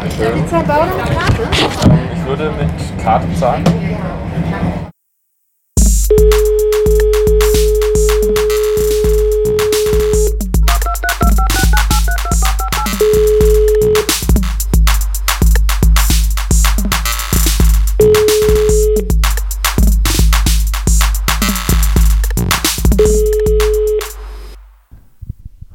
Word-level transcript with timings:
Dankeschön. 0.00 0.44
Ich 2.14 2.26
würde 2.26 2.50
mit 2.52 3.04
Karte 3.04 3.26
zahlen. 3.34 3.64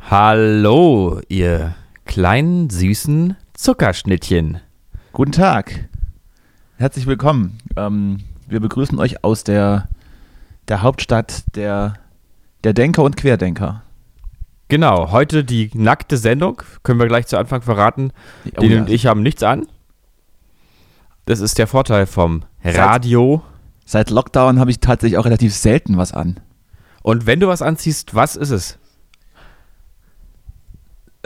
Hallo, 0.10 1.22
ihr 1.28 1.76
kleinen, 2.06 2.72
süßen 2.72 3.38
Zuckerschnittchen. 3.56 4.60
Guten 5.14 5.32
Tag. 5.32 5.88
Herzlich 6.78 7.08
willkommen. 7.08 7.58
Ähm, 7.78 8.20
wir 8.48 8.60
begrüßen 8.60 9.00
euch 9.00 9.24
aus 9.24 9.46
der, 9.46 9.88
der 10.68 10.82
Hauptstadt 10.82 11.44
der, 11.56 11.94
der 12.66 12.74
Denker 12.74 13.04
und 13.04 13.16
Querdenker. 13.16 13.82
Genau, 14.68 15.12
heute 15.12 15.44
die 15.46 15.72
nackte 15.74 16.18
Sendung. 16.18 16.62
Können 16.84 17.00
wir 17.00 17.08
gleich 17.08 17.28
zu 17.28 17.38
Anfang 17.38 17.62
verraten. 17.62 18.12
Oh 18.58 18.60
Den 18.62 18.72
ja. 18.72 18.82
und 18.82 18.90
ich 18.90 19.06
haben 19.06 19.24
nichts 19.24 19.42
an. 19.42 19.68
Das 21.26 21.40
ist 21.40 21.58
der 21.58 21.68
Vorteil 21.68 22.08
vom 22.08 22.44
Seit- 22.62 22.78
Radio. 22.78 23.42
Seit 23.86 24.10
Lockdown 24.10 24.60
habe 24.60 24.72
ich 24.72 24.80
tatsächlich 24.80 25.18
auch 25.18 25.26
relativ 25.26 25.56
selten 25.56 25.98
was 25.98 26.12
an. 26.12 26.40
Und 27.04 27.26
wenn 27.26 27.40
du 27.40 27.48
was 27.48 27.62
anziehst, 27.62 28.16
was 28.16 28.36
ist 28.36 28.50
es? 28.50 28.80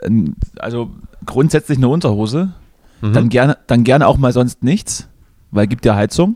Ähm, 0.03 0.35
Also 0.59 0.91
grundsätzlich 1.29 1.77
eine 1.77 1.87
Unterhose. 1.87 2.53
Mhm. 3.01 3.13
Dann, 3.13 3.29
gerne, 3.29 3.57
dann 3.67 3.83
gerne 3.83 4.07
auch 4.07 4.17
mal 4.17 4.33
sonst 4.33 4.63
nichts, 4.63 5.07
weil 5.51 5.67
gibt 5.67 5.85
ja 5.85 5.95
Heizung. 5.95 6.35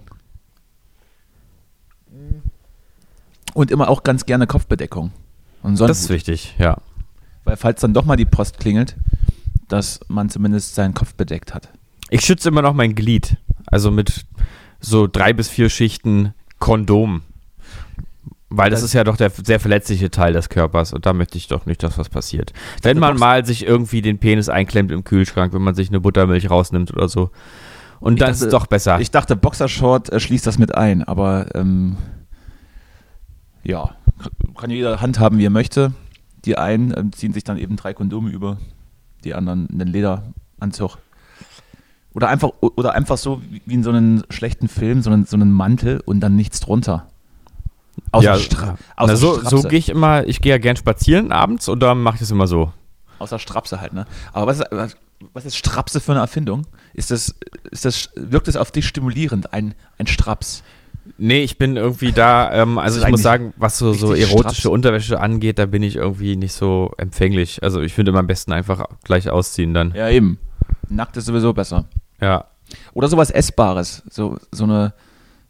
Und 3.54 3.70
immer 3.70 3.90
auch 3.90 4.04
ganz 4.04 4.26
gerne 4.26 4.48
Kopfbedeckung. 4.48 5.12
Und 5.62 5.78
sonst, 5.78 5.90
das 5.90 6.00
ist 6.02 6.10
wichtig, 6.10 6.56
ja. 6.58 6.78
weil 7.44 7.58
falls 7.58 7.82
dann 7.82 7.94
doch 7.94 8.06
mal 8.06 8.16
die 8.16 8.26
Post 8.26 8.60
klingelt, 8.60 8.96
dass 9.68 10.00
man 10.08 10.30
zumindest 10.30 10.76
seinen 10.76 10.94
Kopf 10.94 11.14
bedeckt 11.16 11.54
hat. 11.54 11.70
Ich 12.10 12.22
schütze 12.22 12.50
immer 12.50 12.62
noch 12.62 12.74
mein 12.74 12.96
Glied. 12.96 13.38
Also 13.66 13.92
mit 13.92 14.26
so 14.80 15.08
drei 15.08 15.34
bis 15.34 15.50
vier 15.50 15.70
Schichten 15.70 16.34
Kondom. 16.60 17.24
Weil 18.56 18.70
das, 18.70 18.82
Das- 18.82 18.90
ist 18.90 18.94
ja 18.94 19.04
doch 19.04 19.18
der 19.18 19.32
sehr 19.32 19.60
verletzliche 19.60 20.12
Teil 20.12 20.34
des 20.34 20.50
Körpers 20.50 20.94
und 20.94 21.06
da 21.06 21.14
möchte 21.14 21.38
ich 21.38 21.48
doch 21.48 21.66
nicht, 21.66 21.82
dass 21.82 21.98
was 21.98 22.10
passiert. 22.10 22.54
Wenn 22.84 23.00
man 23.00 23.18
mal 23.18 23.46
sich 23.46 23.66
irgendwie 23.66 24.02
den 24.02 24.20
Penis 24.20 24.48
einklemmt 24.50 24.92
im 24.92 25.04
Kühlschrank, 25.04 25.54
wenn 25.54 25.62
man 25.64 25.74
sich 25.76 25.90
eine 25.90 26.00
Buttermilch 26.00 26.50
rausnimmt 26.50 26.94
oder 26.94 27.08
so. 27.10 27.32
Und 28.00 28.20
dann 28.22 28.28
dachte- 28.30 28.32
ist 28.34 28.42
es 28.44 28.52
doch 28.52 28.68
besser. 28.68 29.00
Ich 29.00 29.12
dachte, 29.12 29.36
Boxershort 29.36 30.12
äh, 30.12 30.20
schließt 30.20 30.46
das 30.46 30.60
mit 30.60 30.76
ein, 30.76 31.04
aber 31.04 31.48
ähm, 31.56 31.96
ja, 33.64 33.92
kann 34.58 34.70
jeder 34.70 35.02
handhaben, 35.02 35.38
wie 35.40 35.46
er 35.46 35.50
möchte. 35.50 35.94
Die 36.46 36.58
einen 36.58 36.94
ähm, 36.96 37.12
ziehen 37.14 37.34
sich 37.34 37.44
dann 37.44 37.58
eben 37.58 37.76
drei 37.78 37.94
Kondome 37.94 38.30
über, 38.30 38.58
die 39.24 39.34
anderen 39.34 39.68
einen 39.72 39.88
Lederanzug. 39.88 40.98
Oder 42.14 42.28
einfach, 42.28 42.50
oder 42.60 42.94
einfach 42.94 43.18
so 43.18 43.42
wie 43.50 43.62
wie 43.66 43.74
in 43.74 43.84
so 43.84 43.90
einem 43.90 44.24
schlechten 44.30 44.68
Film, 44.68 45.02
so 45.02 45.10
einen, 45.10 45.26
so 45.26 45.36
einen 45.36 45.52
Mantel 45.52 46.00
und 46.06 46.20
dann 46.20 46.36
nichts 46.36 46.60
drunter. 46.60 47.08
Außer, 48.12 48.26
ja, 48.26 48.38
Stra 48.38 48.78
na, 48.98 49.16
so, 49.16 49.40
so 49.42 49.62
gehe 49.64 49.80
ich 49.80 49.90
immer, 49.90 50.26
ich 50.28 50.42
gehe 50.42 50.52
ja 50.52 50.58
gern 50.58 50.76
spazieren 50.76 51.32
abends 51.32 51.68
und 51.70 51.80
dann 51.82 52.02
mache 52.02 52.16
ich 52.16 52.20
das 52.22 52.32
immer 52.32 52.48
so. 52.48 52.72
außer 53.20 53.40
Strapse 53.40 53.80
halt, 53.82 53.94
ne? 53.94 54.06
Aber 54.34 54.48
was 54.48 54.60
ist, 54.60 54.68
was- 54.72 54.98
was 55.34 55.46
ist 55.46 55.56
Strapse 55.56 56.02
für 56.02 56.12
eine 56.12 56.20
Erfindung? 56.22 56.68
Ist 56.94 57.10
das, 57.10 57.34
ist 57.72 57.86
das, 57.86 58.10
wirkt 58.16 58.50
es 58.50 58.58
auf 58.58 58.72
dich 58.72 58.86
stimulierend, 58.88 59.54
ein, 59.54 59.74
ein 59.98 60.06
Straps? 60.08 60.64
Nee, 61.18 61.44
ich 61.44 61.58
bin 61.58 61.78
irgendwie 61.78 62.12
da, 62.12 62.52
ähm, 62.54 62.78
also 62.78 63.02
ich 63.02 63.08
muss 63.08 63.22
sagen, 63.22 63.54
was 63.56 63.78
so, 63.78 63.94
so 63.94 64.14
erotische 64.14 64.62
straff. 64.62 64.72
Unterwäsche 64.74 65.20
angeht, 65.22 65.60
da 65.60 65.66
bin 65.66 65.82
ich 65.84 65.96
irgendwie 65.96 66.36
nicht 66.36 66.54
so 66.54 66.92
empfänglich. 66.98 67.64
Also 67.64 67.80
ich 67.82 67.94
finde 67.94 68.10
immer 68.12 68.20
am 68.20 68.28
besten 68.28 68.52
einfach 68.52 68.86
gleich 69.04 69.30
ausziehen 69.30 69.74
dann. 69.74 69.94
Ja, 69.96 70.10
eben. 70.10 70.40
Nackt 70.90 71.16
ist 71.18 71.26
sowieso 71.26 71.54
besser. 71.54 71.86
Ja. 72.20 72.46
Oder 72.94 73.08
sowas 73.08 73.30
Essbares, 73.32 74.04
so, 74.10 74.38
so 74.52 74.64
eine, 74.66 74.94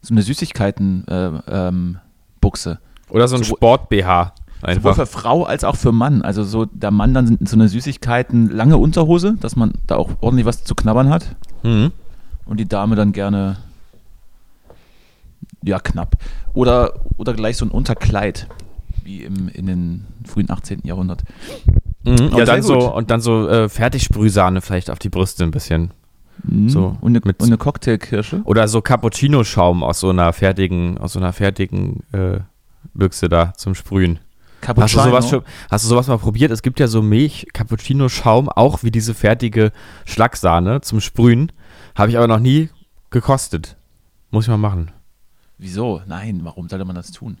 so 0.02 0.14
eine 0.14 0.22
Süßigkeiten-Buchse. 0.22 1.44
Ähm, 1.48 1.98
Buchse. 2.44 2.78
Oder 3.10 3.26
so 3.28 3.36
ein 3.36 3.42
Sowohl- 3.42 3.56
Sport-BH. 3.56 4.32
Sowohl 4.60 4.70
Einfach. 4.70 4.94
für 4.96 5.06
Frau 5.06 5.44
als 5.44 5.62
auch 5.64 5.76
für 5.76 5.92
Mann. 5.92 6.22
Also 6.22 6.42
so 6.44 6.64
der 6.64 6.90
Mann 6.90 7.12
dann 7.12 7.26
sind 7.26 7.46
so 7.48 7.56
eine 7.56 7.68
Süßigkeiten, 7.68 8.48
lange 8.50 8.78
Unterhose, 8.78 9.34
dass 9.40 9.56
man 9.56 9.72
da 9.86 9.96
auch 9.96 10.10
ordentlich 10.20 10.46
was 10.46 10.64
zu 10.64 10.74
knabbern 10.74 11.10
hat. 11.10 11.36
Mhm. 11.62 11.92
Und 12.46 12.60
die 12.60 12.66
Dame 12.68 12.96
dann 12.96 13.12
gerne, 13.12 13.56
ja, 15.62 15.78
knapp. 15.80 16.16
Oder, 16.54 16.94
oder 17.16 17.34
gleich 17.34 17.56
so 17.56 17.64
ein 17.66 17.70
Unterkleid, 17.70 18.46
wie 19.02 19.22
im, 19.22 19.48
in 19.48 19.66
den 19.66 20.06
frühen 20.26 20.50
18. 20.50 20.80
Jahrhundert. 20.84 21.22
Mhm. 22.04 22.16
Ja, 22.18 22.36
Und, 22.36 22.48
dann 22.48 22.62
so, 22.62 22.78
gut. 22.78 22.92
und 22.94 23.10
dann 23.10 23.20
so 23.20 23.48
äh, 23.48 23.68
Fertigsprühsahne 23.68 24.60
vielleicht 24.60 24.90
auf 24.90 24.98
die 24.98 25.08
Brüste 25.10 25.44
ein 25.44 25.50
bisschen. 25.50 25.90
Mhm. 26.42 26.68
So, 26.68 26.96
und, 27.00 27.12
eine, 27.12 27.20
mit- 27.24 27.40
und 27.40 27.46
eine 27.46 27.58
Cocktailkirsche. 27.58 28.42
Oder 28.44 28.68
so 28.68 28.80
Cappuccino-Schaum 28.80 29.82
aus 29.82 30.00
so 30.00 30.10
einer 30.10 30.32
fertigen, 30.32 30.98
aus 30.98 31.12
so 31.14 31.18
einer 31.20 31.32
fertigen 31.32 32.02
äh, 32.12 32.40
Büchse 32.92 33.28
da 33.28 33.54
zum 33.54 33.74
Sprühen. 33.74 34.18
Hast 34.66 34.94
du, 34.94 35.00
sowas 35.00 35.28
schon, 35.28 35.42
hast 35.70 35.84
du 35.84 35.88
sowas 35.88 36.06
mal 36.08 36.18
probiert? 36.18 36.50
Es 36.50 36.62
gibt 36.62 36.80
ja 36.80 36.88
so 36.88 37.02
Milch-Cappuccino-Schaum, 37.02 38.48
auch 38.48 38.82
wie 38.82 38.90
diese 38.90 39.12
fertige 39.12 39.72
Schlagsahne 40.06 40.80
zum 40.80 41.00
Sprühen. 41.00 41.52
Habe 41.94 42.10
ich 42.10 42.16
aber 42.16 42.28
noch 42.28 42.38
nie 42.38 42.70
gekostet. 43.10 43.76
Muss 44.30 44.44
ich 44.44 44.48
mal 44.48 44.56
machen. 44.56 44.90
Wieso? 45.58 46.00
Nein, 46.06 46.40
warum 46.42 46.68
sollte 46.68 46.84
man 46.84 46.96
das 46.96 47.10
tun? 47.12 47.38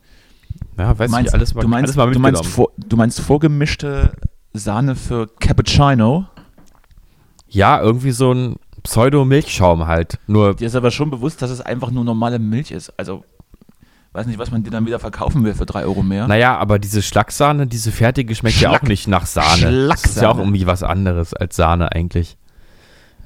Ja, 0.78 0.98
weiß 0.98 1.10
Du 1.10 1.12
meinst, 1.16 1.28
ich, 1.30 1.34
alles 1.34 1.54
mal, 1.54 1.62
du 1.62 1.68
meinst, 1.68 1.84
alles 1.84 1.96
mal 1.96 2.12
du, 2.12 2.18
meinst 2.18 2.46
vor, 2.46 2.68
du 2.76 2.96
meinst 2.96 3.20
vorgemischte 3.20 4.12
Sahne 4.52 4.94
für 4.94 5.26
Cappuccino? 5.40 6.26
Ja, 7.48 7.80
irgendwie 7.80 8.12
so 8.12 8.32
ein 8.32 8.56
Pseudo-Milchschaum 8.84 9.86
halt. 9.86 10.18
Nur, 10.26 10.54
Dir 10.54 10.66
ist 10.66 10.76
aber 10.76 10.90
schon 10.90 11.10
bewusst, 11.10 11.42
dass 11.42 11.50
es 11.50 11.60
einfach 11.60 11.90
nur 11.90 12.04
normale 12.04 12.38
Milch 12.38 12.70
ist. 12.70 12.92
Also, 12.98 13.24
weiß 14.12 14.26
nicht, 14.26 14.38
was 14.38 14.50
man 14.50 14.62
dir 14.62 14.70
dann 14.70 14.86
wieder 14.86 14.98
verkaufen 15.00 15.42
will 15.44 15.54
für 15.54 15.66
drei 15.66 15.82
Euro 15.84 16.02
mehr. 16.02 16.28
naja, 16.28 16.56
aber 16.56 16.78
diese 16.78 17.02
Schlagsahne, 17.02 17.66
diese 17.66 17.90
fertige, 17.90 18.34
schmeckt 18.34 18.60
ja 18.60 18.68
Schlag- 18.70 18.82
auch 18.84 18.88
nicht 18.88 19.08
nach 19.08 19.26
Sahne. 19.26 19.88
Das 19.88 20.04
ist 20.04 20.16
ja 20.16 20.28
auch 20.28 20.34
Schlagsahne. 20.34 20.40
irgendwie 20.42 20.66
was 20.66 20.82
anderes 20.82 21.34
als 21.34 21.56
Sahne 21.56 21.90
eigentlich. 21.92 22.36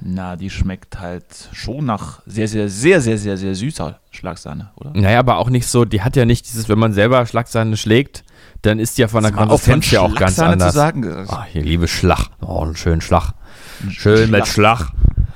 Na, 0.01 0.37
die 0.37 0.49
schmeckt 0.49 0.99
halt 1.01 1.25
schon 1.51 1.83
nach 1.85 2.21
sehr, 2.25 2.47
sehr, 2.47 2.69
sehr, 2.69 3.01
sehr, 3.01 3.17
sehr, 3.17 3.35
sehr 3.35 3.53
süßer 3.53 3.99
Schlagsahne, 4.11 4.71
oder? 4.77 4.91
Naja, 4.93 5.19
aber 5.19 5.37
auch 5.39 5.49
nicht 5.49 5.67
so, 5.67 5.83
die 5.83 6.01
hat 6.01 6.15
ja 6.15 6.23
nicht 6.23 6.47
dieses, 6.47 6.69
wenn 6.69 6.79
man 6.79 6.93
selber 6.93 7.25
Schlagsahne 7.25 7.75
schlägt, 7.75 8.23
dann 8.61 8.79
ist 8.79 8.97
die 8.97 9.01
ja 9.01 9.07
von 9.09 9.23
der 9.23 9.33
Konsistenz 9.33 9.91
ja 9.91 9.99
auch 9.99 10.15
ganz 10.15 10.35
Schlagsahne 10.35 10.53
anders. 10.53 10.71
zu 10.71 10.77
sagen. 10.77 11.25
Ah, 11.27 11.43
hier, 11.51 11.63
liebe 11.63 11.89
Schlag. 11.89 12.27
Oh, 12.41 12.61
einen 12.63 12.77
schönen 12.77 13.01
Schlag. 13.01 13.33
Schön 13.89 14.31
mit 14.31 14.47
Schlag. 14.47 14.89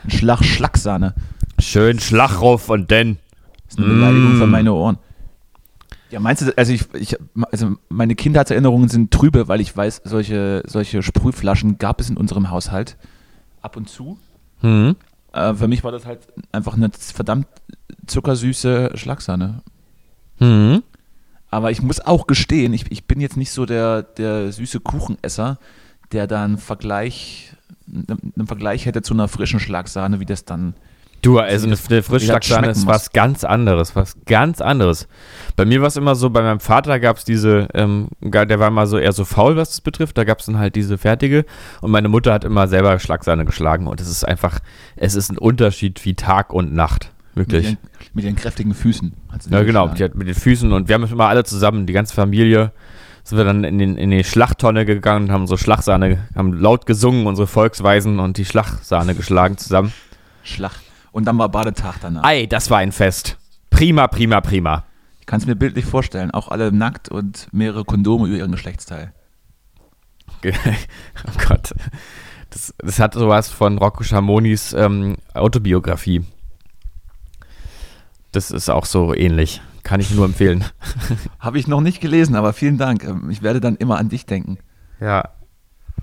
Schlag 0.08 0.44
Schlagsahne. 0.44 1.14
Schön 1.60 2.00
Schlag 2.00 2.42
rauf 2.42 2.70
und 2.70 2.92
dann. 2.92 3.18
Das 3.66 3.76
ist 3.76 3.84
eine 3.84 3.94
Beleidigung 3.94 4.36
Mm. 4.36 4.40
für 4.40 4.48
meine 4.48 4.74
Ohren. 4.74 4.98
Ja, 6.12 6.20
meinst 6.20 6.44
du, 6.44 6.56
also 6.56 6.72
ich, 6.74 6.86
ich 6.94 7.18
also 7.52 7.76
meine 7.90 8.14
Kindheitserinnerungen 8.14 8.88
sind 8.88 9.10
trübe, 9.12 9.48
weil 9.48 9.62
ich 9.62 9.76
weiß, 9.76 10.02
solche, 10.04 10.62
solche 10.68 11.02
Sprühflaschen 11.02 11.80
gab 11.80 12.00
es 12.00 12.10
in 12.10 12.18
unserem 12.18 12.52
Haushalt 12.52 12.98
ab 13.62 13.78
und 13.78 13.90
zu. 13.90 14.20
Hm. 14.62 14.96
Äh, 15.32 15.56
für 15.56 15.68
mich 15.68 15.84
war 15.84 15.92
das 15.92 16.06
halt 16.06 16.20
einfach 16.52 16.76
eine 16.76 16.92
verdammt 16.92 17.48
zuckersüße 18.06 18.92
Schlagsahne. 18.94 19.64
Hm. 20.38 20.84
Aber 21.50 21.72
ich 21.72 21.82
muss 21.82 22.00
auch 22.00 22.28
gestehen, 22.28 22.74
ich, 22.74 22.92
ich 22.92 23.06
bin 23.06 23.20
jetzt 23.20 23.38
nicht 23.38 23.52
so 23.52 23.66
der, 23.66 24.04
der 24.04 24.52
süße 24.52 24.82
Kuchenesser, 24.82 25.58
der 26.12 26.28
dann 26.28 26.58
Vergleich, 26.58 27.56
einen 27.94 28.48
Vergleich 28.48 28.86
hätte 28.86 29.02
zu 29.02 29.14
einer 29.14 29.28
frischen 29.28 29.60
Schlagsahne, 29.60 30.20
wie 30.20 30.26
das 30.26 30.46
dann. 30.46 30.74
Du, 31.22 31.40
also 31.40 31.68
eine, 31.68 31.78
eine 31.78 31.90
wie 31.90 31.96
das 31.96 32.06
Frischschlagsahne 32.06 32.68
ist 32.68 32.86
was 32.86 33.14
ganz 33.14 33.46
anderes, 33.46 33.96
was 33.96 34.18
ganz 34.26 34.60
anderes. 34.60 35.08
Bei 35.56 35.64
mir 35.64 35.80
war 35.80 35.88
es 35.88 35.96
immer 35.96 36.16
so, 36.16 36.30
bei 36.30 36.42
meinem 36.42 36.60
Vater 36.60 37.00
gab 37.00 37.16
es 37.16 37.24
diese, 37.24 37.70
ähm, 37.74 38.10
der 38.22 38.60
war 38.60 38.68
immer 38.68 38.88
so 38.88 38.98
eher 38.98 39.14
so 39.14 39.24
faul, 39.24 39.56
was 39.56 39.70
das 39.70 39.82
betrifft, 39.82 40.18
da 40.18 40.26
gab 40.26 40.40
es 40.40 40.48
dann 40.48 40.58
halt 40.58 40.76
diese 40.76 40.98
fertige 40.98 41.46
und 41.80 41.92
meine 41.92 42.10
Mutter 42.10 42.34
hat 42.34 42.44
immer 42.44 42.68
selber 42.68 43.00
Schlagsahne 43.00 43.46
geschlagen 43.46 43.88
und 43.88 44.02
es 44.02 44.10
ist 44.10 44.26
einfach, 44.28 44.60
es 44.98 45.16
ist 45.16 45.32
ein 45.32 45.38
Unterschied 45.38 46.04
wie 46.04 46.14
Tag 46.14 46.52
und 46.52 46.74
Nacht, 46.74 47.14
Mit 47.36 47.48
wirklich. 47.48 47.68
ihren, 47.68 47.78
mit 48.14 48.26
ihren 48.26 48.36
kräftigen 48.36 48.74
Füßen. 48.74 49.14
Ja, 49.50 49.64
genau, 49.64 49.88
mit 49.88 50.28
den 50.28 50.34
Füßen 50.34 50.74
und 50.74 50.90
wir 50.90 50.96
haben 50.96 51.06
immer 51.06 51.28
alle 51.30 51.46
zusammen, 51.46 51.86
die 51.86 51.94
ganze 51.94 52.14
Familie, 52.14 52.74
sind 53.24 53.38
wir 53.38 53.46
dann 53.46 53.64
in, 53.64 53.80
den, 53.80 53.98
in 53.98 54.12
die 54.12 54.24
Schlachttonne 54.24 54.86
gegangen, 54.86 55.32
haben 55.32 55.48
so 55.48 55.58
Schlagsahne, 55.58 56.28
haben 56.36 56.54
laut 56.54 56.86
gesungen, 56.86 57.26
unsere 57.26 57.48
Volksweisen 57.48 58.20
und 58.20 58.38
die 58.38 58.46
Schlagsahne 58.46 59.16
geschlagen 59.16 59.58
zusammen. 59.58 59.94
Schlag. 60.44 60.74
Und 61.12 61.26
dann 61.26 61.38
war 61.38 61.50
Badetag 61.50 61.96
danach. 62.02 62.24
Ei, 62.24 62.48
das 62.48 62.70
war 62.70 62.80
ein 62.80 62.92
Fest. 62.92 63.38
Prima, 63.70 64.08
prima, 64.08 64.42
prima. 64.42 64.84
Ich 65.20 65.26
kann 65.26 65.40
es 65.40 65.46
mir 65.46 65.56
bildlich 65.56 65.86
vorstellen. 65.86 66.32
Auch 66.32 66.50
alle 66.50 66.72
nackt 66.72 67.08
und 67.08 67.48
mehrere 67.54 67.86
Kondome 67.86 68.28
über 68.28 68.38
ihren 68.38 68.52
Geschlechtsteil. 68.52 69.14
oh 70.44 71.46
Gott. 71.48 71.74
Das, 72.50 72.74
das 72.78 73.00
hat 73.00 73.14
sowas 73.14 73.50
von 73.50 73.78
Rocco 73.78 74.04
Schamonis 74.04 74.74
ähm, 74.74 75.16
Autobiografie. 75.34 76.26
Das 78.34 78.52
ist 78.52 78.70
auch 78.70 78.86
so 78.86 79.14
ähnlich. 79.14 79.62
Kann 79.84 80.00
ich 80.00 80.12
nur 80.12 80.26
empfehlen. 80.26 80.64
Habe 81.40 81.60
ich 81.60 81.68
noch 81.68 81.82
nicht 81.82 82.00
gelesen, 82.00 82.36
aber 82.36 82.54
vielen 82.54 82.78
Dank. 82.78 83.04
Ähm, 83.04 83.30
ich 83.30 83.42
werde 83.42 83.60
dann 83.60 83.76
immer 83.76 83.98
an 83.98 84.10
dich 84.10 84.26
denken. 84.26 84.58
Ja. 85.00 85.30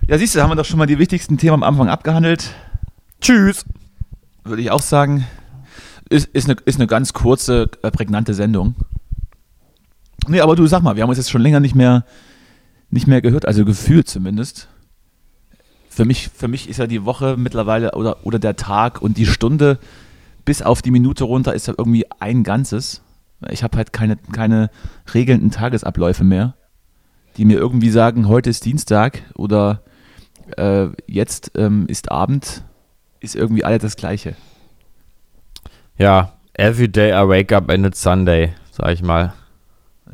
Ja, 0.06 0.18
siehst 0.18 0.34
du, 0.34 0.42
haben 0.42 0.50
wir 0.50 0.56
doch 0.56 0.64
schon 0.64 0.78
mal 0.78 0.86
die 0.86 0.98
wichtigsten 0.98 1.38
Themen 1.38 1.54
am 1.54 1.62
Anfang 1.62 1.88
abgehandelt. 1.88 2.50
Tschüss. 3.20 3.64
Würde 4.44 4.62
ich 4.62 4.70
auch 4.70 4.82
sagen. 4.82 5.26
Ist, 6.08 6.28
ist, 6.28 6.48
eine, 6.48 6.58
ist 6.64 6.78
eine 6.78 6.86
ganz 6.86 7.12
kurze, 7.12 7.70
äh, 7.82 7.90
prägnante 7.90 8.34
Sendung. 8.34 8.74
Nee, 10.26 10.40
aber 10.40 10.56
du 10.56 10.66
sag 10.66 10.82
mal, 10.82 10.96
wir 10.96 11.02
haben 11.02 11.08
uns 11.08 11.18
jetzt 11.18 11.30
schon 11.30 11.42
länger 11.42 11.60
nicht 11.60 11.74
mehr, 11.74 12.04
nicht 12.90 13.06
mehr 13.06 13.22
gehört, 13.22 13.46
also 13.46 13.64
gefühlt 13.64 14.08
zumindest. 14.08 14.68
Für 15.88 16.04
mich, 16.04 16.28
für 16.28 16.48
mich 16.48 16.68
ist 16.68 16.78
ja 16.78 16.86
die 16.86 17.04
Woche 17.04 17.36
mittlerweile 17.36 17.92
oder, 17.92 18.26
oder 18.26 18.38
der 18.38 18.56
Tag 18.56 19.00
und 19.00 19.16
die 19.16 19.26
Stunde 19.26 19.78
bis 20.44 20.62
auf 20.62 20.82
die 20.82 20.90
Minute 20.90 21.24
runter 21.24 21.54
ist 21.54 21.66
ja 21.68 21.74
irgendwie 21.76 22.06
ein 22.20 22.42
Ganzes. 22.42 23.02
Ich 23.48 23.62
habe 23.62 23.76
halt 23.76 23.92
keine, 23.92 24.16
keine 24.16 24.70
regelnden 25.14 25.50
Tagesabläufe 25.50 26.24
mehr, 26.24 26.54
die 27.36 27.44
mir 27.44 27.58
irgendwie 27.58 27.90
sagen, 27.90 28.28
heute 28.28 28.50
ist 28.50 28.64
Dienstag 28.64 29.22
oder 29.34 29.82
äh, 30.56 30.88
jetzt 31.06 31.52
ähm, 31.54 31.86
ist 31.86 32.10
Abend, 32.10 32.64
ist 33.20 33.36
irgendwie 33.36 33.64
alles 33.64 33.82
das 33.82 33.96
Gleiche. 33.96 34.34
Ja, 35.96 36.32
every 36.54 36.88
day 36.88 37.10
I 37.10 37.28
wake 37.28 37.54
up 37.54 37.70
and 37.70 37.86
it's 37.86 38.02
Sunday, 38.02 38.52
sag 38.70 38.92
ich 38.92 39.02
mal. 39.02 39.32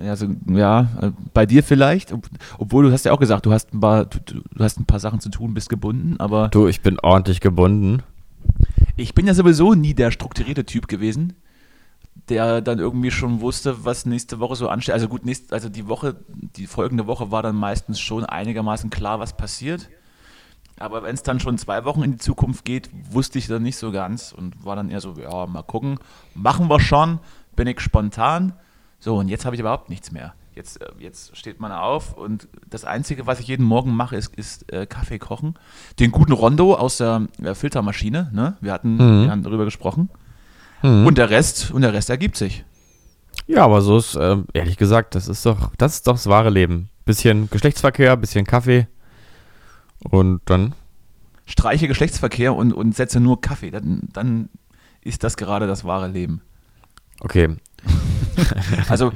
Ja, 0.03 0.15
so, 0.15 0.27
ja, 0.49 0.89
bei 1.33 1.47
dir 1.47 1.63
vielleicht, 1.63 2.13
obwohl 2.59 2.85
du 2.85 2.93
hast 2.93 3.07
ja 3.07 3.13
auch 3.13 3.19
gesagt, 3.19 3.47
du 3.47 3.53
hast 3.53 3.73
ein 3.73 3.81
paar, 3.81 4.05
du, 4.05 4.19
du 4.21 4.65
hast 4.65 4.79
ein 4.79 4.85
paar 4.85 5.01
Sachen 5.01 5.21
zu 5.21 5.31
tun, 5.31 5.55
bist 5.55 5.71
gebunden, 5.71 6.17
aber. 6.19 6.49
Du, 6.49 6.67
ich 6.69 6.83
bin 6.83 6.99
ordentlich 7.01 7.41
gebunden. 7.41 8.03
Ich 8.97 9.15
bin 9.15 9.27
ja 9.27 9.35
sowieso 9.35 9.75
nie 9.75 9.95
der 9.95 10.11
strukturierte 10.11 10.65
Typ 10.65 10.89
gewesen, 10.89 11.35
der 12.29 12.61
dann 12.61 12.79
irgendwie 12.79 13.11
schon 13.11 13.41
wusste, 13.41 13.85
was 13.85 14.07
nächste 14.07 14.41
Woche 14.41 14.57
so 14.57 14.69
ansteht. 14.69 14.95
Also 14.95 15.09
gut, 15.09 15.25
nächst, 15.25 15.53
also 15.53 15.69
die 15.69 15.87
Woche, 15.87 16.17
die 16.29 16.67
folgende 16.67 17.07
Woche 17.07 17.31
war 17.31 17.43
dann 17.43 17.57
meistens 17.57 18.01
schon 18.01 18.25
einigermaßen 18.25 18.91
klar, 18.91 19.21
was 19.21 19.37
passiert. 19.37 19.89
Aber 20.79 21.03
wenn 21.03 21.15
es 21.15 21.23
dann 21.23 21.41
schon 21.41 21.57
zwei 21.57 21.85
Wochen 21.85 22.03
in 22.03 22.13
die 22.13 22.19
Zukunft 22.19 22.65
geht, 22.65 22.91
wusste 23.11 23.39
ich 23.39 23.47
dann 23.47 23.63
nicht 23.63 23.77
so 23.77 23.93
ganz 23.93 24.33
und 24.33 24.65
war 24.65 24.77
dann 24.77 24.91
eher 24.91 25.01
so, 25.01 25.15
ja, 25.15 25.47
mal 25.47 25.63
gucken, 25.63 25.99
machen 26.35 26.69
wir 26.69 26.81
schon, 26.81 27.19
bin 27.55 27.67
ich 27.67 27.81
spontan. 27.81 28.53
So, 28.99 29.17
und 29.17 29.29
jetzt 29.29 29.45
habe 29.45 29.57
ich 29.57 29.61
überhaupt 29.61 29.89
nichts 29.89 30.13
mehr. 30.13 30.35
Jetzt, 30.55 30.81
äh, 30.81 30.87
jetzt 30.99 31.37
steht 31.37 31.61
man 31.61 31.71
auf 31.71 32.15
und 32.15 32.49
das 32.69 32.85
Einzige, 32.85 33.27
was 33.27 33.41
ich 33.41 33.47
jeden 33.47 33.65
Morgen 33.65 33.95
mache, 33.95 34.17
ist, 34.17 34.35
ist 34.35 34.73
äh, 34.73 34.87
Kaffee 34.87 35.19
kochen. 35.19 35.55
Den 36.01 36.11
guten 36.11 36.33
Rondo 36.33 36.75
aus 36.75 36.97
der 36.97 37.27
äh, 37.43 37.55
Filtermaschine, 37.55 38.31
ne? 38.33 38.57
Wir 38.61 38.73
hatten, 38.73 38.95
mhm. 38.95 39.23
wir 39.25 39.31
haben 39.31 39.43
darüber 39.43 39.65
gesprochen. 39.65 40.11
Mhm. 40.87 41.07
Und 41.07 41.19
der 41.19 41.31
Rest, 41.31 41.71
und 41.73 41.83
der 41.83 41.93
Rest 41.93 42.11
ergibt 42.11 42.37
sich. 42.37 42.65
Ja, 43.47 43.65
aber 43.65 43.83
so 43.83 43.99
ist, 43.99 44.15
äh, 44.17 44.37
ehrlich 44.53 44.77
gesagt, 44.77 45.15
das 45.15 45.29
ist 45.29 45.45
doch, 45.45 45.73
das 45.77 45.97
ist 45.97 46.07
doch 46.07 46.15
das 46.15 46.27
wahre 46.27 46.51
Leben. 46.51 46.89
Bisschen 47.05 47.51
Geschlechtsverkehr, 47.51 48.17
bisschen 48.17 48.47
Kaffee 48.47 48.87
und 50.11 50.41
dann. 50.47 50.75
Streiche 51.45 51.87
Geschlechtsverkehr 51.87 52.55
und, 52.55 52.73
und 52.73 52.97
setze 52.97 53.21
nur 53.21 53.41
Kaffee, 53.41 53.71
dann, 53.71 54.09
dann 54.13 54.49
ist 55.01 55.23
das 55.23 55.37
gerade 55.37 55.67
das 55.67 55.85
wahre 55.85 56.09
Leben. 56.09 56.43
Okay. 57.21 57.57
also 58.89 59.13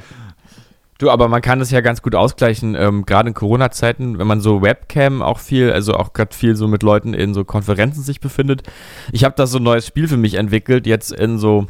Du, 1.01 1.09
aber 1.09 1.27
man 1.27 1.41
kann 1.41 1.57
das 1.57 1.71
ja 1.71 1.81
ganz 1.81 2.03
gut 2.03 2.13
ausgleichen, 2.13 2.75
ähm, 2.75 3.07
gerade 3.07 3.29
in 3.29 3.33
Corona-Zeiten, 3.33 4.19
wenn 4.19 4.27
man 4.27 4.39
so 4.39 4.61
Webcam 4.61 5.23
auch 5.23 5.39
viel, 5.39 5.71
also 5.71 5.95
auch 5.95 6.13
gerade 6.13 6.35
viel 6.35 6.55
so 6.55 6.67
mit 6.67 6.83
Leuten 6.83 7.15
in 7.15 7.33
so 7.33 7.43
Konferenzen 7.43 8.03
sich 8.03 8.19
befindet. 8.19 8.61
Ich 9.11 9.23
habe 9.23 9.33
da 9.35 9.47
so 9.47 9.57
ein 9.57 9.63
neues 9.63 9.87
Spiel 9.87 10.07
für 10.07 10.17
mich 10.17 10.35
entwickelt, 10.35 10.85
jetzt 10.85 11.11
in 11.11 11.39
so 11.39 11.65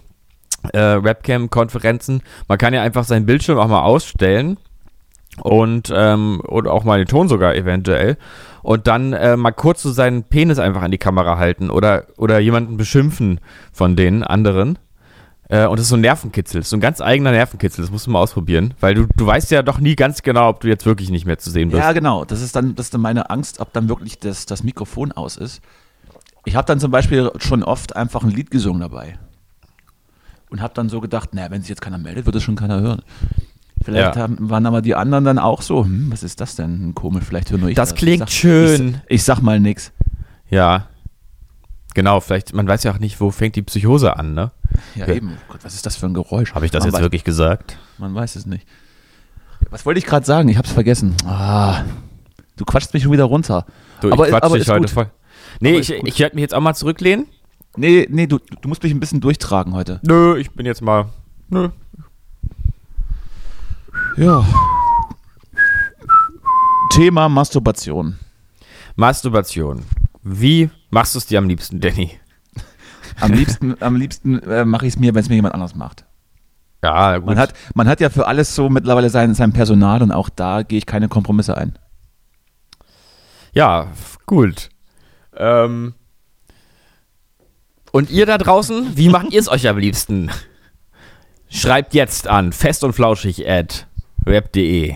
äh, 0.74 1.02
Webcam-Konferenzen. 1.02 2.24
Man 2.50 2.58
kann 2.58 2.74
ja 2.74 2.82
einfach 2.82 3.06
seinen 3.06 3.26
Bildschirm 3.26 3.58
auch 3.58 3.70
mal 3.70 3.84
ausstellen 3.84 4.58
und 5.42 5.94
ähm, 5.96 6.42
oder 6.46 6.74
auch 6.74 6.84
mal 6.84 6.98
den 6.98 7.08
Ton 7.08 7.30
sogar 7.30 7.56
eventuell 7.56 8.18
und 8.64 8.88
dann 8.88 9.14
äh, 9.14 9.38
mal 9.38 9.52
kurz 9.52 9.82
so 9.82 9.92
seinen 9.94 10.26
Penis 10.26 10.60
einfach 10.60 10.82
an 10.82 10.92
die 10.92 10.98
Kamera 10.98 11.38
halten 11.38 11.70
oder 11.70 12.08
oder 12.18 12.40
jemanden 12.40 12.76
beschimpfen 12.76 13.40
von 13.72 13.96
den 13.96 14.26
anderen 14.26 14.78
äh, 15.52 15.68
und 15.68 15.78
das 15.78 15.84
ist 15.84 15.90
so 15.90 15.98
ein 15.98 16.02
Nervenkitzel, 16.02 16.64
so 16.64 16.78
ein 16.78 16.80
ganz 16.80 17.02
eigener 17.02 17.32
Nervenkitzel, 17.32 17.84
das 17.84 17.92
musst 17.92 18.08
du 18.08 18.12
mal 18.12 18.20
ausprobieren, 18.20 18.74
weil 18.80 18.96
du, 18.96 19.06
du 19.18 19.26
weißt 19.26 19.52
ja 19.52 19.62
doch 19.64 19.80
nie 19.80 19.98
ganz 19.98 20.24
genau, 20.24 20.48
ob 20.48 20.62
du 20.62 20.70
jetzt 20.70 20.86
wirklich 20.86 21.10
nicht 21.10 21.26
mehr 21.26 21.40
zu 21.40 21.52
sehen 21.52 21.70
bist. 21.70 21.84
Ja, 21.84 21.92
genau, 21.92 22.24
das 22.24 22.42
ist 22.42 22.56
dann, 22.56 22.74
das 22.76 22.86
ist 22.86 22.94
dann 22.94 23.02
meine 23.02 23.30
Angst, 23.30 23.60
ob 23.60 23.74
dann 23.74 23.90
wirklich 23.90 24.18
das, 24.18 24.46
das 24.46 24.64
Mikrofon 24.64 25.12
aus 25.12 25.36
ist. 25.36 25.62
Ich 26.46 26.56
habe 26.56 26.66
dann 26.66 26.80
zum 26.80 26.90
Beispiel 26.90 27.32
schon 27.40 27.64
oft 27.64 27.98
einfach 27.98 28.24
ein 28.24 28.30
Lied 28.30 28.50
gesungen 28.50 28.80
dabei 28.80 29.20
und 30.50 30.62
habe 30.62 30.74
dann 30.74 30.88
so 30.88 31.02
gedacht, 31.02 31.34
naja, 31.34 31.52
wenn 31.52 31.60
sich 31.60 31.70
jetzt 31.70 31.82
keiner 31.82 31.98
meldet, 31.98 32.26
wird 32.26 32.36
es 32.38 32.44
schon 32.44 32.56
keiner 32.56 32.80
hören. 32.80 33.02
Vielleicht 33.84 34.16
ja. 34.16 34.22
haben, 34.22 34.50
waren 34.50 34.66
aber 34.66 34.82
die 34.82 34.96
anderen 34.96 35.26
dann 35.26 35.38
auch 35.38 35.62
so, 35.62 35.84
hm, 35.84 36.14
was 36.14 36.24
ist 36.24 36.40
das 36.40 36.56
denn? 36.56 36.96
Komisch, 36.96 37.26
vielleicht 37.28 37.52
höre 37.52 37.58
nur 37.58 37.70
ich 37.70 37.76
das. 37.76 37.90
Das 37.90 37.98
klingt 37.98 38.30
ich 38.30 38.30
sag, 38.30 38.32
schön. 38.32 39.02
Ich, 39.08 39.16
ich, 39.16 39.24
sag 39.26 39.42
mal 39.42 39.60
nix. 39.60 39.92
Ja, 40.50 40.88
Genau, 41.94 42.20
vielleicht, 42.20 42.54
man 42.54 42.68
weiß 42.68 42.84
ja 42.84 42.94
auch 42.94 43.00
nicht, 43.00 43.20
wo 43.20 43.32
fängt 43.32 43.56
die 43.56 43.62
Psychose 43.62 44.18
an, 44.18 44.34
ne? 44.34 44.52
Ja, 44.96 45.08
ja. 45.08 45.16
eben. 45.16 45.38
Gott, 45.50 45.64
was 45.64 45.74
ist 45.74 45.86
das 45.86 45.98
für 45.98 46.06
ein 46.06 46.14
Geräusch? 46.14 46.54
Habe 46.54 46.66
ich 46.66 46.72
das 46.72 46.84
man 46.84 46.94
jetzt 46.94 47.02
wirklich 47.02 47.24
gesagt? 47.24 47.78
Man 47.98 48.16
weiß 48.16 48.36
es 48.36 48.46
nicht. 48.46 48.66
Was 49.70 49.86
wollte 49.86 50.00
ich 50.00 50.06
gerade 50.06 50.26
sagen? 50.26 50.50
Ich 50.50 50.58
habe 50.58 50.68
es 50.68 50.74
vergessen. 50.74 51.16
Ah, 51.26 51.84
du 52.56 52.66
quatschst 52.66 52.94
mich 52.94 53.04
schon 53.04 53.12
wieder 53.12 53.26
runter. 53.26 53.66
Du, 54.00 54.12
aber, 54.12 54.26
ich 54.26 54.32
quatsch 54.32 54.44
aber 54.44 54.58
dich 54.58 54.70
heute 54.70 54.82
gut. 54.82 54.90
voll. 54.90 55.12
Nee, 55.60 55.78
ich, 55.78 55.92
ich 55.92 56.20
werde 56.20 56.36
mich 56.36 56.42
jetzt 56.42 56.54
auch 56.54 56.62
mal 56.62 56.74
zurücklehnen. 56.74 57.28
Nee, 57.76 58.08
nee, 58.10 58.28
du, 58.28 58.40
du 58.40 58.68
musst 58.68 58.84
mich 58.84 58.92
ein 58.94 59.00
bisschen 59.00 59.22
durchtragen 59.22 59.74
heute. 59.74 60.00
Nö, 60.04 60.38
ich 60.38 60.52
bin 60.52 60.66
jetzt 60.66 60.82
mal. 60.82 61.10
Nö. 61.50 61.70
Ja. 64.18 64.46
Thema 66.92 67.30
Masturbation. 67.30 68.18
Masturbation. 68.96 69.84
Wie 70.24 70.70
machst 70.90 71.16
du 71.16 71.20
es 71.20 71.26
dir 71.26 71.40
am 71.40 71.48
liebsten, 71.48 71.80
Danny? 71.80 72.12
Am 73.20 73.34
liebsten, 73.34 73.76
am 73.82 73.96
liebsten 73.96 74.40
äh, 74.44 74.66
mache 74.66 74.88
ich 74.88 74.94
es 74.94 75.00
mir, 75.00 75.14
wenn 75.14 75.22
es 75.22 75.30
mir 75.30 75.36
jemand 75.36 75.54
anders 75.54 75.76
macht. 75.76 76.06
Ja, 76.84 77.18
gut. 77.18 77.28
Man 77.28 77.38
hat, 77.38 77.54
man 77.76 77.88
hat 77.88 78.00
ja 78.00 78.10
für 78.10 78.28
alles 78.28 78.56
so 78.56 78.70
mittlerweile 78.70 79.10
sein, 79.10 79.34
sein 79.36 79.54
Personal 79.54 80.02
und 80.02 80.12
auch 80.12 80.30
da 80.30 80.64
gehe 80.64 80.78
ich 80.78 80.86
keine 80.86 81.08
Kompromisse 81.08 81.58
ein. 81.58 81.78
Ja, 83.54 83.92
gut. 84.26 84.70
Ähm, 85.36 85.94
und 87.92 88.10
ihr 88.10 88.26
da 88.26 88.38
draußen, 88.38 88.98
wie 88.98 89.10
macht 89.10 89.32
ihr 89.32 89.40
es 89.40 89.50
euch 89.50 89.68
am 89.68 89.78
liebsten? 89.78 90.32
Schreibt 91.50 91.94
jetzt 91.94 92.28
an 92.28 92.54
fest 92.54 92.84
und 92.84 92.94
flauschig 92.94 93.48
at 93.48 93.88
web.de. 94.24 94.96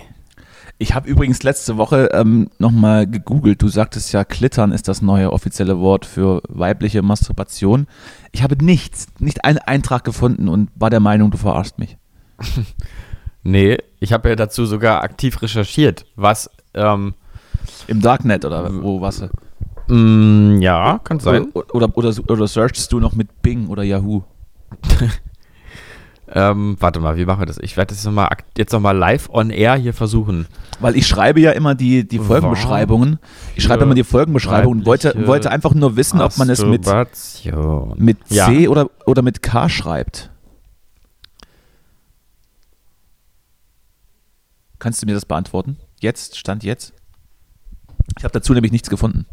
Ich 0.77 0.93
habe 0.93 1.07
übrigens 1.07 1.41
letzte 1.43 1.77
Woche 1.77 2.09
ähm, 2.11 2.49
nochmal 2.59 3.07
gegoogelt. 3.07 3.61
Du 3.61 3.69
sagtest 3.69 4.11
ja, 4.11 4.25
Klittern 4.25 4.73
ist 4.73 4.89
das 4.89 5.01
neue 5.01 5.31
offizielle 5.31 5.79
Wort 5.79 6.05
für 6.05 6.41
weibliche 6.49 7.01
Masturbation. 7.01 7.87
Ich 8.33 8.43
habe 8.43 8.61
nichts, 8.63 9.07
nicht 9.19 9.45
einen 9.45 9.59
Eintrag 9.59 10.03
gefunden 10.03 10.49
und 10.49 10.69
war 10.75 10.89
der 10.89 10.99
Meinung, 10.99 11.31
du 11.31 11.37
verarschst 11.37 11.79
mich. 11.79 11.97
nee, 13.43 13.77
ich 14.01 14.11
habe 14.11 14.27
ja 14.27 14.35
dazu 14.35 14.65
sogar 14.65 15.01
aktiv 15.01 15.41
recherchiert, 15.41 16.05
was 16.17 16.49
ähm, 16.73 17.13
im 17.87 18.01
Darknet 18.01 18.43
oder 18.43 18.69
wo 18.83 18.99
was? 18.99 19.23
Mm, 19.87 20.59
ja, 20.59 20.99
kann 21.03 21.21
sein. 21.21 21.51
Oder, 21.53 21.73
oder, 21.73 21.97
oder, 21.97 22.13
oder 22.27 22.47
searchst 22.47 22.91
du 22.91 22.99
noch 22.99 23.15
mit 23.15 23.41
Bing 23.41 23.67
oder 23.67 23.83
Yahoo? 23.83 24.23
Ähm, 26.37 26.75
warte 26.81 26.99
mal, 26.99 27.15
wie 27.15 27.23
machen 27.23 27.39
wir 27.39 27.45
das? 27.45 27.57
Ich 27.59 27.77
werde 27.77 27.95
das 27.95 28.03
noch 28.03 28.11
mal, 28.11 28.27
jetzt 28.57 28.73
nochmal 28.73 28.95
live 28.95 29.29
on 29.29 29.51
air 29.51 29.75
hier 29.75 29.93
versuchen. 29.93 30.47
Weil 30.81 30.97
ich 30.97 31.07
schreibe 31.07 31.39
ja 31.39 31.51
immer 31.51 31.75
die, 31.75 32.05
die 32.05 32.19
Folgenbeschreibungen. 32.19 33.19
Ich 33.55 33.63
schreibe 33.63 33.85
immer 33.85 33.95
die 33.95 34.03
Folgenbeschreibungen 34.03 34.79
und 34.79 34.85
wollte, 34.85 35.27
wollte 35.27 35.49
einfach 35.49 35.73
nur 35.73 35.95
wissen, 35.95 36.19
ob 36.19 36.37
man 36.37 36.49
es 36.49 36.61
mit, 36.61 36.85
mit 37.95 38.27
C 38.27 38.63
ja. 38.63 38.69
oder, 38.69 38.89
oder 39.05 39.21
mit 39.21 39.41
K 39.43 39.69
schreibt. 39.69 40.29
Kannst 44.77 45.01
du 45.01 45.05
mir 45.05 45.13
das 45.13 45.25
beantworten? 45.25 45.77
Jetzt, 46.01 46.37
Stand 46.37 46.65
jetzt? 46.65 46.93
Ich 48.17 48.25
habe 48.25 48.33
dazu 48.33 48.53
nämlich 48.53 48.73
nichts 48.73 48.89
gefunden. 48.89 49.25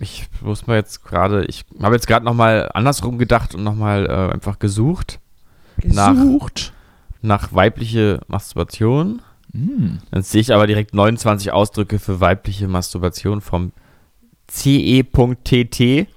Ich 0.00 0.28
muss 0.40 0.66
mal 0.66 0.74
jetzt 0.74 1.04
gerade, 1.04 1.44
ich 1.44 1.64
habe 1.80 1.94
jetzt 1.94 2.08
gerade 2.08 2.24
nochmal 2.24 2.68
andersrum 2.74 3.18
gedacht 3.18 3.54
und 3.54 3.62
nochmal 3.62 4.06
äh, 4.06 4.32
einfach 4.34 4.58
gesucht 4.58 5.20
gesucht. 5.78 6.72
Nach, 7.22 7.42
nach 7.46 7.52
weibliche 7.54 8.20
Masturbation. 8.28 9.22
Mm. 9.52 9.96
Dann 10.10 10.22
sehe 10.22 10.40
ich 10.40 10.52
aber 10.52 10.66
direkt 10.66 10.94
29 10.94 11.52
Ausdrücke 11.52 11.98
für 11.98 12.20
weibliche 12.20 12.68
Masturbation 12.68 13.40
vom 13.40 13.72
CE.TT. 14.48 16.08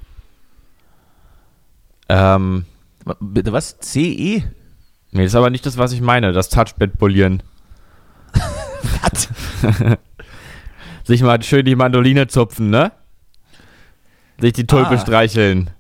Ähm, 2.10 2.66
Bitte 3.20 3.52
was? 3.52 3.78
CE? 3.80 4.44
Nee, 5.12 5.24
das 5.24 5.32
ist 5.32 5.36
aber 5.36 5.50
nicht 5.50 5.66
das, 5.66 5.78
was 5.78 5.92
ich 5.92 6.02
meine, 6.02 6.32
das 6.32 6.50
Touchbett-Polieren. 6.50 7.44
was? 9.02 9.30
Sich 11.04 11.22
mal 11.22 11.42
schön 11.42 11.66
die 11.66 11.76
Mandoline 11.76 12.28
zupfen, 12.28 12.70
ne? 12.70 12.92
Sich 14.40 14.54
die 14.54 14.68
Tulpe 14.68 14.96
ah. 14.96 14.98
streicheln. 15.00 15.72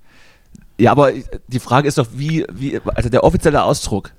Ja, 0.81 0.91
aber 0.91 1.11
die 1.47 1.59
Frage 1.59 1.87
ist 1.87 1.99
doch, 1.99 2.07
wie, 2.15 2.43
wie, 2.51 2.81
also 2.95 3.07
der 3.07 3.23
offizielle 3.23 3.63
Ausdruck. 3.63 4.13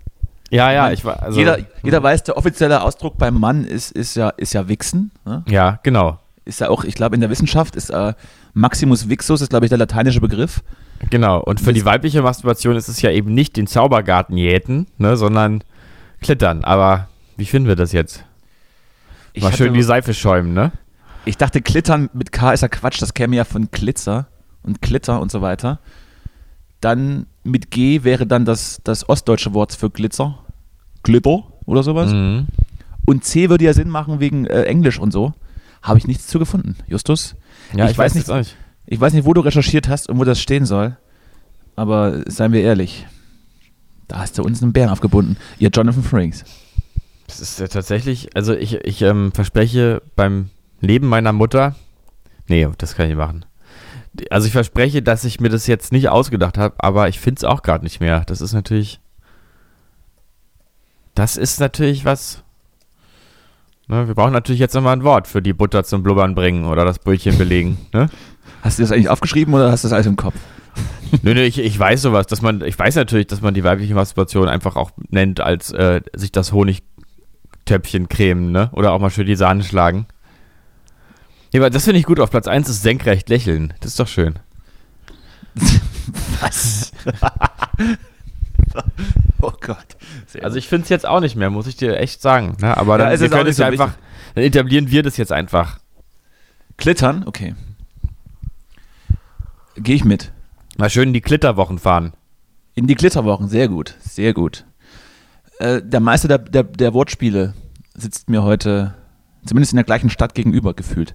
Ja, 0.49 0.71
ja, 0.71 0.93
ich 0.93 1.05
war. 1.05 1.21
Also, 1.21 1.41
jeder, 1.41 1.59
jeder 1.83 2.01
weiß, 2.01 2.23
der 2.23 2.37
offizielle 2.37 2.83
Ausdruck 2.83 3.19
beim 3.19 3.41
Mann 3.41 3.65
ist, 3.65 3.91
ist 3.91 4.15
ja, 4.15 4.29
ist 4.29 4.53
ja 4.53 4.69
Wichsen. 4.69 5.11
Ne? 5.25 5.43
Ja, 5.49 5.81
genau. 5.83 6.21
Ist 6.45 6.61
ja 6.61 6.69
auch, 6.69 6.85
ich 6.85 6.95
glaube, 6.95 7.17
in 7.17 7.21
der 7.21 7.31
Wissenschaft 7.31 7.75
ist 7.75 7.91
äh, 7.91 8.15
Maximus 8.55 9.09
Vixus, 9.09 9.41
ist, 9.41 9.49
glaube 9.49 9.67
ich, 9.67 9.71
der 9.71 9.79
lateinische 9.79 10.21
Begriff. 10.21 10.63
Genau, 11.11 11.41
und 11.41 11.61
für 11.61 11.73
die 11.73 11.85
weibliche 11.85 12.23
Masturbation 12.23 12.77
ist 12.77 12.87
es 12.87 13.03
ja 13.03 13.11
eben 13.11 13.35
nicht 13.35 13.57
den 13.57 13.67
Zaubergarten 13.67 14.37
jäten, 14.37 14.87
ne, 14.99 15.17
sondern 15.17 15.65
Klittern. 16.21 16.63
Aber 16.63 17.09
wie 17.37 17.45
finden 17.45 17.67
wir 17.67 17.77
das 17.77 17.91
jetzt? 17.91 18.25
Mal 19.37 19.47
hatte, 19.47 19.57
schön 19.57 19.75
die 19.75 19.83
Seife 19.83 20.15
schäumen, 20.15 20.55
ne? 20.55 20.71
Ich 21.25 21.37
dachte, 21.39 21.61
Klittern 21.61 22.09
mit 22.13 22.31
K 22.31 22.53
ist 22.53 22.61
ja 22.61 22.69
Quatsch, 22.69 23.03
das 23.03 23.15
käme 23.15 23.35
ja 23.35 23.43
von 23.43 23.69
Glitzer 23.73 24.27
und 24.63 24.81
Klitter 24.81 25.21
und 25.21 25.33
so 25.33 25.43
weiter. 25.43 25.81
Dann 26.83 27.27
mit 27.45 27.71
G 27.71 28.05
wäre 28.05 28.27
dann 28.27 28.45
das, 28.45 28.81
das 28.85 29.09
ostdeutsche 29.09 29.55
Wort 29.55 29.73
für 29.73 29.89
Glitzer. 29.89 30.39
Glitter 31.03 31.45
oder 31.65 31.83
sowas. 31.83 32.13
Mhm. 32.13 32.49
Und 33.07 33.25
C 33.25 33.49
würde 33.49 33.65
ja 33.65 33.73
Sinn 33.73 33.89
machen 33.89 34.21
wegen 34.21 34.47
äh, 34.47 34.65
Englisch 34.65 34.99
und 34.99 35.13
so. 35.13 35.33
Habe 35.83 35.99
ich 35.99 36.07
nichts 36.07 36.27
zu 36.27 36.39
gefunden, 36.39 36.77
Justus. 36.87 37.35
Ja, 37.75 37.87
ich, 37.87 37.93
ich 37.93 37.99
weiß, 37.99 38.29
weiß 38.29 38.39
nicht. 38.39 38.57
Ich 38.87 39.01
weiß 39.01 39.13
nicht, 39.13 39.25
wo 39.25 39.33
du 39.33 39.41
recherchiert 39.41 39.89
hast 39.89 40.09
und 40.09 40.19
wo 40.19 40.25
das 40.25 40.41
stehen 40.41 40.67
soll. 40.67 40.97
Aber 41.77 42.23
seien 42.31 42.53
wir 42.53 42.63
ehrlich, 42.63 43.07
da 44.09 44.19
hast 44.19 44.39
du 44.39 44.43
uns 44.43 44.63
einen 44.63 44.73
Bären 44.73 44.91
aufgebunden. 44.91 45.37
Ihr 45.59 45.71
Jonathan 45.71 46.03
Frakes. 46.03 46.45
Das 47.27 47.41
ist 47.41 47.59
ja 47.59 47.69
tatsächlich, 47.69 48.37
also 48.37 48.55
ich, 48.55 48.75
ich 48.75 49.01
ähm, 49.03 49.33
verspreche 49.33 50.03
beim 50.17 50.51
Leben 50.81 51.07
meiner 51.07 51.33
Mutter, 51.33 51.77
nee, 52.49 52.69
das 52.77 52.95
kann 52.95 53.07
ich 53.07 53.11
nicht 53.11 53.19
machen. 53.19 53.45
Also 54.31 54.47
ich 54.47 54.53
verspreche, 54.53 55.03
dass 55.03 55.25
ich 55.25 55.41
mir 55.41 55.49
das 55.49 55.67
jetzt 55.67 55.93
nicht 55.93 56.09
ausgedacht 56.09 56.59
habe, 56.59 56.75
aber 56.79 57.09
ich 57.09 57.19
finde 57.19 57.39
es 57.39 57.45
auch 57.45 57.63
gerade 57.63 57.85
nicht 57.85 58.01
mehr. 58.01 58.25
Das 58.27 58.41
ist 58.41 58.53
natürlich, 58.53 59.01
das 61.15 61.37
ist 61.37 61.61
natürlich 61.61 62.05
was, 62.05 62.43
ne, 63.89 64.07
wir 64.07 64.15
brauchen 64.15 64.33
natürlich 64.33 64.61
jetzt 64.61 64.75
nochmal 64.75 64.97
ein 64.97 65.05
Wort 65.05 65.29
für 65.29 65.41
die 65.41 65.55
Butter 65.55 65.85
zum 65.85 66.03
Blubbern 66.03 66.35
bringen 66.35 66.67
oder 66.67 66.85
das 66.85 66.99
Brötchen 66.99 67.39
belegen. 67.39 67.79
Ne? 67.95 68.09
Hast 68.63 68.79
du 68.79 68.83
das 68.83 68.93
eigentlich 68.93 69.09
aufgeschrieben 69.09 69.55
oder 69.55 69.71
hast 69.71 69.85
du 69.85 69.89
das 69.89 69.95
alles 69.95 70.07
im 70.07 70.17
Kopf? 70.17 70.37
nö, 71.23 71.35
nö, 71.35 71.43
ich, 71.43 71.59
ich 71.59 71.79
weiß 71.79 72.03
sowas, 72.03 72.27
dass 72.27 72.43
man, 72.43 72.63
ich 72.63 72.79
weiß 72.79 72.97
natürlich, 72.97 73.27
dass 73.27 73.41
man 73.41 73.55
die 73.55 73.65
weibliche 73.65 73.95
Masturbation 73.95 74.49
einfach 74.49 74.77
auch 74.77 74.91
nennt, 75.11 75.41
als 75.41 75.73
äh, 75.73 76.01
sich 76.15 76.33
das 76.33 76.53
Honigtöpfchen 76.53 78.09
cremen, 78.09 78.53
ne? 78.53 78.71
Oder 78.73 78.93
auch 78.93 78.99
mal 78.99 79.11
schön 79.11 79.27
die 79.27 79.37
Sahne 79.37 79.63
schlagen. 79.63 80.07
Ja, 81.53 81.61
aber 81.61 81.71
das 81.71 81.85
finde 81.85 82.01
ich 82.01 82.07
gut. 82.07 82.19
Auf 82.19 82.31
Platz 82.31 82.49
1 82.49 82.69
ist 82.69 82.83
senkrecht 82.83 83.29
lächeln. 83.29 83.75
Das 83.81 83.93
ist 83.93 84.01
doch 84.01 84.09
schön. 84.09 84.39
Was? 86.41 86.93
oh 89.43 89.53
Gott. 89.61 89.97
Sehr 90.27 90.45
also 90.45 90.57
ich 90.57 90.67
finde 90.67 90.85
es 90.85 90.89
jetzt 90.89 91.07
auch 91.07 91.21
nicht 91.21 91.37
mehr, 91.37 91.51
muss 91.51 91.67
ich 91.67 91.77
dir 91.77 91.99
echt 91.99 92.23
sagen. 92.23 92.57
Ne? 92.61 92.77
Aber 92.77 92.97
dann, 92.97 93.13
ja, 93.13 93.21
wir 93.21 93.29
können 93.29 93.49
es 93.49 93.57
so 93.57 93.65
einfach, 93.65 93.95
dann 94.35 94.45
etablieren 94.45 94.91
wir 94.91 95.03
das 95.03 95.19
jetzt 95.19 95.31
einfach. 95.31 95.79
Klittern? 96.79 97.25
Okay. 97.27 97.55
Gehe 99.77 99.95
ich 99.95 100.05
mit. 100.05 100.33
Mal 100.79 100.89
schön 100.89 101.09
in 101.09 101.15
die 101.15 101.21
Klitterwochen 101.21 101.79
fahren. 101.79 102.15
In 102.75 102.87
die 102.87 102.95
Klitterwochen, 102.95 103.49
sehr 103.49 103.69
gut, 103.69 103.95
sehr 104.01 104.33
gut. 104.33 104.65
Äh, 105.59 105.83
der 105.83 106.01
Meister 106.01 106.29
der, 106.29 106.39
der, 106.39 106.63
der 106.63 106.95
Wortspiele 106.95 107.53
sitzt 107.95 108.31
mir 108.31 108.43
heute, 108.43 108.95
zumindest 109.45 109.75
in 109.75 109.77
der 109.77 109.85
gleichen 109.85 110.09
Stadt 110.09 110.35
gegenüber 110.35 110.73
gefühlt. 110.73 111.15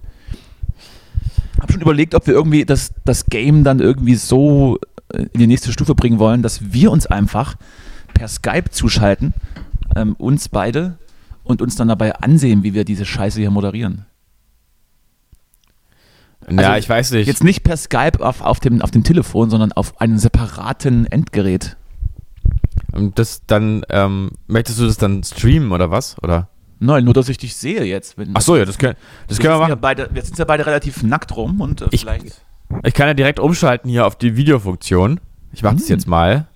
Hab 1.60 1.72
schon 1.72 1.80
überlegt, 1.80 2.14
ob 2.14 2.26
wir 2.26 2.34
irgendwie 2.34 2.64
das, 2.64 2.92
das 3.04 3.26
Game 3.26 3.64
dann 3.64 3.80
irgendwie 3.80 4.14
so 4.14 4.78
äh, 5.12 5.22
in 5.32 5.40
die 5.40 5.46
nächste 5.46 5.72
Stufe 5.72 5.94
bringen 5.94 6.18
wollen, 6.18 6.42
dass 6.42 6.72
wir 6.72 6.90
uns 6.90 7.06
einfach 7.06 7.56
per 8.14 8.28
Skype 8.28 8.70
zuschalten, 8.70 9.34
ähm, 9.96 10.14
uns 10.14 10.48
beide, 10.48 10.98
und 11.48 11.62
uns 11.62 11.76
dann 11.76 11.88
dabei 11.88 12.14
ansehen, 12.16 12.62
wie 12.62 12.74
wir 12.74 12.84
diese 12.84 13.06
Scheiße 13.06 13.40
hier 13.40 13.50
moderieren. 13.50 14.04
Also 16.46 16.60
ja, 16.60 16.76
ich 16.76 16.88
weiß 16.88 17.12
nicht. 17.12 17.26
Jetzt 17.26 17.42
nicht 17.42 17.62
per 17.62 17.76
Skype 17.76 18.20
auf, 18.20 18.40
auf, 18.42 18.60
dem, 18.60 18.80
auf 18.82 18.90
dem 18.90 19.02
Telefon, 19.02 19.50
sondern 19.50 19.72
auf 19.72 20.00
einem 20.00 20.18
separaten 20.18 21.06
Endgerät. 21.06 21.76
Und 22.92 23.18
das 23.18 23.42
dann, 23.46 23.82
ähm, 23.88 24.30
möchtest 24.46 24.78
du 24.78 24.86
das 24.86 24.98
dann 24.98 25.22
streamen 25.24 25.72
oder 25.72 25.90
was? 25.90 26.16
Oder? 26.22 26.48
Nein, 26.80 27.04
nur 27.04 27.14
dass 27.14 27.28
ich 27.28 27.38
dich 27.38 27.56
sehe 27.56 27.84
jetzt. 27.84 28.16
Wenn, 28.18 28.30
Ach 28.34 28.40
so, 28.40 28.56
ja, 28.56 28.64
das, 28.64 28.78
können, 28.78 28.96
das 29.26 29.38
können 29.38 29.54
wir 29.54 29.58
machen. 29.58 29.70
Ja 29.70 29.74
beide, 29.74 30.08
wir 30.12 30.22
sind 30.22 30.38
ja 30.38 30.44
beide 30.44 30.64
relativ 30.64 31.02
nackt 31.02 31.36
rum 31.36 31.60
und 31.60 31.82
äh, 31.82 31.88
ich, 31.90 32.02
vielleicht. 32.02 32.42
Ich 32.84 32.94
kann 32.94 33.08
ja 33.08 33.14
direkt 33.14 33.40
umschalten 33.40 33.90
hier 33.90 34.06
auf 34.06 34.16
die 34.16 34.36
Videofunktion. 34.36 35.20
Ich 35.52 35.62
mache 35.62 35.72
hm. 35.72 35.78
das 35.78 35.88
jetzt 35.88 36.06
mal. 36.06 36.46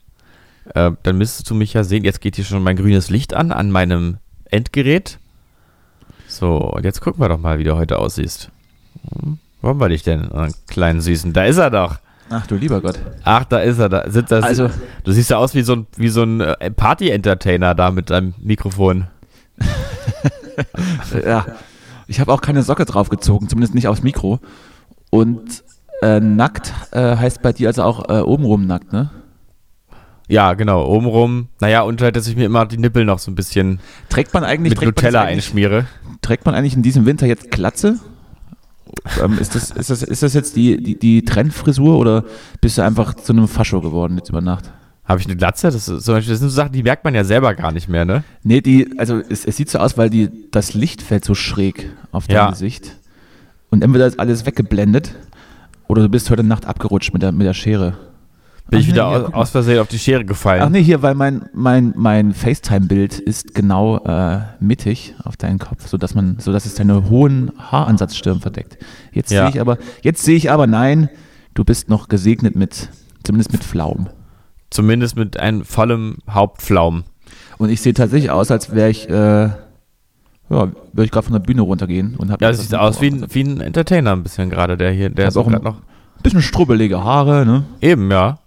Äh, 0.74 0.92
dann 1.02 1.18
müsstest 1.18 1.50
du 1.50 1.54
mich 1.54 1.72
ja 1.72 1.82
sehen. 1.82 2.04
Jetzt 2.04 2.20
geht 2.20 2.36
hier 2.36 2.44
schon 2.44 2.62
mein 2.62 2.76
grünes 2.76 3.10
Licht 3.10 3.34
an, 3.34 3.50
an 3.50 3.70
meinem 3.70 4.18
Endgerät. 4.44 5.18
So, 6.28 6.56
und 6.56 6.84
jetzt 6.84 7.00
gucken 7.00 7.20
wir 7.20 7.28
doch 7.28 7.38
mal, 7.38 7.58
wie 7.58 7.64
du 7.64 7.76
heute 7.76 7.98
aussiehst. 7.98 8.50
Hm. 9.10 9.38
Wo 9.60 9.68
haben 9.68 9.80
wir 9.80 9.88
dich 9.88 10.02
denn, 10.02 10.30
einen 10.32 10.54
kleinen 10.66 11.00
Süßen? 11.00 11.32
Da 11.32 11.44
ist 11.44 11.58
er 11.58 11.70
doch. 11.70 11.98
Ach 12.30 12.46
du 12.46 12.54
lieber 12.54 12.80
Gott. 12.80 12.98
Ach, 13.24 13.44
da 13.44 13.58
ist 13.58 13.78
er. 13.78 13.88
Da. 13.88 14.10
Sind 14.10 14.30
das, 14.30 14.42
also, 14.42 14.70
du 15.04 15.12
siehst 15.12 15.30
ja 15.30 15.36
aus 15.36 15.54
wie 15.54 15.62
so 15.62 15.74
ein, 15.74 15.86
wie 15.96 16.08
so 16.08 16.22
ein 16.22 16.40
äh, 16.40 16.70
Party-Entertainer 16.70 17.74
da 17.74 17.90
mit 17.90 18.10
deinem 18.10 18.34
Mikrofon. 18.38 19.06
ja. 21.26 21.46
Ich 22.08 22.20
habe 22.20 22.32
auch 22.32 22.40
keine 22.40 22.62
Socke 22.62 22.84
draufgezogen, 22.84 23.48
zumindest 23.48 23.74
nicht 23.74 23.88
aufs 23.88 24.02
Mikro. 24.02 24.40
Und 25.10 25.62
äh, 26.02 26.20
nackt 26.20 26.72
äh, 26.90 27.16
heißt 27.16 27.42
bei 27.42 27.52
dir 27.52 27.68
also 27.68 27.82
auch 27.82 28.08
äh, 28.08 28.20
obenrum 28.20 28.66
nackt, 28.66 28.92
ne? 28.92 29.10
Ja, 30.28 30.54
genau, 30.54 30.86
obenrum. 30.86 31.48
Naja, 31.60 31.82
und 31.82 32.00
halt, 32.00 32.16
dass 32.16 32.26
ich 32.26 32.36
mir 32.36 32.46
immer 32.46 32.64
die 32.66 32.78
Nippel 32.78 33.04
noch 33.04 33.18
so 33.18 33.30
ein 33.30 33.34
bisschen 33.34 33.80
trägt 34.08 34.32
man 34.34 34.44
eigentlich, 34.44 34.70
mit 34.70 34.78
trägt 34.78 34.96
Nutella 34.96 35.22
eigentlich, 35.22 35.46
einschmiere. 35.46 35.86
Trägt 36.22 36.46
man 36.46 36.54
eigentlich 36.54 36.74
in 36.74 36.82
diesem 36.82 37.06
Winter 37.06 37.26
jetzt 37.26 37.50
Glatze? 37.50 37.98
Ähm, 39.22 39.38
ist, 39.38 39.54
das, 39.54 39.70
ist, 39.70 39.90
das, 39.90 40.02
ist 40.02 40.22
das 40.22 40.34
jetzt 40.34 40.56
die, 40.56 40.82
die, 40.82 40.98
die 40.98 41.24
Trendfrisur 41.24 41.98
oder 41.98 42.24
bist 42.60 42.78
du 42.78 42.82
einfach 42.82 43.14
zu 43.14 43.32
einem 43.32 43.48
Fascho 43.48 43.80
geworden 43.80 44.16
jetzt 44.16 44.30
über 44.30 44.40
Nacht? 44.40 44.72
Habe 45.12 45.20
ich 45.20 45.26
eine 45.26 45.36
Glatze? 45.36 45.66
Das, 45.66 45.88
ist, 45.88 46.08
das 46.08 46.24
sind 46.24 46.38
so 46.38 46.48
Sachen, 46.48 46.72
die 46.72 46.82
merkt 46.82 47.04
man 47.04 47.14
ja 47.14 47.22
selber 47.22 47.54
gar 47.54 47.70
nicht 47.70 47.86
mehr, 47.86 48.06
ne? 48.06 48.24
Nee, 48.42 48.62
die, 48.62 48.98
also 48.98 49.18
es, 49.18 49.44
es 49.44 49.58
sieht 49.58 49.68
so 49.68 49.78
aus, 49.78 49.98
weil 49.98 50.08
die, 50.08 50.30
das 50.50 50.72
Licht 50.72 51.02
fällt 51.02 51.24
so 51.24 51.34
schräg 51.34 51.90
auf 52.12 52.26
dein 52.26 52.36
ja. 52.36 52.50
Gesicht. 52.50 52.96
Und 53.70 53.84
entweder 53.84 54.06
ist 54.06 54.18
alles 54.18 54.46
weggeblendet 54.46 55.14
oder 55.86 56.00
du 56.00 56.08
bist 56.08 56.30
heute 56.30 56.42
Nacht 56.42 56.64
abgerutscht 56.64 57.12
mit 57.12 57.22
der, 57.22 57.30
mit 57.30 57.46
der 57.46 57.52
Schere. 57.52 57.98
Bin 58.70 58.78
Ach, 58.78 58.80
ich 58.80 58.86
wieder 58.86 59.10
nee, 59.10 59.26
aus, 59.26 59.34
aus, 59.34 59.50
Versehen 59.50 59.80
auf 59.80 59.88
die 59.88 59.98
Schere 59.98 60.24
gefallen. 60.24 60.62
Ach 60.62 60.70
nee, 60.70 60.82
hier, 60.82 61.02
weil 61.02 61.14
mein, 61.14 61.42
mein, 61.52 61.92
mein 61.94 62.32
FaceTime-Bild 62.32 63.18
ist 63.18 63.54
genau 63.54 63.98
äh, 63.98 64.40
mittig 64.60 65.14
auf 65.24 65.36
deinen 65.36 65.58
Kopf, 65.58 65.88
sodass 65.88 66.14
man, 66.14 66.38
sodass 66.38 66.64
es 66.64 66.74
deine 66.74 67.10
hohen 67.10 67.52
Haaransatzstirn 67.58 68.40
verdeckt. 68.40 68.78
Jetzt 69.12 69.30
ja. 69.30 69.42
sehe 69.42 69.50
ich 69.50 69.60
aber, 69.60 69.76
jetzt 70.00 70.22
sehe 70.22 70.36
ich 70.36 70.50
aber, 70.50 70.66
nein, 70.66 71.10
du 71.52 71.64
bist 71.64 71.90
noch 71.90 72.08
gesegnet 72.08 72.56
mit, 72.56 72.88
zumindest 73.24 73.52
mit 73.52 73.62
Pflaumen. 73.62 74.08
Zumindest 74.72 75.16
mit 75.16 75.38
einem 75.38 75.64
vollem 75.64 76.18
Hauptpflaumen. 76.28 77.04
Und 77.58 77.68
ich 77.68 77.82
sehe 77.82 77.92
tatsächlich 77.92 78.30
aus, 78.30 78.50
als 78.50 78.74
wäre 78.74 78.88
ich, 78.88 79.08
äh, 79.08 79.12
ja, 79.12 79.54
würde 80.48 81.04
ich 81.04 81.10
gerade 81.10 81.24
von 81.24 81.34
der 81.34 81.40
Bühne 81.40 81.62
runtergehen 81.62 82.16
und 82.16 82.30
habe. 82.30 82.42
Ja, 82.42 82.50
das 82.50 82.62
sieht 82.62 82.74
aus 82.74 83.00
wie 83.02 83.10
ein, 83.10 83.26
wie 83.28 83.42
ein 83.42 83.60
Entertainer 83.60 84.12
ein 84.12 84.22
bisschen 84.22 84.48
gerade, 84.48 84.76
der 84.76 84.92
hier, 84.92 85.10
der 85.10 85.28
ist 85.28 85.36
auch 85.36 85.46
noch. 85.48 85.76
Bisschen 86.22 86.40
strubbelige 86.40 87.04
Haare, 87.04 87.44
ne? 87.44 87.64
Eben, 87.80 88.10
ja. 88.10 88.38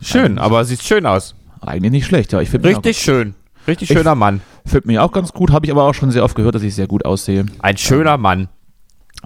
Schön, 0.00 0.38
aber 0.38 0.64
sieht 0.64 0.82
schön 0.82 1.06
aus. 1.06 1.34
Eigentlich 1.60 1.92
nicht 1.92 2.06
schlecht, 2.06 2.32
ja. 2.32 2.40
Ich 2.40 2.52
Richtig 2.52 2.98
schön. 2.98 3.34
Richtig 3.66 3.88
schöner 3.88 4.14
Mann. 4.14 4.40
Finde 4.66 4.88
mich 4.88 4.98
auch 4.98 5.12
ganz 5.12 5.32
gut, 5.32 5.52
habe 5.52 5.64
ich 5.64 5.72
aber 5.72 5.84
auch 5.84 5.94
schon 5.94 6.10
sehr 6.10 6.24
oft 6.24 6.34
gehört, 6.34 6.54
dass 6.54 6.62
ich 6.62 6.74
sehr 6.74 6.88
gut 6.88 7.04
aussehe. 7.04 7.46
Ein 7.60 7.76
schöner 7.76 8.18
Mann. 8.18 8.48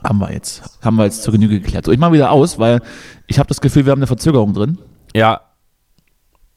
Haben 0.05 0.19
wir 0.19 0.33
jetzt. 0.33 0.63
Haben 0.83 0.97
wir 0.97 1.05
jetzt 1.05 1.23
zur 1.23 1.33
Genüge 1.33 1.61
geklärt. 1.61 1.87
So, 1.87 1.93
ich 1.93 1.99
mache 1.99 2.13
wieder 2.13 2.31
aus, 2.31 2.59
weil 2.59 2.81
ich 3.27 3.39
habe 3.39 3.49
das 3.49 3.61
Gefühl, 3.61 3.87
wir 3.87 3.93
haben 3.93 3.99
eine 3.99 4.07
Verzögerung 4.07 4.53
drin. 4.53 4.79
Ja. 5.15 5.41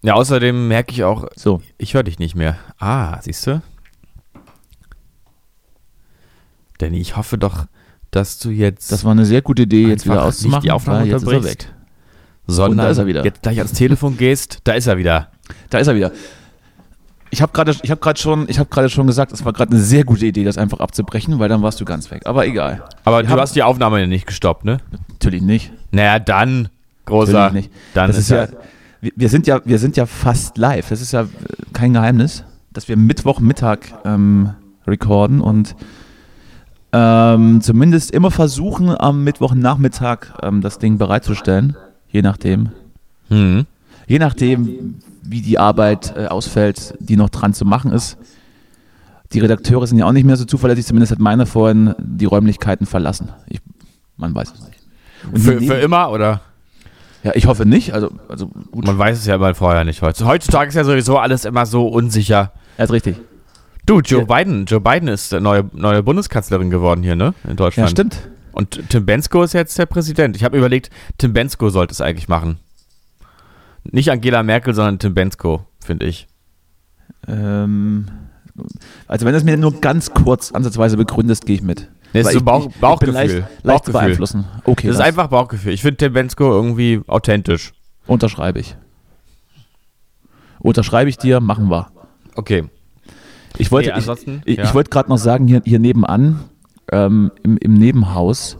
Ja, 0.01 0.13
außerdem 0.13 0.67
merke 0.67 0.93
ich 0.93 1.03
auch, 1.03 1.27
so. 1.35 1.61
ich 1.77 1.93
höre 1.93 2.03
dich 2.03 2.19
nicht 2.19 2.35
mehr. 2.35 2.57
Ah, 2.77 3.21
siehst 3.21 3.45
du? 3.47 3.61
Denn 6.79 6.93
ich 6.93 7.17
hoffe 7.17 7.37
doch, 7.37 7.65
dass 8.11 8.39
du 8.39 8.49
jetzt. 8.49 8.91
Das 8.91 9.03
war 9.03 9.11
eine 9.11 9.25
sehr 9.25 9.41
gute 9.41 9.63
Idee, 9.63 9.87
jetzt 9.87 10.05
wieder 10.05 10.23
auszumachen. 10.23 10.59
Nicht 10.59 10.65
die 10.65 10.71
Aufnahme 10.71 11.05
jetzt 11.05 11.23
ist 11.23 11.31
er 11.31 11.43
weg 11.43 11.73
sondern 12.49 12.85
da 12.85 12.89
ist 12.89 12.97
er 12.97 13.07
wieder. 13.07 13.23
jetzt 13.23 13.41
gleich 13.41 13.57
ans 13.57 13.73
Telefon 13.73 14.17
gehst, 14.17 14.59
da 14.63 14.73
ist 14.73 14.87
er 14.87 14.97
wieder. 14.97 15.29
Da 15.69 15.77
ist 15.77 15.87
er 15.87 15.95
wieder. 15.95 16.11
Ich 17.31 17.43
habe 17.43 17.51
gerade 17.51 17.73
hab 17.73 18.17
schon, 18.17 18.47
hab 18.47 18.89
schon 18.89 19.07
gesagt, 19.07 19.31
es 19.31 19.45
war 19.45 19.53
gerade 19.53 19.71
eine 19.71 19.81
sehr 19.81 20.03
gute 20.03 20.25
Idee, 20.25 20.43
das 20.43 20.57
einfach 20.57 20.79
abzubrechen, 20.79 21.37
weil 21.37 21.47
dann 21.47 21.61
warst 21.61 21.79
du 21.79 21.85
ganz 21.85 22.09
weg. 22.09 22.23
Aber 22.25 22.47
egal. 22.47 22.83
Aber 23.05 23.21
du 23.21 23.29
hast 23.29 23.55
die 23.55 23.61
Aufnahme 23.61 23.99
ja 23.99 24.07
nicht 24.07 24.25
gestoppt, 24.25 24.65
ne? 24.65 24.79
Natürlich 25.09 25.43
nicht. 25.43 25.71
Naja, 25.91 26.17
dann, 26.17 26.69
großer. 27.05 27.33
Natürlich 27.33 27.65
nicht. 27.67 27.71
Dann 27.93 28.07
das 28.07 28.17
ist, 28.17 28.23
ist 28.23 28.29
ja, 28.31 28.47
wir 29.01 29.29
sind 29.29 29.47
ja, 29.47 29.61
wir 29.65 29.79
sind 29.79 29.97
ja 29.97 30.05
fast 30.05 30.57
live. 30.57 30.89
Das 30.89 31.01
ist 31.01 31.11
ja 31.11 31.25
kein 31.73 31.93
Geheimnis, 31.93 32.43
dass 32.71 32.87
wir 32.87 32.97
Mittwochmittag 32.97 33.79
ähm, 34.05 34.51
recorden 34.87 35.41
und 35.41 35.75
Ähm, 36.91 37.61
zumindest 37.61 38.09
immer 38.09 38.31
versuchen, 38.31 38.89
am 38.89 39.23
Mittwochnachmittag 39.23 40.33
ähm, 40.41 40.61
das 40.61 40.79
Ding 40.79 40.97
bereitzustellen. 40.97 41.75
Je 42.07 42.23
nachdem. 42.23 42.69
Mhm. 43.29 43.67
Je 44.07 44.17
nachdem, 44.17 44.95
wie 45.21 45.43
die 45.43 45.59
Arbeit 45.59 46.15
äh, 46.17 46.25
ausfällt, 46.25 46.95
die 46.99 47.15
noch 47.15 47.29
dran 47.29 47.53
zu 47.53 47.63
machen 47.63 47.91
ist. 47.91 48.17
Die 49.33 49.39
Redakteure 49.39 49.85
sind 49.85 49.99
ja 49.99 50.07
auch 50.07 50.13
nicht 50.13 50.25
mehr 50.25 50.35
so 50.35 50.45
zuverlässig, 50.45 50.87
zumindest 50.87 51.11
hat 51.11 51.19
meiner 51.19 51.45
vorhin 51.45 51.93
die 51.99 52.25
Räumlichkeiten 52.25 52.87
verlassen. 52.87 53.29
Ich, 53.47 53.59
man 54.17 54.33
weiß 54.33 54.51
es 54.51 54.61
nicht. 54.65 54.79
Für, 55.45 55.61
für 55.61 55.75
immer 55.75 56.09
oder? 56.09 56.41
Ja, 57.23 57.31
ich 57.35 57.47
hoffe 57.47 57.65
nicht. 57.65 57.93
Also, 57.93 58.11
also 58.29 58.47
gut. 58.47 58.85
Man 58.85 58.97
weiß 58.97 59.17
es 59.17 59.25
ja 59.25 59.37
mal 59.37 59.53
vorher 59.53 59.83
nicht. 59.83 60.01
Heutzutage 60.01 60.69
ist 60.69 60.75
ja 60.75 60.83
sowieso 60.83 61.17
alles 61.17 61.45
immer 61.45 61.65
so 61.65 61.87
unsicher. 61.87 62.53
Ja, 62.77 62.83
ist 62.85 62.91
richtig. 62.91 63.17
Du, 63.85 63.99
Joe. 63.99 64.25
Biden, 64.25 64.65
Joe 64.65 64.79
Biden 64.79 65.07
ist 65.07 65.31
neue, 65.33 65.69
neue 65.73 66.03
Bundeskanzlerin 66.03 66.69
geworden 66.69 67.03
hier, 67.03 67.15
ne? 67.15 67.33
In 67.47 67.55
Deutschland. 67.55 67.89
Ja, 67.89 67.91
stimmt. 67.91 68.29
Und 68.51 68.89
Tim 68.89 69.05
Bensko 69.05 69.43
ist 69.43 69.53
jetzt 69.53 69.77
der 69.77 69.85
Präsident. 69.85 70.35
Ich 70.35 70.43
habe 70.43 70.57
überlegt, 70.57 70.89
Tim 71.17 71.33
Bensko 71.33 71.69
sollte 71.69 71.93
es 71.93 72.01
eigentlich 72.01 72.27
machen. 72.27 72.59
Nicht 73.83 74.11
Angela 74.11 74.43
Merkel, 74.43 74.73
sondern 74.73 74.99
Tim 74.99 75.13
Bensko, 75.13 75.65
finde 75.79 76.05
ich. 76.05 76.27
Ähm, 77.27 78.07
also 79.07 79.25
wenn 79.25 79.33
du 79.33 79.37
es 79.37 79.43
mir 79.43 79.57
nur 79.57 79.79
ganz 79.81 80.13
kurz 80.13 80.51
ansatzweise 80.51 80.97
begründest, 80.97 81.45
gehe 81.45 81.55
ich 81.55 81.61
mit. 81.61 81.89
Nee, 82.13 82.21
ist 82.21 82.31
so 82.31 82.41
Bauch, 82.41 82.67
ich, 82.67 82.75
Bauchgefühl. 82.75 83.15
Ich 83.15 83.33
leicht, 83.33 83.63
leicht 83.63 83.85
zu 83.85 83.91
beeinflussen. 83.91 84.45
Okay. 84.63 84.87
Das, 84.87 84.97
das 84.97 85.05
ist 85.05 85.07
einfach 85.07 85.27
Bauchgefühl. 85.27 85.73
Ich 85.73 85.81
finde 85.81 85.97
Tim 85.97 86.13
Bensko 86.13 86.51
irgendwie 86.51 87.01
authentisch. 87.07 87.73
Unterschreibe 88.07 88.59
ich. 88.59 88.75
Unterschreibe 90.59 91.09
ich 91.09 91.17
dir, 91.17 91.39
machen 91.39 91.69
wir. 91.69 91.91
Okay. 92.35 92.65
Ich 93.57 93.71
wollte, 93.71 93.91
nee, 93.91 94.41
ich, 94.45 94.57
ja. 94.57 94.63
ich, 94.63 94.73
wollte 94.73 94.89
gerade 94.89 95.09
noch 95.09 95.17
sagen, 95.17 95.47
hier, 95.47 95.61
hier 95.65 95.79
nebenan, 95.79 96.45
ähm, 96.91 97.31
im, 97.43 97.57
im 97.57 97.73
Nebenhaus, 97.73 98.57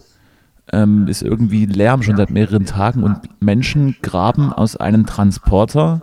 ähm, 0.72 1.08
ist 1.08 1.22
irgendwie 1.22 1.66
Lärm 1.66 2.04
schon 2.04 2.18
seit 2.18 2.30
mehreren 2.30 2.66
Tagen 2.66 3.04
und 3.04 3.18
Menschen 3.40 3.96
graben 4.02 4.52
aus 4.52 4.76
einem 4.76 5.06
Transporter 5.06 6.02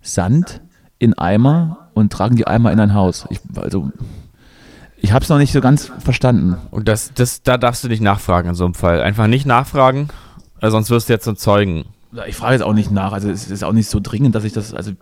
Sand 0.00 0.60
in 0.98 1.14
Eimer 1.14 1.88
und 1.94 2.12
tragen 2.12 2.36
die 2.36 2.46
Eimer 2.46 2.72
in 2.72 2.80
ein 2.80 2.94
Haus. 2.94 3.26
Ich, 3.30 3.40
also, 3.56 3.92
ich 5.02 5.12
habe 5.12 5.22
es 5.22 5.28
noch 5.28 5.38
nicht 5.38 5.52
so 5.52 5.60
ganz 5.60 5.90
verstanden. 5.98 6.56
Und 6.70 6.88
das, 6.88 7.12
das, 7.14 7.42
da 7.42 7.58
darfst 7.58 7.84
du 7.84 7.88
nicht 7.88 8.00
nachfragen 8.00 8.48
in 8.48 8.54
so 8.54 8.64
einem 8.64 8.74
Fall. 8.74 9.02
Einfach 9.02 9.26
nicht 9.26 9.46
nachfragen, 9.46 10.08
sonst 10.60 10.90
wirst 10.90 11.08
du 11.08 11.12
jetzt 11.12 11.24
zum 11.24 11.36
Zeugen. 11.36 11.84
Ich 12.26 12.36
frage 12.36 12.54
jetzt 12.54 12.62
auch 12.62 12.74
nicht 12.74 12.90
nach. 12.90 13.12
Also 13.12 13.30
es 13.30 13.50
ist 13.50 13.64
auch 13.64 13.72
nicht 13.72 13.90
so 13.90 14.00
dringend, 14.00 14.34
dass 14.34 14.44
ich 14.44 14.52
das. 14.52 14.72
Also 14.74 14.92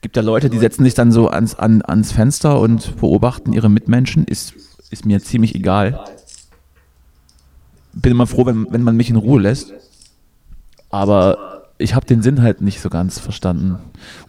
gibt 0.00 0.16
ja 0.16 0.22
Leute, 0.22 0.50
die 0.50 0.58
setzen 0.58 0.84
sich 0.84 0.94
dann 0.94 1.12
so 1.12 1.28
ans, 1.28 1.54
an, 1.54 1.82
ans 1.82 2.12
Fenster 2.12 2.60
und 2.60 3.00
beobachten 3.00 3.52
ihre 3.52 3.70
Mitmenschen. 3.70 4.24
Ist, 4.24 4.54
ist 4.90 5.06
mir 5.06 5.22
ziemlich 5.22 5.54
egal 5.54 6.04
bin 7.94 8.12
immer 8.12 8.26
froh, 8.26 8.46
wenn, 8.46 8.66
wenn 8.70 8.82
man 8.82 8.96
mich 8.96 9.10
in 9.10 9.16
Ruhe 9.16 9.40
lässt. 9.40 9.72
Aber 10.90 11.53
ich 11.78 11.94
habe 11.94 12.06
den 12.06 12.22
Sinn 12.22 12.42
halt 12.42 12.60
nicht 12.60 12.80
so 12.80 12.88
ganz 12.88 13.18
verstanden. 13.18 13.78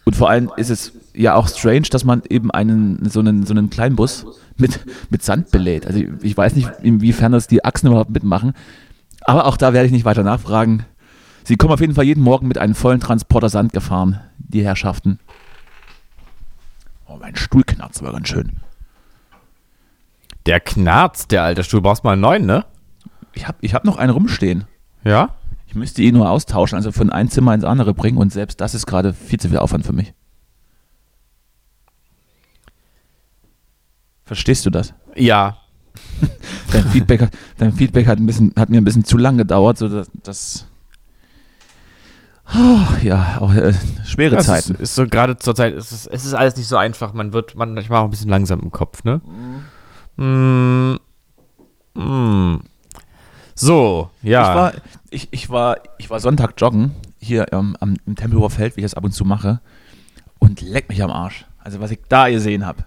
Und 0.04 0.16
vor 0.16 0.28
allem 0.28 0.50
ist 0.56 0.70
es 0.70 0.92
ja 1.14 1.34
auch 1.34 1.48
strange, 1.48 1.88
dass 1.90 2.04
man 2.04 2.22
eben 2.28 2.50
einen 2.50 3.08
so 3.08 3.20
einen, 3.20 3.46
so 3.46 3.54
einen 3.54 3.70
Kleinbus 3.70 4.26
mit, 4.56 4.80
mit 5.10 5.22
Sand 5.22 5.50
belädt. 5.50 5.86
Also 5.86 6.02
ich 6.22 6.36
weiß 6.36 6.56
nicht, 6.56 6.70
inwiefern 6.82 7.32
das 7.32 7.46
die 7.46 7.64
Achsen 7.64 7.88
überhaupt 7.88 8.10
mitmachen. 8.10 8.54
Aber 9.22 9.46
auch 9.46 9.56
da 9.56 9.72
werde 9.72 9.86
ich 9.86 9.92
nicht 9.92 10.04
weiter 10.04 10.22
nachfragen. 10.22 10.84
Sie 11.44 11.56
kommen 11.56 11.72
auf 11.72 11.80
jeden 11.80 11.94
Fall 11.94 12.04
jeden 12.04 12.22
Morgen 12.22 12.48
mit 12.48 12.58
einem 12.58 12.74
vollen 12.74 13.00
Transporter 13.00 13.48
Sand 13.48 13.72
gefahren, 13.72 14.20
die 14.38 14.64
Herrschaften. 14.64 15.20
Oh, 17.06 17.16
mein 17.20 17.36
Stuhl 17.36 17.62
knarzt 17.62 18.02
aber 18.02 18.12
ganz 18.12 18.28
schön. 18.28 18.52
Der 20.46 20.60
knarzt, 20.60 21.30
der 21.30 21.44
alte 21.44 21.62
Stuhl. 21.62 21.80
Brauchst 21.80 22.04
mal 22.04 22.12
einen 22.12 22.22
neuen, 22.22 22.46
ne? 22.46 22.64
Ich 23.32 23.46
habe 23.46 23.58
ich 23.60 23.74
hab 23.74 23.84
noch 23.84 23.96
einen 23.96 24.10
rumstehen. 24.10 24.64
Ja? 25.04 25.34
Müsste 25.76 26.02
ihn 26.02 26.14
nur 26.14 26.30
austauschen, 26.30 26.76
also 26.76 26.90
von 26.90 27.10
einem 27.10 27.30
Zimmer 27.30 27.54
ins 27.54 27.64
andere 27.64 27.94
bringen 27.94 28.18
und 28.18 28.32
selbst 28.32 28.60
das 28.60 28.74
ist 28.74 28.86
gerade 28.86 29.12
viel 29.12 29.38
zu 29.38 29.48
viel 29.48 29.58
Aufwand 29.58 29.84
für 29.84 29.92
mich. 29.92 30.14
Verstehst 34.24 34.66
du 34.66 34.70
das? 34.70 34.94
Ja. 35.14 35.58
dein, 36.72 36.84
Feedback, 36.88 37.28
dein 37.58 37.72
Feedback 37.72 38.06
hat, 38.06 38.18
ein 38.18 38.26
bisschen, 38.26 38.52
hat 38.56 38.70
mir 38.70 38.78
ein 38.78 38.84
bisschen 38.84 39.04
zu 39.04 39.18
lang 39.18 39.38
gedauert, 39.38 39.78
so 39.78 39.88
dass, 39.88 40.10
das 40.22 40.66
Oh, 42.54 42.78
ja, 43.02 43.38
auch 43.40 43.52
äh, 43.52 43.74
schwere 44.04 44.36
das 44.36 44.46
Zeiten. 44.46 44.74
Ist, 44.74 44.80
ist 44.80 44.94
so 44.94 45.06
gerade 45.06 45.36
zur 45.36 45.54
Zeit, 45.54 45.74
es 45.74 45.90
ist, 45.90 46.06
es 46.06 46.24
ist 46.24 46.34
alles 46.34 46.56
nicht 46.56 46.68
so 46.68 46.76
einfach. 46.76 47.12
Man 47.12 47.32
wird 47.32 47.56
manchmal 47.56 48.00
auch 48.00 48.04
ein 48.04 48.10
bisschen 48.10 48.30
langsam 48.30 48.60
im 48.60 48.70
Kopf, 48.70 49.02
ne? 49.02 49.20
Mm. 50.16 50.98
Mm. 51.94 52.60
So, 53.58 54.10
ja. 54.22 54.42
Ich 54.42 54.54
war, 54.54 54.72
ich, 55.10 55.28
ich 55.30 55.50
war, 55.50 55.78
ich 55.98 56.10
war 56.10 56.20
Sonntag 56.20 56.54
joggen, 56.58 56.94
hier 57.18 57.52
ähm, 57.52 57.76
am, 57.80 57.96
im 58.06 58.14
Tempelhofer 58.14 58.50
Feld, 58.50 58.76
wie 58.76 58.80
ich 58.80 58.84
das 58.84 58.94
ab 58.94 59.04
und 59.04 59.12
zu 59.12 59.24
mache. 59.24 59.60
Und 60.38 60.60
leck 60.60 60.90
mich 60.90 61.02
am 61.02 61.10
Arsch. 61.10 61.46
Also, 61.58 61.80
was 61.80 61.90
ich 61.90 62.00
da 62.08 62.28
gesehen 62.28 62.66
habe. 62.66 62.84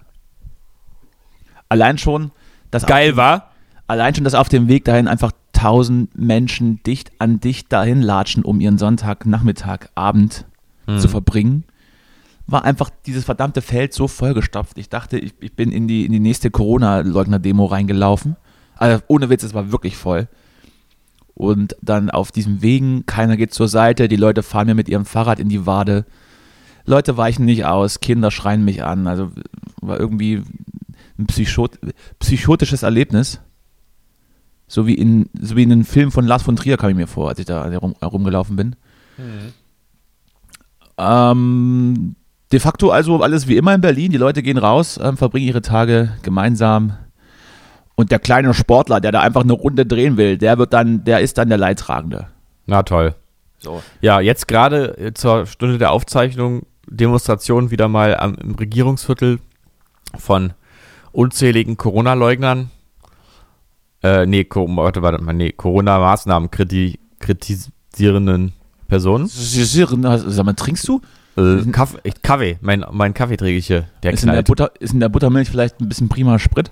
Allein 1.68 1.98
schon, 1.98 2.32
dass. 2.70 2.86
Geil 2.86 3.12
auf, 3.12 3.18
war? 3.18 3.52
Allein 3.88 4.14
schon, 4.14 4.24
dass 4.24 4.36
auf 4.36 4.48
dem 4.48 4.68
Weg 4.68 4.86
dahin 4.86 5.08
einfach 5.08 5.32
tausend 5.52 6.16
Menschen 6.18 6.82
dicht 6.84 7.12
an 7.18 7.40
dicht 7.40 7.74
dahin 7.74 8.04
latschen, 8.04 8.46
um 8.46 8.62
ihren 8.62 8.78
Sonntagnachmittag, 8.78 9.88
Abend 9.96 10.46
hm. 10.86 11.00
zu 11.00 11.10
verbringen 11.10 11.66
war 12.52 12.66
einfach 12.66 12.90
dieses 13.06 13.26
verdammte 13.26 13.62
Feld 13.62 13.94
so 13.94 14.08
vollgestopft. 14.08 14.80
Ich 14.80 14.90
dachte, 14.90 15.20
ich, 15.20 15.34
ich 15.40 15.54
bin 15.54 15.72
in 15.72 15.88
die, 15.88 16.06
in 16.06 16.12
die 16.12 16.20
nächste 16.20 16.50
Corona-Leugner-Demo 16.50 17.66
reingelaufen. 17.66 18.38
Also 18.76 19.04
ohne 19.08 19.30
Witz, 19.30 19.44
es 19.44 19.54
war 19.54 19.72
wirklich 19.72 19.98
voll 19.98 20.28
und 21.40 21.78
dann 21.82 22.10
auf 22.10 22.34
diesen 22.34 22.62
Wegen, 22.62 23.06
keiner 23.06 23.38
geht 23.38 23.54
zur 23.54 23.70
Seite, 23.70 24.10
die 24.10 24.18
Leute 24.18 24.44
fahren 24.44 24.68
mir 24.68 24.76
mit 24.76 24.90
ihrem 24.90 25.06
Fahrrad 25.06 25.40
in 25.40 25.48
die 25.48 25.66
Wade. 25.66 26.06
Leute 26.86 27.16
weichen 27.16 27.46
nicht 27.46 27.64
aus, 27.64 28.02
Kinder 28.02 28.30
schreien 28.30 28.66
mich 28.66 28.84
an. 28.84 29.08
Also 29.08 29.32
war 29.80 29.98
irgendwie 29.98 30.44
ein 31.18 31.28
Psychot 31.28 31.80
psychotisches 32.20 32.84
Erlebnis. 32.84 33.40
So 34.68 34.86
wie, 34.86 34.96
in, 34.96 35.30
so 35.40 35.56
wie 35.56 35.64
in 35.64 35.72
einem 35.72 35.86
Film 35.86 36.12
von 36.12 36.28
Lars 36.28 36.44
von 36.44 36.58
Trier 36.58 36.76
kam 36.76 36.90
ich 36.90 36.98
mir 36.98 37.08
vor, 37.08 37.30
als 37.30 37.40
ich 37.40 37.46
da 37.46 37.64
rum, 37.78 37.96
rumgelaufen 38.04 38.58
bin. 38.58 38.76
Mhm. 39.18 39.54
Ähm, 40.98 42.16
de 42.52 42.60
facto 42.60 42.90
also 42.90 43.24
alles 43.24 43.48
wie 43.48 43.56
immer 43.56 43.74
in 43.74 43.80
Berlin. 43.80 44.12
Die 44.12 44.18
Leute 44.18 44.44
gehen 44.44 44.58
raus, 44.58 45.00
ähm, 45.02 45.16
verbringen 45.16 45.48
ihre 45.48 45.62
Tage 45.62 46.12
gemeinsam 46.22 46.98
und 48.00 48.12
der 48.12 48.20
kleine 48.20 48.54
Sportler, 48.54 49.02
der 49.02 49.12
da 49.12 49.20
einfach 49.20 49.42
eine 49.44 49.52
Runde 49.52 49.86
drehen 49.86 50.16
will, 50.16 50.38
der 50.38 50.58
wird 50.58 50.72
dann, 50.72 51.04
der 51.04 51.20
ist 51.20 51.38
dann 51.38 51.50
der 51.50 51.58
Leidtragende. 51.58 52.28
Na 52.66 52.82
toll. 52.82 53.14
So. 53.58 53.84
Ja, 54.00 54.22
jetzt 54.22 54.48
gerade 54.48 54.98
äh, 54.98 55.14
zur 55.14 55.46
Stunde 55.48 55.78
der 55.78 55.92
Aufzeichnung 55.92 56.66
Demonstration 56.88 57.72
wieder 57.72 57.90
mal 57.90 58.16
am, 58.16 58.36
im 58.36 58.56
Regierungsviertel 58.56 59.40
von 60.18 60.54
unzähligen 61.12 61.76
Corona-Leugnern. 61.76 62.72
Äh, 64.02 64.26
nee, 64.26 64.48
warte, 64.50 65.02
warte 65.02 65.22
mal, 65.22 65.34
nee, 65.34 65.52
Corona-Maßnahmen 65.52 66.52
kriti 66.52 67.00
kritisierenden 67.20 68.54
Personen. 68.88 69.28
Sag 69.28 70.46
mal, 70.46 70.54
trinkst 70.54 70.88
du? 70.88 71.02
Äh, 71.36 71.70
Kaffee, 71.74 72.14
Kaffee, 72.24 72.58
mein, 72.62 72.86
mein 72.94 73.14
Kaffee 73.14 73.36
träge 73.36 73.58
ich 73.58 73.68
hier. 73.68 73.90
Der 74.04 74.14
ist, 74.14 74.24
in 74.24 74.32
der 74.32 74.44
Butter, 74.44 74.72
ist 74.80 74.94
in 74.94 75.02
der 75.02 75.10
Buttermilch 75.10 75.50
vielleicht 75.50 75.82
ein 75.82 75.90
bisschen 75.90 76.08
prima 76.08 76.40
Sprit? 76.40 76.72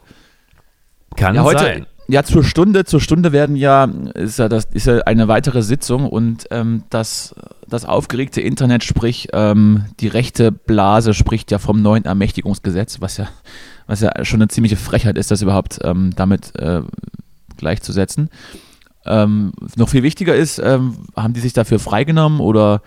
Kann 1.15 1.35
ja, 1.35 1.43
heute, 1.43 1.59
sein. 1.59 1.85
Ja, 2.09 2.23
zur 2.23 2.43
Stunde, 2.43 2.85
zur 2.85 3.01
Stunde 3.01 3.33
werden 3.33 3.57
ja, 3.57 3.83
ist 4.13 4.39
ja, 4.39 4.47
das 4.47 4.65
ist 4.71 4.87
ja 4.87 4.99
eine 4.99 5.27
weitere 5.27 5.61
Sitzung 5.61 6.07
und 6.07 6.45
ähm, 6.51 6.83
das, 6.89 7.35
das 7.67 7.83
aufgeregte 7.83 8.39
Internet, 8.39 8.85
sprich 8.85 9.27
ähm, 9.33 9.85
die 9.99 10.07
rechte 10.07 10.53
Blase 10.53 11.13
spricht 11.13 11.51
ja 11.51 11.59
vom 11.59 11.81
neuen 11.81 12.05
Ermächtigungsgesetz, 12.05 13.01
was 13.01 13.17
ja, 13.17 13.27
was 13.87 13.99
ja 13.99 14.23
schon 14.23 14.41
eine 14.41 14.47
ziemliche 14.47 14.77
Frechheit 14.77 15.17
ist, 15.17 15.31
das 15.31 15.41
überhaupt 15.41 15.79
ähm, 15.83 16.11
damit 16.15 16.57
äh, 16.57 16.81
gleichzusetzen. 17.57 18.29
Ähm, 19.05 19.51
noch 19.75 19.89
viel 19.89 20.03
wichtiger 20.03 20.35
ist, 20.35 20.59
ähm, 20.59 20.95
haben 21.15 21.33
die 21.33 21.41
sich 21.41 21.53
dafür 21.53 21.79
freigenommen 21.79 22.39
oder 22.39 22.81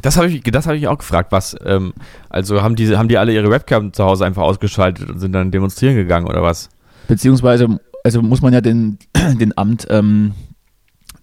das 0.00 0.16
habe 0.16 0.28
ich, 0.28 0.42
hab 0.42 0.74
ich 0.74 0.88
auch 0.88 0.98
gefragt, 0.98 1.30
was, 1.30 1.56
ähm, 1.64 1.92
also 2.30 2.62
haben 2.62 2.76
die, 2.76 2.96
haben 2.96 3.08
die 3.08 3.18
alle 3.18 3.34
ihre 3.34 3.50
Webcam 3.50 3.92
zu 3.92 4.02
Hause 4.04 4.24
einfach 4.24 4.42
ausgeschaltet 4.42 5.10
und 5.10 5.18
sind 5.18 5.32
dann 5.32 5.50
demonstrieren 5.50 5.96
gegangen 5.96 6.26
oder 6.26 6.42
was? 6.42 6.70
Beziehungsweise, 7.08 7.80
also 8.04 8.22
muss 8.22 8.42
man 8.42 8.52
ja 8.52 8.60
den, 8.60 8.98
den 9.16 9.56
Amt, 9.56 9.86
ähm, 9.90 10.32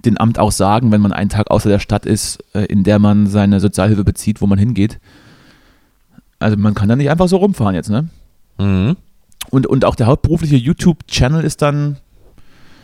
den 0.05 0.19
Amt 0.19 0.39
auch 0.39 0.51
sagen, 0.51 0.91
wenn 0.91 1.01
man 1.01 1.11
einen 1.11 1.29
Tag 1.29 1.51
außer 1.51 1.69
der 1.69 1.79
Stadt 1.79 2.05
ist, 2.05 2.43
äh, 2.53 2.65
in 2.65 2.83
der 2.83 2.99
man 2.99 3.27
seine 3.27 3.59
Sozialhilfe 3.59 4.03
bezieht, 4.03 4.41
wo 4.41 4.47
man 4.47 4.57
hingeht. 4.57 4.99
Also 6.39 6.55
man 6.57 6.73
kann 6.73 6.87
da 6.87 6.95
nicht 6.95 7.09
einfach 7.09 7.27
so 7.27 7.37
rumfahren 7.37 7.75
jetzt, 7.75 7.89
ne? 7.89 8.07
Mhm. 8.57 8.95
Und, 9.49 9.67
und 9.67 9.83
auch 9.85 9.95
der 9.95 10.07
hauptberufliche 10.07 10.55
YouTube-Channel 10.55 11.43
ist 11.43 11.61
dann, 11.61 11.97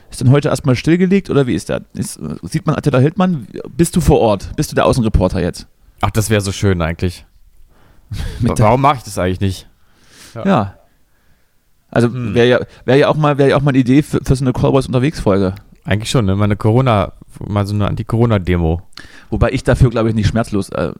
ist 0.09 0.21
dann 0.21 0.31
heute 0.31 0.49
erstmal 0.49 0.75
stillgelegt 0.75 1.29
oder 1.29 1.47
wie 1.47 1.53
ist 1.53 1.69
der? 1.69 1.81
Ist, 1.93 2.19
sieht 2.43 2.65
man 2.65 2.75
Attila 2.75 2.99
Hildmann? 2.99 3.47
Bist 3.75 3.95
du 3.95 4.01
vor 4.01 4.19
Ort? 4.19 4.55
Bist 4.55 4.71
du 4.71 4.75
der 4.75 4.85
Außenreporter 4.85 5.41
jetzt? 5.41 5.67
Ach, 6.01 6.11
das 6.11 6.29
wäre 6.29 6.41
so 6.41 6.51
schön 6.51 6.81
eigentlich. 6.81 7.25
Warum 8.39 8.81
mache 8.81 8.97
ich 8.97 9.03
das 9.03 9.17
eigentlich 9.17 9.39
nicht? 9.39 9.67
ja. 10.33 10.45
ja. 10.45 10.75
Also 11.95 12.09
hm. 12.09 12.35
wäre 12.35 12.47
ja, 12.47 12.59
wär 12.83 12.97
ja, 12.97 13.07
auch 13.07 13.15
mal, 13.15 13.37
wär 13.37 13.47
ja 13.47 13.55
auch 13.55 13.61
mal 13.61 13.69
eine 13.69 13.77
Idee 13.77 14.01
für, 14.01 14.19
für 14.21 14.35
so 14.35 14.43
eine 14.43 14.51
Callboys 14.51 14.85
unterwegs 14.85 15.21
Folge. 15.21 15.55
Eigentlich 15.85 16.09
schon, 16.09 16.25
ne? 16.25 16.35
Mal 16.35 16.43
eine 16.43 16.57
Corona, 16.57 17.13
mal 17.39 17.65
so 17.65 17.73
eine 17.73 17.87
Anti-Corona-Demo. 17.87 18.81
Wobei 19.29 19.51
ich 19.51 19.63
dafür, 19.63 19.89
glaube 19.91 20.09
ich, 20.09 20.15
nicht 20.15 20.27
schmerzlos 20.27 20.69
äh, 20.69 20.91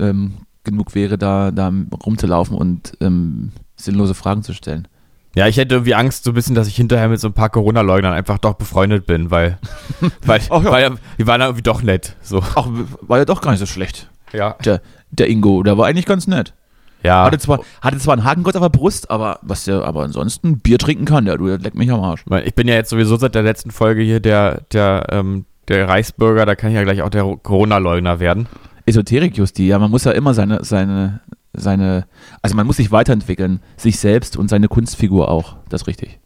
ähm, 0.00 0.32
genug 0.64 0.96
wäre, 0.96 1.18
da, 1.18 1.52
da 1.52 1.72
rumzulaufen 2.04 2.56
und 2.56 2.94
ähm, 3.00 3.52
sinnlose 3.76 4.14
Fragen 4.14 4.42
zu 4.42 4.54
stellen. 4.54 4.88
Ja, 5.36 5.46
ich 5.46 5.56
hätte 5.56 5.76
irgendwie 5.76 5.94
Angst, 5.94 6.24
so 6.24 6.32
ein 6.32 6.34
bisschen, 6.34 6.56
dass 6.56 6.66
ich 6.66 6.74
hinterher 6.74 7.08
mit 7.08 7.20
so 7.20 7.28
ein 7.28 7.32
paar 7.32 7.50
Corona-Leugnern 7.50 8.12
einfach 8.12 8.38
doch 8.38 8.54
befreundet 8.54 9.06
bin, 9.06 9.30
weil, 9.30 9.58
weil, 10.26 10.40
ja. 10.40 10.64
weil 10.64 10.96
die 11.16 11.28
waren 11.28 11.40
irgendwie 11.40 11.62
doch 11.62 11.82
nett. 11.82 12.16
So. 12.22 12.42
Ach, 12.56 12.66
war 13.02 13.18
ja 13.18 13.24
doch 13.24 13.40
gar 13.40 13.52
nicht 13.52 13.60
so 13.60 13.66
schlecht. 13.66 14.10
Ja. 14.32 14.56
Der, 14.64 14.82
der 15.10 15.28
Ingo, 15.30 15.62
der 15.62 15.78
war 15.78 15.86
eigentlich 15.86 16.06
ganz 16.06 16.26
nett. 16.26 16.54
Ja. 17.02 17.24
Hatte 17.24 17.38
zwar, 17.38 17.60
hatte 17.80 17.98
zwar 17.98 18.14
einen 18.14 18.24
Hakenkreuz 18.24 18.56
auf 18.56 18.62
der 18.62 18.68
Brust, 18.70 19.10
aber 19.10 19.38
was 19.42 19.64
der 19.64 19.84
aber 19.84 20.02
ansonsten 20.02 20.58
Bier 20.58 20.78
trinken 20.78 21.04
kann, 21.04 21.24
der, 21.24 21.38
du 21.38 21.46
leck 21.46 21.74
mich 21.74 21.90
am 21.90 22.00
Arsch. 22.00 22.24
Ich 22.44 22.54
bin 22.54 22.66
ja 22.66 22.74
jetzt 22.74 22.90
sowieso 22.90 23.16
seit 23.16 23.34
der 23.34 23.42
letzten 23.42 23.70
Folge 23.70 24.02
hier 24.02 24.20
der, 24.20 24.62
der, 24.72 25.06
ähm, 25.10 25.44
der 25.68 25.88
Reichsbürger, 25.88 26.44
da 26.46 26.54
kann 26.56 26.70
ich 26.70 26.76
ja 26.76 26.82
gleich 26.82 27.02
auch 27.02 27.10
der 27.10 27.22
Corona-Leugner 27.22 28.20
werden. 28.20 28.48
Esoterik, 28.86 29.36
Justi, 29.36 29.66
ja, 29.66 29.78
man 29.78 29.90
muss 29.90 30.04
ja 30.04 30.12
immer 30.12 30.34
seine, 30.34 30.64
seine, 30.64 31.20
seine, 31.52 32.06
also 32.42 32.56
man 32.56 32.66
muss 32.66 32.78
sich 32.78 32.90
weiterentwickeln, 32.90 33.60
sich 33.76 33.98
selbst 33.98 34.36
und 34.36 34.48
seine 34.48 34.68
Kunstfigur 34.68 35.28
auch, 35.30 35.56
das 35.68 35.82
ist 35.82 35.86
richtig. 35.86 36.18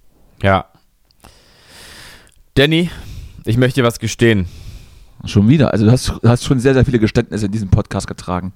Ja. 0.42 0.66
Danny, 2.54 2.90
ich 3.44 3.56
möchte 3.56 3.80
dir 3.80 3.86
was 3.86 3.98
gestehen. 3.98 4.46
Schon 5.24 5.48
wieder, 5.48 5.72
also 5.72 5.86
du 5.86 5.92
hast, 5.92 6.12
hast 6.24 6.44
schon 6.44 6.58
sehr, 6.58 6.74
sehr 6.74 6.84
viele 6.84 6.98
Geständnisse 6.98 7.46
in 7.46 7.52
diesem 7.52 7.68
Podcast 7.68 8.06
getragen. 8.06 8.52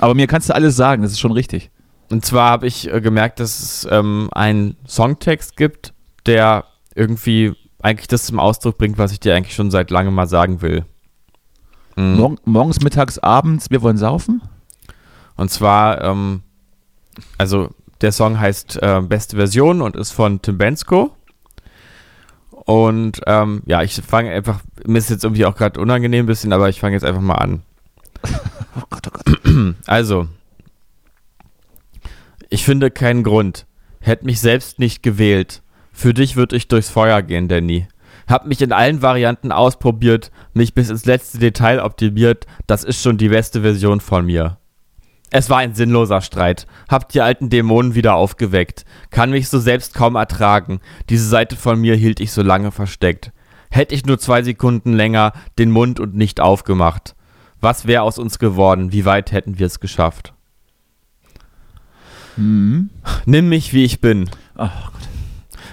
Aber 0.00 0.14
mir 0.14 0.26
kannst 0.26 0.48
du 0.48 0.54
alles 0.54 0.76
sagen, 0.76 1.02
das 1.02 1.12
ist 1.12 1.20
schon 1.20 1.32
richtig. 1.32 1.70
Und 2.10 2.24
zwar 2.24 2.50
habe 2.50 2.66
ich 2.66 2.90
äh, 2.90 3.02
gemerkt, 3.02 3.38
dass 3.38 3.60
es 3.60 3.88
ähm, 3.90 4.30
einen 4.32 4.76
Songtext 4.88 5.58
gibt, 5.58 5.92
der 6.24 6.64
irgendwie 6.94 7.52
eigentlich 7.82 8.08
das 8.08 8.24
zum 8.24 8.40
Ausdruck 8.40 8.78
bringt, 8.78 8.96
was 8.96 9.12
ich 9.12 9.20
dir 9.20 9.36
eigentlich 9.36 9.54
schon 9.54 9.70
seit 9.70 9.90
langem 9.90 10.14
mal 10.14 10.26
sagen 10.26 10.62
will. 10.62 10.86
Mhm. 11.96 12.16
Mor 12.16 12.36
morgens, 12.46 12.80
mittags, 12.80 13.18
abends, 13.18 13.70
wir 13.70 13.82
wollen 13.82 13.98
saufen? 13.98 14.40
Und 15.36 15.50
zwar, 15.50 16.02
ähm, 16.02 16.44
also 17.36 17.68
der 18.00 18.12
Song 18.12 18.40
heißt 18.40 18.82
äh, 18.82 19.02
Beste 19.02 19.36
Version 19.36 19.82
und 19.82 19.96
ist 19.96 20.12
von 20.12 20.40
Tim 20.40 20.56
Bensko. 20.56 21.14
Und 22.50 23.20
ähm, 23.26 23.62
ja, 23.66 23.82
ich 23.82 24.00
fange 24.00 24.30
einfach, 24.30 24.60
mir 24.86 24.98
ist 24.98 25.10
jetzt 25.10 25.24
irgendwie 25.24 25.44
auch 25.44 25.56
gerade 25.56 25.78
unangenehm 25.78 26.24
ein 26.24 26.26
bisschen, 26.26 26.54
aber 26.54 26.70
ich 26.70 26.80
fange 26.80 26.94
jetzt 26.94 27.04
einfach 27.04 27.20
mal 27.20 27.34
an. 27.34 27.62
Oh 28.80 28.86
Gott, 28.88 29.06
oh 29.06 29.10
Gott. 29.12 29.40
Also, 29.86 30.28
ich 32.48 32.64
finde 32.64 32.90
keinen 32.90 33.22
Grund. 33.22 33.66
Hätte 34.00 34.24
mich 34.24 34.40
selbst 34.40 34.78
nicht 34.78 35.02
gewählt. 35.02 35.62
Für 35.92 36.14
dich 36.14 36.36
würde 36.36 36.56
ich 36.56 36.68
durchs 36.68 36.88
Feuer 36.88 37.22
gehen, 37.22 37.48
Danny. 37.48 37.86
Hab 38.26 38.46
mich 38.46 38.62
in 38.62 38.72
allen 38.72 39.02
Varianten 39.02 39.52
ausprobiert, 39.52 40.30
mich 40.54 40.74
bis 40.74 40.88
ins 40.88 41.04
letzte 41.04 41.38
Detail 41.38 41.80
optimiert. 41.80 42.46
Das 42.66 42.84
ist 42.84 43.02
schon 43.02 43.18
die 43.18 43.28
beste 43.28 43.62
Version 43.62 44.00
von 44.00 44.24
mir. 44.24 44.58
Es 45.30 45.50
war 45.50 45.58
ein 45.58 45.74
sinnloser 45.74 46.20
Streit. 46.22 46.66
Hab 46.88 47.08
die 47.08 47.20
alten 47.20 47.50
Dämonen 47.50 47.94
wieder 47.94 48.14
aufgeweckt. 48.14 48.84
Kann 49.10 49.30
mich 49.30 49.48
so 49.48 49.58
selbst 49.58 49.94
kaum 49.94 50.16
ertragen. 50.16 50.80
Diese 51.08 51.28
Seite 51.28 51.56
von 51.56 51.80
mir 51.80 51.94
hielt 51.94 52.20
ich 52.20 52.32
so 52.32 52.42
lange 52.42 52.72
versteckt. 52.72 53.32
Hätte 53.70 53.94
ich 53.94 54.06
nur 54.06 54.18
zwei 54.18 54.42
Sekunden 54.42 54.92
länger 54.92 55.32
den 55.58 55.70
Mund 55.70 56.00
und 56.00 56.16
nicht 56.16 56.40
aufgemacht. 56.40 57.14
Was 57.60 57.86
wäre 57.86 58.02
aus 58.02 58.18
uns 58.18 58.38
geworden? 58.38 58.92
Wie 58.92 59.04
weit 59.04 59.32
hätten 59.32 59.58
wir 59.58 59.66
es 59.66 59.80
geschafft? 59.80 60.32
Mhm. 62.36 62.90
Nimm 63.26 63.48
mich, 63.48 63.72
wie 63.72 63.84
ich 63.84 64.00
bin. 64.00 64.30
Ach 64.56 64.92
Gott. 64.92 65.00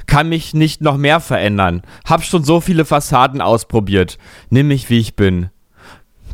Kann 0.06 0.30
mich 0.30 0.54
nicht 0.54 0.82
noch 0.82 0.98
mehr 0.98 1.20
verändern. 1.20 1.82
Hab 2.06 2.24
schon 2.24 2.44
so 2.44 2.62
viele 2.62 2.86
Fassaden 2.86 3.42
ausprobiert. 3.42 4.18
Nimm 4.50 4.70
mich, 4.70 4.90
wie 4.90 5.00
ich 5.00 5.16
bin. 5.16 5.50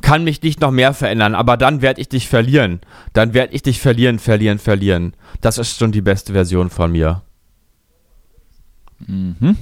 Kann 0.01 0.23
mich 0.23 0.41
nicht 0.41 0.59
noch 0.59 0.71
mehr 0.71 0.93
verändern, 0.93 1.33
aber 1.33 1.57
dann 1.57 1.81
werde 1.81 2.01
ich 2.01 2.09
dich 2.09 2.27
verlieren. 2.27 2.81
Dann 3.13 3.33
werde 3.33 3.53
ich 3.53 3.63
dich 3.63 3.79
verlieren, 3.79 4.19
verlieren, 4.19 4.59
verlieren. 4.59 5.15
Das 5.41 5.57
ist 5.57 5.77
schon 5.77 5.91
die 5.91 6.01
beste 6.01 6.33
Version 6.33 6.69
von 6.69 6.91
mir. 6.91 7.21
Mhm. 9.07 9.57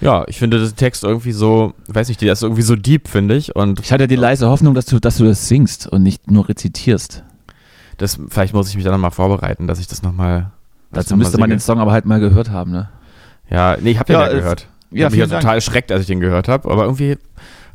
Ja, 0.00 0.24
ich 0.26 0.38
finde 0.38 0.58
den 0.58 0.76
Text 0.76 1.04
irgendwie 1.04 1.32
so, 1.32 1.72
weiß 1.88 2.08
nicht, 2.08 2.20
der 2.20 2.32
ist 2.32 2.42
irgendwie 2.42 2.62
so 2.62 2.76
deep, 2.76 3.08
finde 3.08 3.36
ich. 3.36 3.54
Und 3.56 3.80
ich 3.80 3.92
hatte 3.92 4.08
die 4.08 4.16
leise 4.16 4.48
Hoffnung, 4.48 4.74
dass 4.74 4.86
du, 4.86 4.98
dass 4.98 5.16
du 5.16 5.24
das 5.24 5.48
singst 5.48 5.86
und 5.86 6.02
nicht 6.02 6.30
nur 6.30 6.48
rezitierst. 6.48 7.22
Das, 7.96 8.18
vielleicht 8.28 8.54
muss 8.54 8.68
ich 8.68 8.74
mich 8.76 8.84
da 8.84 8.90
nochmal 8.90 9.12
vorbereiten, 9.12 9.66
dass 9.66 9.78
ich 9.78 9.86
das 9.86 10.02
nochmal. 10.02 10.50
Dazu 10.92 11.16
müsste 11.16 11.38
man 11.38 11.50
den 11.50 11.60
Song 11.60 11.78
aber 11.78 11.92
halt 11.92 12.06
mal 12.06 12.20
gehört 12.20 12.50
haben, 12.50 12.70
ne? 12.70 12.88
Ja, 13.50 13.76
nee, 13.80 13.92
ich 13.92 13.98
habe 13.98 14.06
den 14.06 14.20
ja, 14.20 14.26
ja 14.26 14.32
gehört. 14.32 14.68
Ich 14.90 15.00
ja, 15.00 15.10
mich 15.10 15.18
ja 15.18 15.26
total 15.26 15.56
erschreckt, 15.56 15.90
als 15.90 16.02
ich 16.02 16.06
den 16.06 16.20
gehört 16.20 16.48
habe, 16.48 16.70
aber 16.70 16.84
irgendwie, 16.84 17.18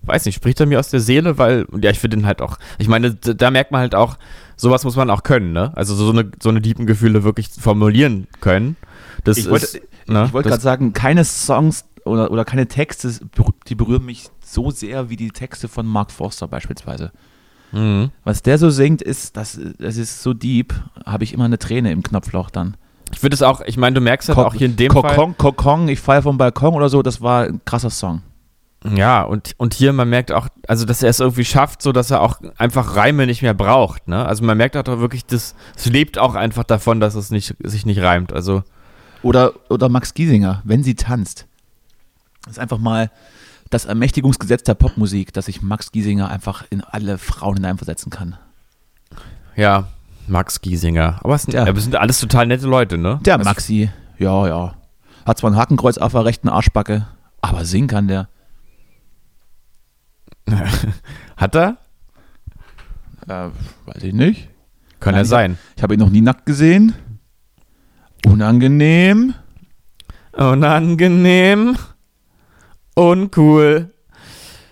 weiß 0.04 0.26
nicht, 0.26 0.36
spricht 0.36 0.60
er 0.60 0.66
mir 0.66 0.80
aus 0.80 0.90
der 0.90 1.00
Seele, 1.02 1.38
weil, 1.38 1.66
ja, 1.82 1.90
ich 1.90 2.00
finde 2.00 2.18
den 2.18 2.26
halt 2.26 2.42
auch, 2.42 2.58
ich 2.78 2.88
meine, 2.88 3.14
da 3.14 3.52
merkt 3.52 3.72
man 3.72 3.82
halt 3.82 3.96
auch, 3.96 4.18
sowas 4.56 4.84
muss 4.84 4.96
man 4.96 5.10
auch 5.10 5.24
können, 5.24 5.52
ne? 5.52 5.72
Also 5.76 5.96
so 5.96 6.12
eine, 6.12 6.32
so 6.42 6.50
eine 6.50 6.62
tiefen 6.62 6.86
Gefühle 6.86 7.24
wirklich 7.24 7.50
formulieren 7.50 8.28
können. 8.42 8.78
Das 9.24 9.38
ich 9.38 9.50
wollte, 9.50 9.82
ne? 10.08 10.30
wollt 10.32 10.48
gerade 10.48 10.62
sagen, 10.62 10.94
keine 10.94 11.26
Songs 11.26 11.86
oder, 12.10 12.32
oder 12.32 12.46
keine 12.46 12.68
Texte, 12.68 13.14
die 13.68 13.76
berühren 13.76 14.06
mich 14.06 14.30
so 14.44 14.72
sehr 14.72 15.10
wie 15.10 15.16
die 15.16 15.32
Texte 15.32 15.68
von 15.68 15.86
Mark 15.86 16.12
Forster 16.12 16.48
beispielsweise. 16.48 17.12
Mhm. 17.72 18.10
Was 18.24 18.42
der 18.42 18.58
so 18.58 18.70
singt, 18.70 19.02
ist, 19.02 19.38
das, 19.38 19.60
das 19.78 19.98
ist 19.98 20.24
so 20.24 20.34
deep, 20.34 20.74
habe 21.06 21.24
ich 21.24 21.34
immer 21.34 21.46
eine 21.46 21.60
Träne 21.60 21.92
im 21.92 22.04
Knopfloch 22.04 22.50
dann. 22.50 22.76
Ich 23.12 23.24
würde 23.24 23.34
es 23.34 23.42
auch, 23.42 23.62
ich 23.62 23.78
meine, 23.78 23.96
du 23.96 24.02
merkst 24.02 24.30
halt 24.30 24.38
auch 24.38 24.54
hier 24.54 24.68
in 24.68 24.76
dem 24.76 24.92
Kokon, 24.92 25.10
Fall. 25.10 25.34
Kokon, 25.38 25.88
ich 25.88 26.00
falle 26.00 26.22
vom 26.22 26.38
Balkon 26.38 26.74
oder 26.74 26.90
so, 26.90 27.02
das 27.02 27.22
war 27.22 27.46
ein 27.46 27.62
krasser 27.66 27.90
Song. 27.90 28.22
Ja, 28.96 29.24
und, 29.24 29.54
und 29.58 29.74
hier, 29.74 29.92
man 29.92 30.10
merkt 30.10 30.32
auch, 30.32 30.48
also 30.68 30.86
dass 30.86 31.04
er 31.04 31.10
es 31.10 31.20
irgendwie 31.20 31.44
schafft, 31.44 31.82
so 31.82 31.92
dass 31.92 32.12
er 32.12 32.22
auch 32.22 32.40
einfach 32.58 32.96
Reime 32.96 33.26
nicht 33.26 33.42
mehr 33.42 33.54
braucht, 33.54 34.08
ne? 34.08 34.26
Also 34.26 34.46
man 34.46 34.58
merkt 34.58 34.78
auch 34.78 34.86
wirklich, 35.00 35.26
das, 35.26 35.54
es 35.76 35.86
lebt 35.88 36.18
auch 36.18 36.36
einfach 36.36 36.64
davon, 36.64 37.02
dass 37.02 37.16
es 37.16 37.30
nicht, 37.30 37.56
sich 37.62 37.86
nicht 37.86 38.02
reimt. 38.02 38.32
Also. 38.32 38.64
Oder, 39.22 39.52
oder 39.70 39.90
Max 39.90 40.14
Giesinger, 40.14 40.62
wenn 40.64 40.84
sie 40.84 40.96
tanzt. 40.96 41.46
Das 42.44 42.54
ist 42.54 42.60
einfach 42.60 42.78
mal 42.78 43.12
das 43.70 43.86
Ermächtigungsgesetz 43.86 44.64
der 44.64 44.74
Popmusik, 44.74 45.34
dass 45.34 45.46
sich 45.46 45.62
Max 45.62 45.92
Giesinger 45.92 46.30
einfach 46.30 46.66
in 46.70 46.82
alle 46.82 47.18
Frauen 47.18 47.56
hineinversetzen 47.58 48.10
kann. 48.10 48.38
Ja, 49.56 49.88
Max 50.28 50.62
Giesinger. 50.62 51.20
Aber 51.24 51.36
es 51.36 51.44
sind, 51.44 51.54
ja. 51.54 51.74
sind 51.76 51.96
alles 51.96 52.20
total 52.20 52.48
nette 52.48 52.68
Leute, 52.68 52.98
ne? 52.98 53.20
Der 53.24 53.38
also 53.38 53.50
Maxi, 53.50 53.90
ja, 54.18 54.48
ja. 54.48 54.76
Hat 55.26 55.38
zwar 55.38 55.52
ein 55.52 55.56
Hakenkreuz 55.56 55.98
auf 55.98 56.14
der 56.14 56.26
rechten 56.26 56.50
Arschbacke, 56.50 57.08
aber 57.42 57.66
singen 57.66 57.88
kann 57.88 58.08
der. 58.08 58.30
Hat 61.38 61.56
er? 61.56 61.78
Äh, 63.28 63.50
weiß 63.86 64.04
ich 64.04 64.14
nicht. 64.14 64.50
Kann 65.00 65.14
Nein, 65.14 65.22
er 65.22 65.26
sein. 65.26 65.58
Ich, 65.72 65.78
ich 65.78 65.84
habe 65.84 65.94
ihn 65.94 66.00
noch 66.00 66.10
nie 66.10 66.22
nackt 66.22 66.46
gesehen. 66.46 66.96
Unangenehm. 68.26 69.36
Unangenehm. 70.34 71.78
Uncool. 73.00 73.92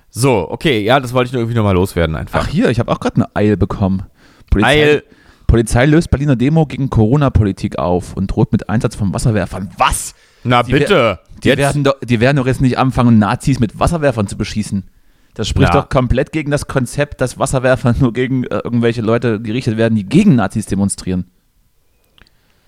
So, 0.10 0.50
okay, 0.50 0.82
ja, 0.82 1.00
das 1.00 1.14
wollte 1.14 1.28
ich 1.28 1.34
nur 1.34 1.42
irgendwie 1.42 1.58
nochmal 1.58 1.76
loswerden 1.76 2.16
einfach. 2.16 2.42
Ach 2.44 2.48
hier, 2.48 2.70
ich 2.70 2.80
habe 2.80 2.92
auch 2.92 3.00
gerade 3.00 3.18
eine 3.18 3.36
Eil 3.36 3.56
bekommen. 3.56 4.04
Polizei, 4.50 4.70
Eil. 4.70 5.04
Polizei 5.48 5.86
löst 5.86 6.12
Berliner 6.12 6.36
Demo 6.36 6.66
gegen 6.66 6.90
Corona-Politik 6.90 7.80
auf 7.80 8.16
und 8.16 8.28
droht 8.28 8.52
mit 8.52 8.68
Einsatz 8.70 8.96
von 8.96 9.14
Wasserwerfern. 9.14 9.70
Was? 9.78 10.14
Na 10.44 10.64
die 10.64 10.74
bitte. 10.74 11.20
Die 11.44 11.56
werden, 11.56 11.84
doch, 11.84 11.96
die 12.04 12.20
werden 12.20 12.38
doch 12.38 12.48
jetzt 12.48 12.62
nicht 12.62 12.78
anfangen, 12.78 13.20
Nazis 13.20 13.60
mit 13.60 13.80
Wasserwerfern 13.80 14.28
zu 14.28 14.38
beschießen. 14.38 14.90
Das 15.36 15.48
spricht 15.48 15.72
Na. 15.74 15.82
doch 15.82 15.90
komplett 15.90 16.32
gegen 16.32 16.50
das 16.50 16.68
Konzept, 16.68 17.22
dass 17.22 17.38
Wasserwerfer 17.38 17.94
nur 18.00 18.12
gegen 18.12 18.44
äh, 18.46 18.60
irgendwelche 18.64 19.02
Leute 19.02 19.40
gerichtet 19.40 19.78
werden, 19.78 19.96
die 19.96 20.04
gegen 20.04 20.36
Nazis 20.36 20.66
demonstrieren. 20.66 21.30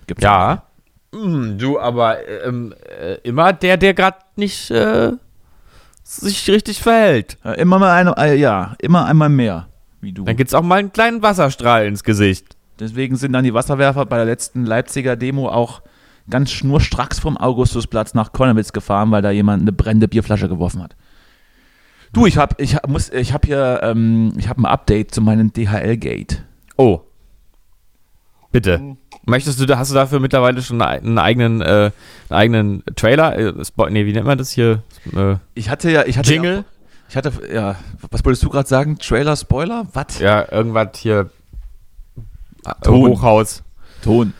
Gibt's 0.06 0.22
ja. 0.22 0.62
Hm, 1.12 1.58
du, 1.58 1.80
aber 1.80 2.18
ähm, 2.46 2.72
äh, 3.00 3.14
immer 3.24 3.52
der, 3.52 3.76
der 3.76 3.94
gerade 3.94 4.18
nicht 4.36 4.70
äh, 4.70 5.12
sich 6.16 6.50
richtig 6.50 6.80
verhält. 6.82 7.38
Ja, 7.44 7.52
immer 7.52 7.78
mal 7.78 7.92
eine, 7.92 8.16
äh, 8.16 8.36
ja, 8.36 8.74
immer 8.80 9.06
einmal 9.06 9.28
mehr, 9.28 9.68
wie 10.00 10.12
du. 10.12 10.24
Dann 10.24 10.36
gibt's 10.36 10.54
auch 10.54 10.62
mal 10.62 10.78
einen 10.78 10.92
kleinen 10.92 11.22
Wasserstrahl 11.22 11.86
ins 11.86 12.02
Gesicht. 12.02 12.56
Deswegen 12.80 13.16
sind 13.16 13.32
dann 13.32 13.44
die 13.44 13.54
Wasserwerfer 13.54 14.06
bei 14.06 14.16
der 14.16 14.24
letzten 14.24 14.64
Leipziger 14.64 15.16
Demo 15.16 15.48
auch 15.48 15.82
ganz 16.28 16.50
schnurstracks 16.50 17.18
vom 17.18 17.36
Augustusplatz 17.36 18.14
nach 18.14 18.32
Konnewitz 18.32 18.72
gefahren, 18.72 19.10
weil 19.10 19.22
da 19.22 19.30
jemand 19.30 19.62
eine 19.62 19.72
brennende 19.72 20.08
Bierflasche 20.08 20.48
geworfen 20.48 20.82
hat. 20.82 20.96
Du, 22.12 22.26
ich 22.26 22.38
habe 22.38 22.56
ich 22.58 22.74
hab, 22.74 22.88
muss 22.88 23.10
ich 23.10 23.32
habe 23.32 23.46
hier 23.46 23.80
ähm, 23.82 24.32
ich 24.36 24.48
habe 24.48 24.62
ein 24.62 24.66
Update 24.66 25.14
zu 25.14 25.20
meinem 25.20 25.52
DHL 25.52 25.96
Gate. 25.96 26.44
Oh. 26.76 27.02
Bitte. 28.50 28.78
Mhm. 28.78 28.96
Möchtest 29.30 29.60
du, 29.60 29.78
hast 29.78 29.90
du 29.90 29.94
dafür 29.94 30.20
mittlerweile 30.20 30.60
schon 30.60 30.82
einen 30.82 31.18
eigenen, 31.18 31.62
äh, 31.62 31.90
einen 32.28 32.38
eigenen 32.38 32.82
Trailer? 32.96 33.38
Äh, 33.38 33.52
nee, 33.90 34.06
wie 34.06 34.12
nennt 34.12 34.26
man 34.26 34.36
das 34.36 34.50
hier? 34.50 34.82
Äh, 35.14 35.36
ich 35.54 35.70
hatte 35.70 35.90
ja, 35.90 36.04
ich 36.04 36.18
hatte 36.18 36.32
Jingle? 36.32 36.56
Ja, 36.56 36.64
ich 37.08 37.16
hatte, 37.16 37.32
ja, 37.52 37.76
was 38.10 38.24
wolltest 38.24 38.42
du 38.42 38.50
gerade 38.50 38.68
sagen? 38.68 38.98
Trailer, 38.98 39.36
Spoiler? 39.36 39.86
Was? 39.92 40.18
Ja, 40.18 40.50
irgendwas 40.52 40.90
hier. 40.96 41.30
Ton. 42.82 43.10
Hochhaus. 43.10 43.62
Ton. 44.02 44.32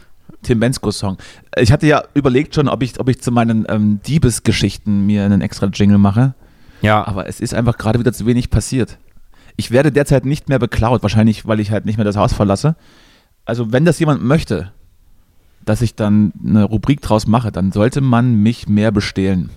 Tim 0.42 0.60
Bensko-Song. 0.60 1.18
Ich 1.56 1.72
hatte 1.72 1.86
ja 1.86 2.02
überlegt 2.14 2.54
schon, 2.54 2.68
ob 2.68 2.82
ich, 2.82 2.98
ob 2.98 3.08
ich 3.08 3.20
zu 3.20 3.30
meinen 3.30 3.66
ähm, 3.68 4.00
Diebesgeschichten 4.06 5.06
mir 5.06 5.24
einen 5.24 5.40
extra 5.40 5.66
Jingle 5.66 5.98
mache. 5.98 6.34
Ja. 6.80 7.06
Aber 7.06 7.28
es 7.28 7.40
ist 7.40 7.54
einfach 7.54 7.76
gerade 7.76 7.98
wieder 7.98 8.12
zu 8.12 8.26
wenig 8.26 8.50
passiert. 8.50 8.98
Ich 9.56 9.70
werde 9.70 9.92
derzeit 9.92 10.24
nicht 10.24 10.48
mehr 10.48 10.58
beklaut, 10.58 11.02
wahrscheinlich, 11.02 11.46
weil 11.46 11.60
ich 11.60 11.70
halt 11.70 11.84
nicht 11.84 11.96
mehr 11.96 12.04
das 12.04 12.16
Haus 12.16 12.32
verlasse. 12.32 12.76
Also, 13.44 13.72
wenn 13.72 13.84
das 13.84 13.98
jemand 13.98 14.22
möchte, 14.22 14.72
dass 15.64 15.82
ich 15.82 15.94
dann 15.94 16.32
eine 16.44 16.64
Rubrik 16.64 17.00
draus 17.00 17.26
mache, 17.26 17.52
dann 17.52 17.72
sollte 17.72 18.00
man 18.00 18.34
mich 18.34 18.68
mehr 18.68 18.90
bestehlen. 18.92 19.50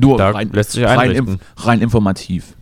Nur 0.00 0.18
Da 0.18 0.30
rein, 0.30 0.50
lässt 0.52 0.72
sich 0.72 0.84
rein, 0.84 1.10
inf- 1.12 1.38
rein 1.56 1.80
informativ. 1.80 2.54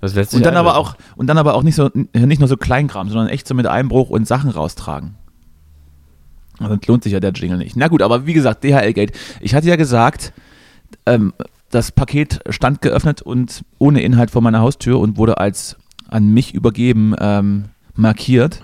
Das 0.00 0.14
lässt 0.14 0.32
sich 0.32 0.38
Und 0.38 0.44
dann 0.46 0.56
aber 0.56 0.76
auch 0.76 0.96
und 1.16 1.28
dann 1.28 1.38
aber 1.38 1.54
auch 1.54 1.62
nicht 1.62 1.76
so 1.76 1.90
nicht 1.94 2.38
nur 2.40 2.48
so 2.48 2.56
Kleinkram, 2.56 3.08
sondern 3.08 3.28
echt 3.28 3.48
so 3.48 3.54
mit 3.54 3.66
Einbruch 3.66 4.10
und 4.10 4.26
Sachen 4.26 4.50
raustragen. 4.50 5.14
Also 6.58 6.76
lohnt 6.86 7.02
sich 7.02 7.12
ja 7.12 7.20
der 7.20 7.32
Jingle 7.32 7.58
nicht. 7.58 7.74
Na 7.76 7.88
gut, 7.88 8.02
aber 8.02 8.26
wie 8.26 8.34
gesagt, 8.34 8.62
DHL-Gate. 8.64 9.12
Ich 9.40 9.54
hatte 9.54 9.66
ja 9.68 9.76
gesagt, 9.76 10.32
ähm, 11.06 11.32
das 11.70 11.90
Paket 11.90 12.40
stand 12.50 12.80
geöffnet 12.82 13.22
und 13.22 13.64
ohne 13.78 14.02
Inhalt 14.02 14.30
vor 14.30 14.42
meiner 14.42 14.60
Haustür 14.60 15.00
und 15.00 15.16
wurde 15.16 15.38
als 15.38 15.76
an 16.08 16.28
mich 16.32 16.54
übergeben 16.54 17.14
ähm, 17.18 17.64
markiert. 17.96 18.62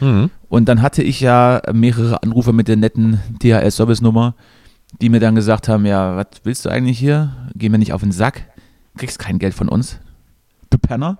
Mhm. 0.00 0.30
Und 0.48 0.68
dann 0.68 0.82
hatte 0.82 1.02
ich 1.02 1.20
ja 1.20 1.60
mehrere 1.72 2.22
Anrufe 2.22 2.52
mit 2.52 2.68
der 2.68 2.76
netten 2.76 3.20
DHL-Service-Nummer, 3.42 4.34
die 5.00 5.08
mir 5.08 5.20
dann 5.20 5.34
gesagt 5.34 5.68
haben, 5.68 5.84
ja, 5.86 6.16
was 6.16 6.26
willst 6.44 6.64
du 6.64 6.70
eigentlich 6.70 6.98
hier? 6.98 7.32
Geh 7.54 7.68
mir 7.68 7.78
nicht 7.78 7.92
auf 7.92 8.00
den 8.02 8.12
Sack. 8.12 8.44
Kriegst 8.96 9.18
kein 9.18 9.38
Geld 9.38 9.54
von 9.54 9.68
uns. 9.68 9.98
Du 10.70 10.78
Penner. 10.78 11.18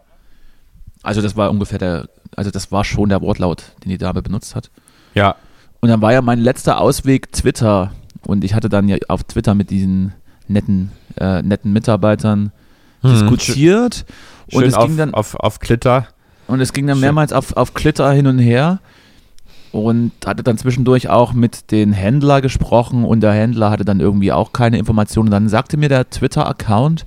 Also 1.02 1.22
das 1.22 1.36
war 1.36 1.50
ungefähr 1.50 1.78
der, 1.78 2.08
also 2.36 2.50
das 2.50 2.72
war 2.72 2.84
schon 2.84 3.08
der 3.08 3.20
Wortlaut, 3.20 3.72
den 3.84 3.90
die 3.90 3.98
Dame 3.98 4.22
benutzt 4.22 4.54
hat. 4.54 4.70
Ja. 5.14 5.36
Und 5.80 5.88
dann 5.90 6.02
war 6.02 6.12
ja 6.12 6.22
mein 6.22 6.40
letzter 6.40 6.80
Ausweg 6.80 7.30
Twitter. 7.32 7.92
Und 8.26 8.42
ich 8.44 8.54
hatte 8.54 8.68
dann 8.68 8.88
ja 8.88 8.96
auf 9.08 9.22
Twitter 9.24 9.54
mit 9.54 9.70
diesen 9.70 10.12
netten, 10.48 10.90
äh, 11.18 11.42
netten 11.42 11.72
Mitarbeitern 11.72 12.52
Mhm. 13.02 13.10
diskutiert. 13.10 14.04
Und 14.50 14.60
Schön 14.62 14.68
es 14.68 14.74
auf, 14.74 14.86
ging 14.86 14.96
dann 14.96 15.14
auf, 15.14 15.34
auf 15.36 15.60
Klitter. 15.60 16.08
Und 16.48 16.60
es 16.60 16.72
ging 16.72 16.86
dann 16.86 16.98
mehrmals 16.98 17.32
auf, 17.32 17.56
auf 17.56 17.74
Klitter 17.74 18.10
hin 18.10 18.26
und 18.26 18.38
her 18.38 18.80
und 19.70 20.12
hatte 20.24 20.42
dann 20.42 20.58
zwischendurch 20.58 21.08
auch 21.08 21.34
mit 21.34 21.70
den 21.70 21.92
Händler 21.92 22.40
gesprochen 22.40 23.04
und 23.04 23.20
der 23.20 23.32
Händler 23.32 23.70
hatte 23.70 23.84
dann 23.84 24.00
irgendwie 24.00 24.32
auch 24.32 24.52
keine 24.52 24.78
Informationen. 24.78 25.30
Dann 25.30 25.48
sagte 25.48 25.76
mir 25.76 25.88
der 25.88 26.08
Twitter-Account, 26.08 27.06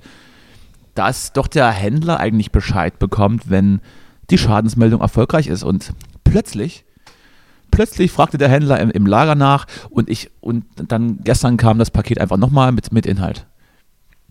dass 0.94 1.32
doch 1.32 1.48
der 1.48 1.70
Händler 1.70 2.20
eigentlich 2.20 2.52
Bescheid 2.52 2.98
bekommt, 2.98 3.50
wenn 3.50 3.80
die 4.30 4.38
Schadensmeldung 4.38 5.00
erfolgreich 5.00 5.48
ist. 5.48 5.64
Und 5.64 5.92
plötzlich, 6.22 6.84
plötzlich 7.72 8.12
fragte 8.12 8.38
der 8.38 8.48
Händler 8.48 8.78
im, 8.78 8.90
im 8.90 9.06
Lager 9.06 9.34
nach 9.34 9.66
und 9.90 10.08
ich, 10.08 10.30
und 10.40 10.64
dann 10.76 11.18
gestern 11.24 11.56
kam 11.56 11.78
das 11.78 11.90
Paket 11.90 12.20
einfach 12.20 12.36
nochmal 12.36 12.70
mit, 12.72 12.92
mit 12.92 13.06
Inhalt. 13.06 13.46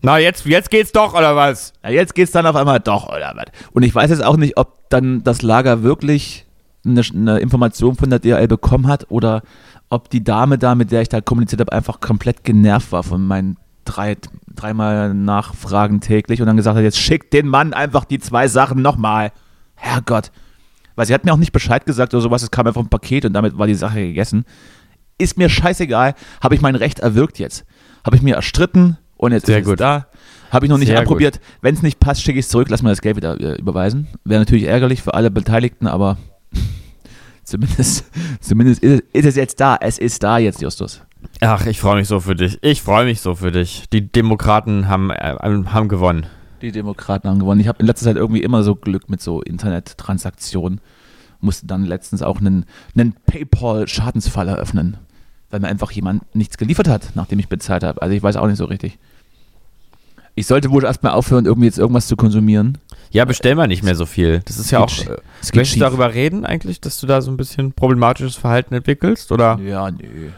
Na, 0.02 0.18
jetzt, 0.18 0.44
jetzt 0.46 0.70
geht's 0.70 0.90
doch, 0.90 1.14
oder 1.14 1.36
was? 1.36 1.72
Na, 1.82 1.90
jetzt 1.90 2.14
geht's 2.14 2.32
dann 2.32 2.44
auf 2.46 2.56
einmal 2.56 2.80
doch, 2.80 3.08
oder 3.08 3.32
was? 3.36 3.46
Und 3.72 3.84
ich 3.84 3.94
weiß 3.94 4.10
jetzt 4.10 4.24
auch 4.24 4.36
nicht, 4.36 4.56
ob 4.56 4.90
dann 4.90 5.22
das 5.22 5.42
Lager 5.42 5.82
wirklich 5.84 6.44
eine, 6.84 7.02
eine 7.14 7.38
Information 7.38 7.94
von 7.94 8.10
der 8.10 8.18
DHL 8.18 8.48
bekommen 8.48 8.88
hat 8.88 9.06
oder 9.10 9.42
ob 9.88 10.10
die 10.10 10.24
Dame 10.24 10.58
da, 10.58 10.74
mit 10.74 10.90
der 10.90 11.02
ich 11.02 11.08
da 11.08 11.20
kommuniziert 11.20 11.60
habe, 11.60 11.72
einfach 11.72 12.00
komplett 12.00 12.42
genervt 12.42 12.90
war 12.90 13.04
von 13.04 13.24
meinen 13.24 13.56
drei, 13.84 14.16
dreimal 14.52 15.14
Nachfragen 15.14 16.00
täglich 16.00 16.40
und 16.40 16.46
dann 16.46 16.56
gesagt 16.56 16.76
hat, 16.76 16.82
jetzt 16.82 16.98
schickt 16.98 17.32
den 17.32 17.46
Mann 17.46 17.72
einfach 17.72 18.04
die 18.04 18.18
zwei 18.18 18.48
Sachen 18.48 18.82
nochmal. 18.82 19.32
Herrgott. 19.74 20.32
Weil 20.96 21.06
sie 21.06 21.14
hat 21.14 21.24
mir 21.24 21.32
auch 21.32 21.38
nicht 21.38 21.52
Bescheid 21.52 21.86
gesagt 21.86 22.12
oder 22.12 22.20
sowas, 22.22 22.42
es 22.42 22.50
kam 22.50 22.66
einfach 22.66 22.80
ein 22.80 22.88
Paket 22.88 23.24
und 23.24 23.32
damit 23.34 23.56
war 23.56 23.66
die 23.66 23.74
Sache 23.74 24.00
gegessen. 24.00 24.44
Ist 25.18 25.38
mir 25.38 25.48
scheißegal, 25.48 26.14
habe 26.40 26.54
ich 26.54 26.60
mein 26.60 26.74
Recht 26.74 26.98
erwirkt 26.98 27.38
jetzt. 27.38 27.64
Habe 28.04 28.16
ich 28.16 28.22
mir 28.22 28.34
erstritten 28.34 28.98
und 29.22 29.30
jetzt 29.30 29.46
Sehr 29.46 29.60
ist 29.60 29.66
gut. 29.66 29.74
es 29.74 29.78
da. 29.78 30.06
Habe 30.50 30.66
ich 30.66 30.70
noch 30.70 30.78
nicht 30.78 30.88
Sehr 30.88 30.98
anprobiert. 30.98 31.40
Wenn 31.60 31.74
es 31.74 31.82
nicht 31.82 32.00
passt, 32.00 32.22
schicke 32.22 32.40
ich 32.40 32.44
es 32.46 32.50
zurück, 32.50 32.68
lass 32.68 32.82
mir 32.82 32.88
das 32.90 33.00
Geld 33.00 33.16
wieder 33.16 33.40
äh, 33.40 33.54
überweisen. 33.54 34.08
Wäre 34.24 34.40
natürlich 34.40 34.64
ärgerlich 34.64 35.00
für 35.00 35.14
alle 35.14 35.30
Beteiligten, 35.30 35.86
aber 35.86 36.18
zumindest, 37.44 38.04
zumindest 38.40 38.82
ist, 38.82 39.04
ist 39.12 39.24
es 39.24 39.36
jetzt 39.36 39.60
da. 39.60 39.78
Es 39.80 39.98
ist 39.98 40.24
da 40.24 40.38
jetzt, 40.38 40.60
Justus. 40.60 41.02
Ach, 41.40 41.64
ich 41.66 41.78
freue 41.78 41.96
mich 41.96 42.08
so 42.08 42.18
für 42.18 42.34
dich. 42.34 42.58
Ich 42.62 42.82
freue 42.82 43.04
mich 43.04 43.20
so 43.20 43.36
für 43.36 43.52
dich. 43.52 43.84
Die 43.92 44.10
Demokraten 44.10 44.88
haben, 44.88 45.10
äh, 45.10 45.36
haben 45.40 45.86
gewonnen. 45.86 46.26
Die 46.60 46.72
Demokraten 46.72 47.28
haben 47.28 47.38
gewonnen. 47.38 47.60
Ich 47.60 47.68
habe 47.68 47.78
in 47.78 47.86
letzter 47.86 48.06
Zeit 48.06 48.16
irgendwie 48.16 48.42
immer 48.42 48.64
so 48.64 48.74
Glück 48.74 49.08
mit 49.08 49.22
so 49.22 49.40
Internettransaktionen. 49.40 50.80
Musste 51.40 51.68
dann 51.68 51.84
letztens 51.84 52.22
auch 52.22 52.40
einen, 52.40 52.64
einen 52.96 53.14
PayPal-Schadensfall 53.26 54.48
eröffnen, 54.48 54.96
weil 55.50 55.60
mir 55.60 55.68
einfach 55.68 55.92
jemand 55.92 56.34
nichts 56.34 56.58
geliefert 56.58 56.88
hat, 56.88 57.12
nachdem 57.14 57.38
ich 57.38 57.48
bezahlt 57.48 57.84
habe. 57.84 58.02
Also 58.02 58.16
ich 58.16 58.22
weiß 58.22 58.34
auch 58.36 58.48
nicht 58.48 58.58
so 58.58 58.64
richtig. 58.64 58.98
Ich 60.34 60.46
sollte 60.46 60.70
wohl 60.70 60.84
erstmal 60.84 61.12
aufhören, 61.12 61.44
irgendwie 61.44 61.66
jetzt 61.66 61.78
irgendwas 61.78 62.06
zu 62.06 62.16
konsumieren. 62.16 62.78
Ja, 63.10 63.26
bestell 63.26 63.54
mal 63.54 63.66
nicht 63.68 63.82
mehr 63.82 63.94
so 63.94 64.06
viel. 64.06 64.40
Das 64.46 64.58
ist 64.58 64.70
ja 64.70 64.80
auch. 64.80 64.90
Äh, 64.90 65.16
möchtest 65.54 65.76
du 65.76 65.80
darüber 65.80 66.14
reden 66.14 66.46
eigentlich, 66.46 66.80
dass 66.80 66.98
du 66.98 67.06
da 67.06 67.20
so 67.20 67.30
ein 67.30 67.36
bisschen 67.36 67.72
problematisches 67.72 68.36
Verhalten 68.36 68.74
entwickelst? 68.74 69.30
Oder? 69.32 69.58
Ja, 69.58 69.90
nö. 69.90 70.30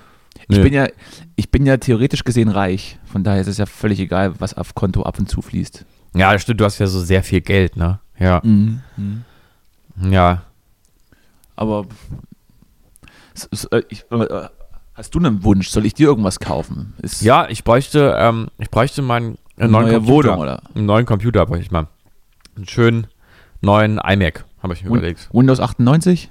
Ich 0.49 0.61
bin 0.61 0.75
ja, 0.75 0.89
ich 1.37 1.51
bin 1.51 1.65
ja 1.65 1.77
theoretisch 1.77 2.25
gesehen 2.25 2.49
reich. 2.49 2.99
Von 3.05 3.25
daher 3.25 3.41
ist 3.41 3.47
es 3.47 3.59
ja 3.59 3.67
völlig 3.67 4.01
egal, 4.01 4.35
was 4.41 4.55
auf 4.55 4.75
Konto 4.75 5.03
ab 5.05 5.19
und 5.19 5.29
zu 5.29 5.41
fließt. 5.41 5.85
Ja, 6.17 6.33
das 6.33 6.43
stimmt, 6.43 6.61
du 6.61 6.65
hast 6.65 6.79
ja 6.79 6.87
so 6.87 7.01
sehr 7.01 7.23
viel 7.23 7.41
Geld, 7.41 7.77
ne? 7.77 8.01
Ja. 8.19 8.41
Mhm. 8.45 8.81
Ja. 10.11 10.43
Aber 11.57 11.87
äh, 13.71 13.83
ich, 13.89 14.05
äh, 14.11 14.49
hast 14.95 15.15
du 15.15 15.19
einen 15.19 15.43
Wunsch? 15.45 15.69
Soll 15.69 15.87
ich 15.87 15.95
dir 15.95 16.09
irgendwas 16.09 16.41
kaufen? 16.41 16.95
Ist 17.03 17.23
Ja, 17.23 17.49
ich 17.49 17.65
bräuchte, 17.65 18.15
ähm, 18.19 18.49
ich 18.59 18.71
bräuchte 18.71 19.03
meinen 19.03 19.35
äh, 19.35 19.39
eine 19.57 19.69
neue 19.71 19.95
Computer. 19.95 20.29
Wohnung 20.31 20.41
oder 20.41 20.63
Einen 20.75 20.87
neuen 20.87 21.07
Computer 21.07 21.47
bräuchte 21.47 21.65
ich 21.65 21.71
mal. 21.71 21.87
Einen 22.57 22.69
schönen 22.69 23.07
neuen 23.61 23.99
iMac, 23.99 24.45
habe 24.63 24.75
ich 24.75 24.83
mir 24.85 24.91
Win- 24.91 24.99
überlegt. 24.99 25.29
Windows 25.33 25.61
98? 25.61 26.31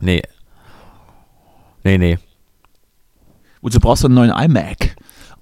Nee. 0.00 0.22
Nee, 1.84 1.98
nee. 1.98 2.18
Wozu 3.60 3.80
brauchst 3.80 4.02
du 4.02 4.08
einen 4.08 4.14
neuen 4.14 4.30
iMac? 4.30 4.96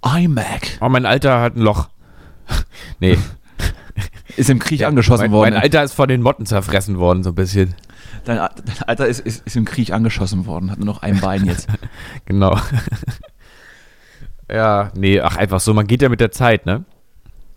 iMac. 0.05 0.79
Oh, 0.81 0.89
mein 0.89 1.07
Alter 1.07 1.41
hat 1.41 1.57
ein 1.57 1.63
Loch. 1.63 1.89
nee. 3.01 3.19
Ist 4.37 4.49
im 4.49 4.59
Krieg 4.59 4.85
angeschossen 4.85 5.25
mein, 5.25 5.33
worden. 5.33 5.55
Mein 5.55 5.63
Alter 5.63 5.83
ist 5.83 5.93
von 5.93 6.09
den 6.09 6.23
Motten 6.23 6.47
zerfressen 6.47 6.99
worden, 6.99 7.23
so 7.23 7.31
ein 7.31 7.35
bisschen. 7.35 7.75
Dein, 8.25 8.37
dein 8.37 8.83
Alter 8.87 9.07
ist, 9.07 9.21
ist, 9.21 9.47
ist 9.47 9.57
im 9.57 9.65
Krieg 9.65 9.93
angeschossen 9.93 10.47
worden, 10.47 10.71
hat 10.71 10.79
nur 10.79 10.87
noch 10.87 11.03
ein 11.03 11.21
Bein 11.21 11.45
jetzt. 11.47 11.69
Genau. 12.27 12.59
Ja, 14.53 14.91
nee, 14.97 15.21
ach, 15.21 15.37
einfach 15.37 15.61
so, 15.61 15.75
man 15.75 15.87
geht 15.87 16.03
ja 16.03 16.09
mit 16.09 16.21
der 16.21 16.31
Zeit, 16.33 16.67
ne? 16.67 16.85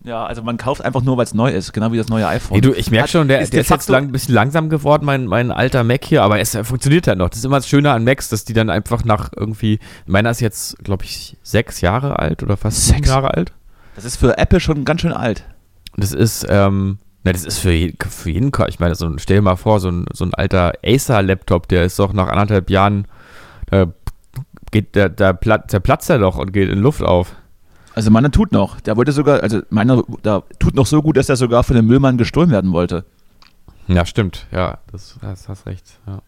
ja, 0.05 0.25
also 0.25 0.43
man 0.43 0.57
kauft 0.57 0.83
einfach 0.83 1.01
nur, 1.01 1.15
weil 1.15 1.23
es 1.23 1.33
neu 1.33 1.49
ist, 1.49 1.71
genau 1.71 1.93
wie 1.93 1.97
das 1.97 2.09
neue 2.09 2.27
iPhone. 2.27 2.55
Nee, 2.55 2.61
du, 2.61 2.73
ich 2.73 2.91
merke 2.91 3.07
schon, 3.07 3.29
der, 3.29 3.39
ist 3.39 3.53
der 3.53 3.59
de 3.59 3.61
ist 3.61 3.69
jetzt 3.69 3.87
lang, 3.89 4.03
ein 4.07 4.11
bisschen 4.11 4.33
langsam 4.35 4.67
geworden, 4.69 5.05
mein, 5.05 5.27
mein 5.27 5.49
alter 5.49 5.85
Mac 5.85 6.03
hier, 6.03 6.23
aber 6.23 6.41
es 6.41 6.53
äh, 6.55 6.65
funktioniert 6.65 7.07
halt 7.07 7.19
noch. 7.19 7.29
Das 7.29 7.39
ist 7.39 7.45
immer 7.45 7.55
das 7.55 7.69
Schöne 7.69 7.89
an 7.91 8.03
Macs, 8.03 8.27
dass 8.27 8.43
die 8.43 8.51
dann 8.51 8.69
einfach 8.69 9.05
nach 9.05 9.29
irgendwie, 9.33 9.79
meiner 10.05 10.29
ist 10.31 10.41
jetzt, 10.41 10.77
glaube 10.83 11.05
ich, 11.05 11.37
sechs 11.41 11.79
Jahre 11.79 12.19
alt 12.19 12.43
oder 12.43 12.57
fast 12.57 12.85
Sechs? 12.87 13.07
Jahre 13.07 13.33
alt. 13.33 13.53
Das 13.95 14.03
ist 14.03 14.17
für 14.17 14.37
Apple 14.37 14.59
schon 14.59 14.83
ganz 14.83 14.99
schön 15.01 15.13
alt. 15.13 15.45
Das 15.95 16.11
ist, 16.11 16.45
ähm, 16.49 16.97
na, 17.23 17.31
das 17.31 17.45
ist 17.45 17.59
für, 17.59 17.71
je- 17.71 17.93
für 18.09 18.29
jeden, 18.29 18.51
ich 18.67 18.79
meine, 18.81 18.95
so, 18.95 19.05
ein- 19.05 19.19
stell 19.19 19.37
dir 19.37 19.41
mal 19.41 19.55
vor, 19.55 19.79
so 19.79 19.87
ein, 19.89 20.05
so 20.11 20.25
ein 20.25 20.33
alter 20.33 20.73
Acer-Laptop, 20.85 21.69
der 21.69 21.85
ist 21.85 21.97
doch 21.97 22.11
nach 22.11 22.27
anderthalb 22.27 22.69
Jahren, 22.69 23.07
da 23.67 23.85
geht, 24.73 24.95
der, 24.95 25.07
der, 25.07 25.33
platt, 25.33 25.71
der 25.71 25.79
platzt 25.79 26.09
er 26.09 26.19
doch 26.19 26.37
und 26.37 26.51
geht 26.51 26.69
in 26.69 26.79
Luft 26.79 27.01
auf. 27.01 27.35
Also 27.95 28.11
meiner 28.11 28.31
tut 28.31 28.51
noch. 28.51 28.81
Der 28.81 28.97
wollte 28.97 29.13
sogar, 29.13 29.41
also 29.41 29.61
meiner 29.69 30.03
da 30.23 30.43
tut 30.59 30.75
noch 30.75 30.87
so 30.87 31.01
gut, 31.01 31.15
dass 31.15 31.29
er 31.29 31.37
sogar 31.37 31.63
von 31.63 31.75
dem 31.77 31.87
Müllmann 31.87 32.17
gestohlen 32.17 32.49
werden 32.49 32.73
wollte. 32.73 33.05
Ja, 33.87 34.05
stimmt, 34.05 34.47
ja, 34.51 34.79
das, 34.91 35.17
das 35.21 35.47
hast 35.47 35.65
recht, 35.65 35.99
ja. 36.07 36.21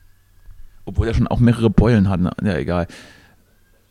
Obwohl 0.86 1.08
er 1.08 1.14
schon 1.14 1.28
auch 1.28 1.40
mehrere 1.40 1.70
Beulen 1.70 2.10
hat. 2.10 2.20
Ne? 2.20 2.32
Ja, 2.44 2.56
egal. 2.58 2.88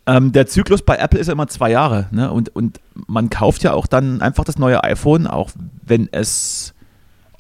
Ähm, 0.07 0.33
der 0.33 0.47
Zyklus 0.47 0.83
bei 0.83 0.97
Apple 0.97 1.19
ist 1.19 1.27
ja 1.27 1.33
immer 1.33 1.49
zwei 1.49 1.71
Jahre. 1.71 2.07
Ne? 2.13 2.31
Und, 2.31 2.55
und 2.55 2.81
man 3.09 3.31
kauft 3.31 3.65
ja 3.65 3.73
auch 3.73 3.89
dann 3.89 4.21
einfach 4.21 4.45
das 4.45 4.59
neue 4.59 4.85
iPhone, 4.85 5.27
auch 5.27 5.51
wenn 5.85 6.09
es 6.13 6.75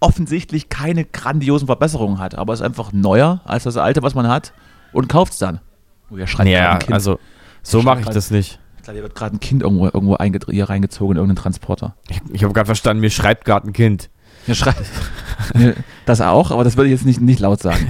offensichtlich 0.00 0.70
keine 0.70 1.04
grandiosen 1.04 1.66
Verbesserungen 1.66 2.18
hat. 2.18 2.34
Aber 2.34 2.52
es 2.52 2.60
ist 2.60 2.66
einfach 2.66 2.92
neuer 2.92 3.42
als 3.44 3.62
das 3.62 3.76
alte, 3.76 4.02
was 4.02 4.16
man 4.16 4.26
hat 4.26 4.52
und 4.92 5.08
kauft 5.08 5.34
es 5.34 5.38
dann. 5.38 5.60
Oh, 6.10 6.16
hier 6.16 6.26
schreit 6.26 6.46
Ja, 6.48 6.72
ein 6.74 6.78
Kind. 6.80 6.92
also, 6.92 7.18
so 7.62 7.82
mache 7.82 7.98
ich 8.00 8.04
schreib 8.04 8.14
das 8.14 8.30
nicht. 8.30 8.58
Ich 8.76 8.82
glaube, 8.82 8.96
hier 8.96 9.02
wird 9.02 9.14
gerade 9.14 9.36
ein 9.36 9.40
Kind 9.40 9.62
irgendwo, 9.62 9.86
irgendwo 9.86 10.16
hier 10.50 10.68
reingezogen 10.68 11.16
in 11.16 11.20
irgendeinen 11.20 11.42
Transporter. 11.42 11.96
Ich, 12.08 12.20
ich 12.32 12.44
habe 12.44 12.52
gerade 12.52 12.66
verstanden, 12.66 13.00
mir 13.00 13.10
schreibt 13.10 13.44
gerade 13.44 13.68
ein 13.68 13.72
Kind. 13.72 14.10
Hier 14.46 14.54
schreit. 14.54 14.76
Nee, 15.54 15.74
das 16.06 16.20
auch, 16.20 16.50
aber 16.50 16.64
das 16.64 16.76
würde 16.76 16.88
ich 16.88 16.92
jetzt 16.92 17.04
nicht, 17.04 17.20
nicht 17.20 17.40
laut 17.40 17.60
sagen. 17.60 17.86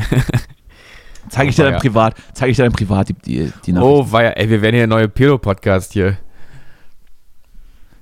Zeige 1.28 1.50
ich 1.50 1.56
dir 1.56 1.62
Oh, 1.62 1.64
dann 1.66 1.74
ja. 1.74 1.78
privat, 1.80 2.14
zeige 2.32 2.50
ich 2.50 2.56
dir 2.56 2.64
dann 2.64 2.72
privat 2.72 3.08
die, 3.08 3.14
die, 3.14 3.52
die 3.64 3.72
Nachricht. 3.72 4.12
Oh, 4.12 4.18
ja, 4.18 4.30
ey, 4.30 4.48
wir 4.50 4.60
werden 4.62 4.74
hier 4.74 4.82
ein 4.84 4.88
neuer 4.88 5.08
Pedo-Podcast 5.08 5.92
hier. 5.92 6.16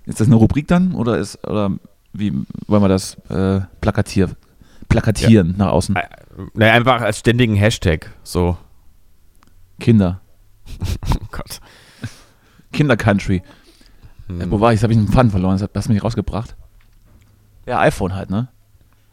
Ist 0.06 0.20
das 0.20 0.26
eine 0.26 0.36
Rubrik 0.36 0.66
dann 0.68 0.94
oder 0.94 1.18
ist 1.18 1.46
oder 1.46 1.70
wie 2.12 2.32
wollen 2.66 2.82
wir 2.82 2.88
das 2.88 3.14
äh, 3.30 3.60
plakatieren, 3.80 4.36
plakatieren 4.88 5.54
nach 5.56 5.68
außen? 5.70 5.96
Naja, 6.54 6.72
einfach 6.72 7.00
als 7.00 7.18
ständigen 7.20 7.54
Hashtag, 7.54 8.10
so. 8.22 8.56
Kinder. 9.82 10.20
oh 10.80 11.26
Gott. 11.30 11.60
Kinder-Country. 12.72 13.42
Hm. 14.28 14.40
Äh, 14.40 14.50
wo 14.50 14.60
war 14.60 14.72
ich? 14.72 14.76
Jetzt 14.76 14.84
habe 14.84 14.92
ich 14.92 14.98
einen 14.98 15.08
Faden 15.08 15.30
verloren. 15.30 15.58
Das 15.58 15.68
hast 15.74 15.88
du 15.88 15.92
mich 15.92 16.02
rausgebracht. 16.02 16.56
Ja, 17.66 17.80
iPhone 17.80 18.14
halt, 18.14 18.30
ne? 18.30 18.48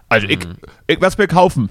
Also 0.08 0.28
ich, 0.28 0.44
hm. 0.44 0.58
ich 0.88 0.96
werde 1.02 1.08
es 1.08 1.18
mir 1.18 1.28
kaufen. 1.28 1.70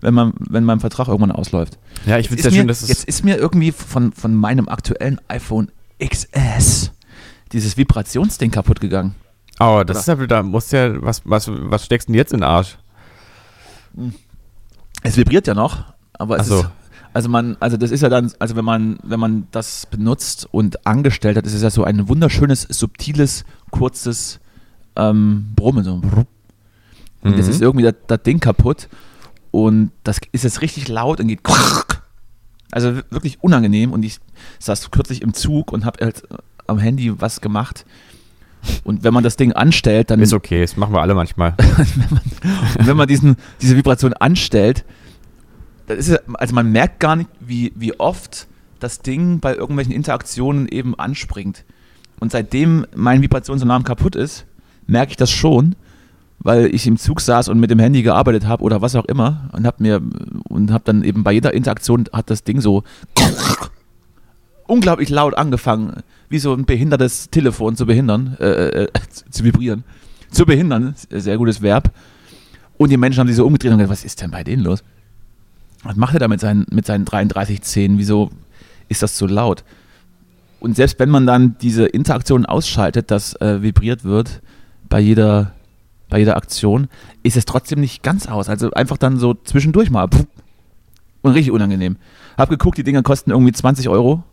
Wenn, 0.00 0.14
man, 0.14 0.34
wenn 0.38 0.64
mein 0.64 0.80
Vertrag 0.80 1.08
irgendwann 1.08 1.32
ausläuft. 1.32 1.78
Ja, 2.04 2.18
ich 2.18 2.28
finde 2.28 2.40
es 2.40 2.52
ja 2.52 2.58
schön, 2.58 2.68
dass 2.68 2.82
es. 2.82 2.88
Jetzt 2.88 3.04
ist 3.04 3.24
mir 3.24 3.36
irgendwie 3.36 3.72
von, 3.72 4.12
von 4.12 4.34
meinem 4.34 4.68
aktuellen 4.68 5.20
iPhone 5.28 5.70
XS 6.04 6.92
dieses 7.52 7.76
Vibrationsding 7.76 8.50
kaputt 8.50 8.80
gegangen. 8.80 9.14
Oh, 9.58 9.82
das 9.86 10.06
Oder? 10.06 10.14
ist 10.14 10.20
ja, 10.20 10.26
da 10.26 10.42
musst 10.42 10.72
ja, 10.72 11.02
was, 11.02 11.22
was, 11.24 11.48
was 11.48 11.86
steckst 11.86 12.08
du 12.08 12.12
denn 12.12 12.18
jetzt 12.18 12.32
in 12.32 12.40
den 12.40 12.44
Arsch? 12.44 12.76
Es 15.02 15.16
vibriert 15.16 15.46
ja 15.46 15.54
noch, 15.54 15.94
aber 16.12 16.38
es 16.38 16.48
so. 16.48 16.60
ist, 16.60 16.70
also 17.16 17.30
man, 17.30 17.56
also 17.60 17.78
das 17.78 17.92
ist 17.92 18.02
ja 18.02 18.10
dann, 18.10 18.30
also 18.38 18.56
wenn 18.56 18.64
man, 18.66 18.98
wenn 19.02 19.18
man 19.18 19.48
das 19.50 19.86
benutzt 19.86 20.46
und 20.50 20.86
angestellt 20.86 21.38
hat, 21.38 21.46
ist 21.46 21.54
es 21.54 21.62
ja 21.62 21.70
so 21.70 21.82
ein 21.82 22.10
wunderschönes, 22.10 22.66
subtiles, 22.68 23.46
kurzes 23.70 24.38
ähm, 24.96 25.46
Brummen. 25.56 25.82
So. 25.82 25.94
Und 25.94 26.26
mhm. 27.22 27.36
das 27.38 27.48
ist 27.48 27.62
irgendwie 27.62 27.90
das, 28.06 28.22
Ding 28.22 28.38
kaputt 28.38 28.90
und 29.50 29.92
das 30.04 30.18
ist 30.32 30.44
jetzt 30.44 30.60
richtig 30.60 30.88
laut 30.88 31.18
und 31.18 31.28
geht 31.28 31.40
also 32.70 32.96
wirklich 33.08 33.42
unangenehm 33.42 33.94
und 33.94 34.04
ich 34.04 34.18
saß 34.58 34.90
kürzlich 34.90 35.22
im 35.22 35.32
Zug 35.32 35.72
und 35.72 35.86
habe 35.86 36.04
halt 36.04 36.22
am 36.66 36.78
Handy 36.78 37.18
was 37.18 37.40
gemacht 37.40 37.86
und 38.84 39.04
wenn 39.04 39.14
man 39.14 39.24
das 39.24 39.36
Ding 39.36 39.52
anstellt, 39.52 40.10
dann. 40.10 40.20
Ist 40.20 40.34
okay, 40.34 40.60
das 40.60 40.76
machen 40.76 40.92
wir 40.92 41.00
alle 41.00 41.14
manchmal. 41.14 41.54
wenn 41.56 42.10
man, 42.10 42.86
wenn 42.86 42.96
man 42.98 43.08
diesen, 43.08 43.36
diese 43.62 43.74
Vibration 43.74 44.12
anstellt, 44.12 44.84
das 45.86 46.08
ist, 46.08 46.20
also 46.34 46.54
man 46.54 46.70
merkt 46.72 47.00
gar 47.00 47.16
nicht, 47.16 47.30
wie, 47.40 47.72
wie 47.76 47.98
oft 47.98 48.46
das 48.80 49.00
Ding 49.00 49.40
bei 49.40 49.54
irgendwelchen 49.54 49.92
Interaktionen 49.92 50.68
eben 50.68 50.98
anspringt. 50.98 51.64
Und 52.20 52.32
seitdem 52.32 52.86
mein 52.94 53.22
Vibrationsalarm 53.22 53.84
kaputt 53.84 54.16
ist, 54.16 54.46
merke 54.86 55.12
ich 55.12 55.16
das 55.16 55.30
schon, 55.30 55.76
weil 56.38 56.74
ich 56.74 56.86
im 56.86 56.96
Zug 56.96 57.20
saß 57.20 57.48
und 57.48 57.58
mit 57.58 57.70
dem 57.70 57.78
Handy 57.78 58.02
gearbeitet 58.02 58.46
habe 58.46 58.62
oder 58.62 58.82
was 58.82 58.94
auch 58.94 59.04
immer 59.06 59.48
und 59.52 59.66
habe 59.66 59.82
mir 59.82 60.02
und 60.48 60.70
habe 60.70 60.84
dann 60.84 61.02
eben 61.02 61.24
bei 61.24 61.32
jeder 61.32 61.54
Interaktion 61.54 62.04
hat 62.12 62.30
das 62.30 62.44
Ding 62.44 62.60
so 62.60 62.84
unglaublich 64.66 65.08
laut 65.08 65.36
angefangen, 65.36 66.02
wie 66.28 66.38
so 66.38 66.52
ein 66.52 66.64
behindertes 66.64 67.30
Telefon 67.30 67.76
zu 67.76 67.86
behindern, 67.86 68.36
äh, 68.40 68.84
äh, 68.84 68.88
zu 69.30 69.44
vibrieren. 69.44 69.84
Zu 70.30 70.44
behindern, 70.44 70.94
sehr 71.10 71.38
gutes 71.38 71.62
Verb. 71.62 71.92
Und 72.76 72.90
die 72.90 72.96
Menschen 72.96 73.20
haben 73.20 73.28
sich 73.28 73.36
so 73.36 73.46
umgedreht 73.46 73.72
und 73.72 73.78
gesagt, 73.78 73.92
was 73.92 74.04
ist 74.04 74.20
denn 74.20 74.30
bei 74.30 74.44
denen 74.44 74.62
los? 74.62 74.82
Was 75.82 75.96
macht 75.96 76.14
er 76.14 76.20
da 76.20 76.28
mit 76.28 76.40
seinen, 76.40 76.66
mit 76.70 76.86
seinen 76.86 77.04
33 77.04 77.62
Zähnen? 77.62 77.98
Wieso 77.98 78.30
ist 78.88 79.02
das 79.02 79.16
so 79.16 79.26
laut? 79.26 79.64
Und 80.60 80.76
selbst 80.76 80.98
wenn 80.98 81.10
man 81.10 81.26
dann 81.26 81.56
diese 81.60 81.86
Interaktion 81.86 82.46
ausschaltet, 82.46 83.10
dass 83.10 83.34
äh, 83.40 83.62
vibriert 83.62 84.04
wird 84.04 84.42
bei 84.88 85.00
jeder, 85.00 85.52
bei 86.08 86.18
jeder 86.18 86.36
Aktion, 86.36 86.88
ist 87.22 87.36
es 87.36 87.44
trotzdem 87.44 87.80
nicht 87.80 88.02
ganz 88.02 88.26
aus. 88.26 88.48
Also 88.48 88.70
einfach 88.72 88.96
dann 88.96 89.18
so 89.18 89.34
zwischendurch 89.34 89.90
mal. 89.90 90.08
Und 91.22 91.32
richtig 91.32 91.52
unangenehm. 91.52 91.96
Hab 92.38 92.48
geguckt, 92.48 92.78
die 92.78 92.84
Dinger 92.84 93.02
kosten 93.02 93.30
irgendwie 93.30 93.52
20 93.52 93.88
Euro 93.88 94.24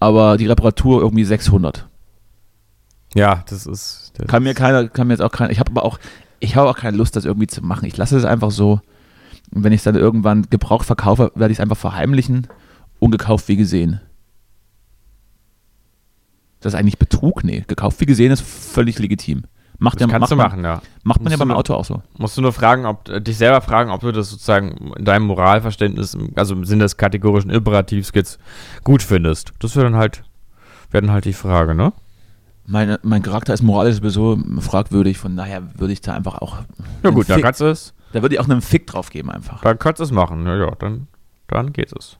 aber 0.00 0.36
die 0.36 0.46
Reparatur 0.46 1.00
irgendwie 1.00 1.24
600. 1.24 1.86
Ja, 3.14 3.44
das 3.48 3.66
ist. 3.66 4.12
Das 4.16 4.26
kann 4.26 4.42
mir 4.42 4.54
keiner, 4.54 4.88
kann 4.88 5.06
mir 5.06 5.14
jetzt 5.14 5.22
auch 5.22 5.32
keiner. 5.32 5.50
Ich 5.50 5.58
habe 5.58 5.70
aber 5.70 5.84
auch, 5.84 5.98
ich 6.40 6.56
habe 6.56 6.68
auch 6.68 6.76
keine 6.76 6.96
Lust, 6.96 7.16
das 7.16 7.24
irgendwie 7.24 7.46
zu 7.46 7.62
machen. 7.62 7.86
Ich 7.86 7.96
lasse 7.96 8.16
es 8.16 8.24
einfach 8.24 8.50
so. 8.50 8.80
Und 9.52 9.64
wenn 9.64 9.72
ich 9.72 9.80
es 9.80 9.84
dann 9.84 9.94
irgendwann 9.94 10.42
gebraucht 10.50 10.86
verkaufe, 10.86 11.32
werde 11.34 11.52
ich 11.52 11.58
es 11.58 11.62
einfach 11.62 11.76
verheimlichen. 11.76 12.46
Ungekauft 12.98 13.48
wie 13.48 13.56
gesehen. 13.56 14.00
Das 16.60 16.72
ist 16.72 16.78
eigentlich 16.78 16.98
Betrug? 16.98 17.44
Nee, 17.44 17.64
gekauft 17.66 18.00
wie 18.00 18.06
gesehen 18.06 18.32
ist 18.32 18.42
völlig 18.42 18.98
legitim. 18.98 19.44
Macht 19.78 19.96
das 19.96 20.00
ja, 20.00 20.06
kannst 20.06 20.20
macht 20.20 20.32
du 20.32 20.36
machen, 20.36 20.64
ja. 20.64 20.80
Macht 21.02 21.22
man 21.22 21.30
ja 21.30 21.36
beim 21.36 21.50
Auto 21.50 21.74
auch 21.74 21.84
so. 21.84 22.02
Musst 22.16 22.36
du 22.36 22.42
nur 22.42 22.52
fragen, 22.52 22.86
ob 22.86 23.08
äh, 23.08 23.20
dich 23.20 23.36
selber 23.36 23.60
fragen, 23.60 23.90
ob 23.90 24.00
du 24.00 24.10
das 24.10 24.30
sozusagen 24.30 24.92
in 24.96 25.04
deinem 25.04 25.26
Moralverständnis, 25.26 26.16
also 26.34 26.54
im 26.54 26.64
Sinne 26.64 26.84
des 26.84 26.96
kategorischen 26.96 27.50
Imperativs 27.50 28.10
jetzt 28.14 28.38
gut 28.84 29.02
findest. 29.02 29.52
Das 29.58 29.76
wäre 29.76 29.84
dann 29.84 29.96
halt, 29.96 30.22
wäre 30.90 31.02
dann 31.02 31.12
halt 31.12 31.26
die 31.26 31.34
Frage, 31.34 31.74
ne? 31.74 31.92
Meine, 32.66 32.98
mein 33.02 33.22
Charakter 33.22 33.54
ist 33.54 33.62
moralisch 33.62 33.96
sowieso 33.96 34.38
fragwürdig, 34.60 35.18
von 35.18 35.36
daher 35.36 35.78
würde 35.78 35.92
ich 35.92 36.00
da 36.00 36.14
einfach 36.14 36.36
auch. 36.36 36.58
Ja 37.02 37.10
gut, 37.10 37.28
dann 37.28 37.42
kannst 37.42 37.60
du 37.60 37.66
es. 37.66 37.94
Da 38.16 38.22
würde 38.22 38.34
ich 38.34 38.40
auch 38.40 38.48
einen 38.48 38.62
Fick 38.62 38.86
drauf 38.86 39.10
geben 39.10 39.30
einfach. 39.30 39.60
Dann 39.60 39.78
kannst 39.78 40.00
du 40.00 40.04
es 40.04 40.10
machen, 40.10 40.46
ja, 40.46 40.56
ja, 40.56 40.70
dann, 40.78 41.06
dann 41.48 41.74
geht 41.74 41.92
es. 41.92 42.16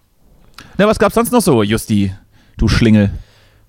Na, 0.77 0.87
was 0.87 0.99
gab's 0.99 1.15
sonst 1.15 1.33
noch 1.33 1.41
so, 1.41 1.63
Justi, 1.63 2.15
du 2.59 2.69
Schlingel? 2.69 3.11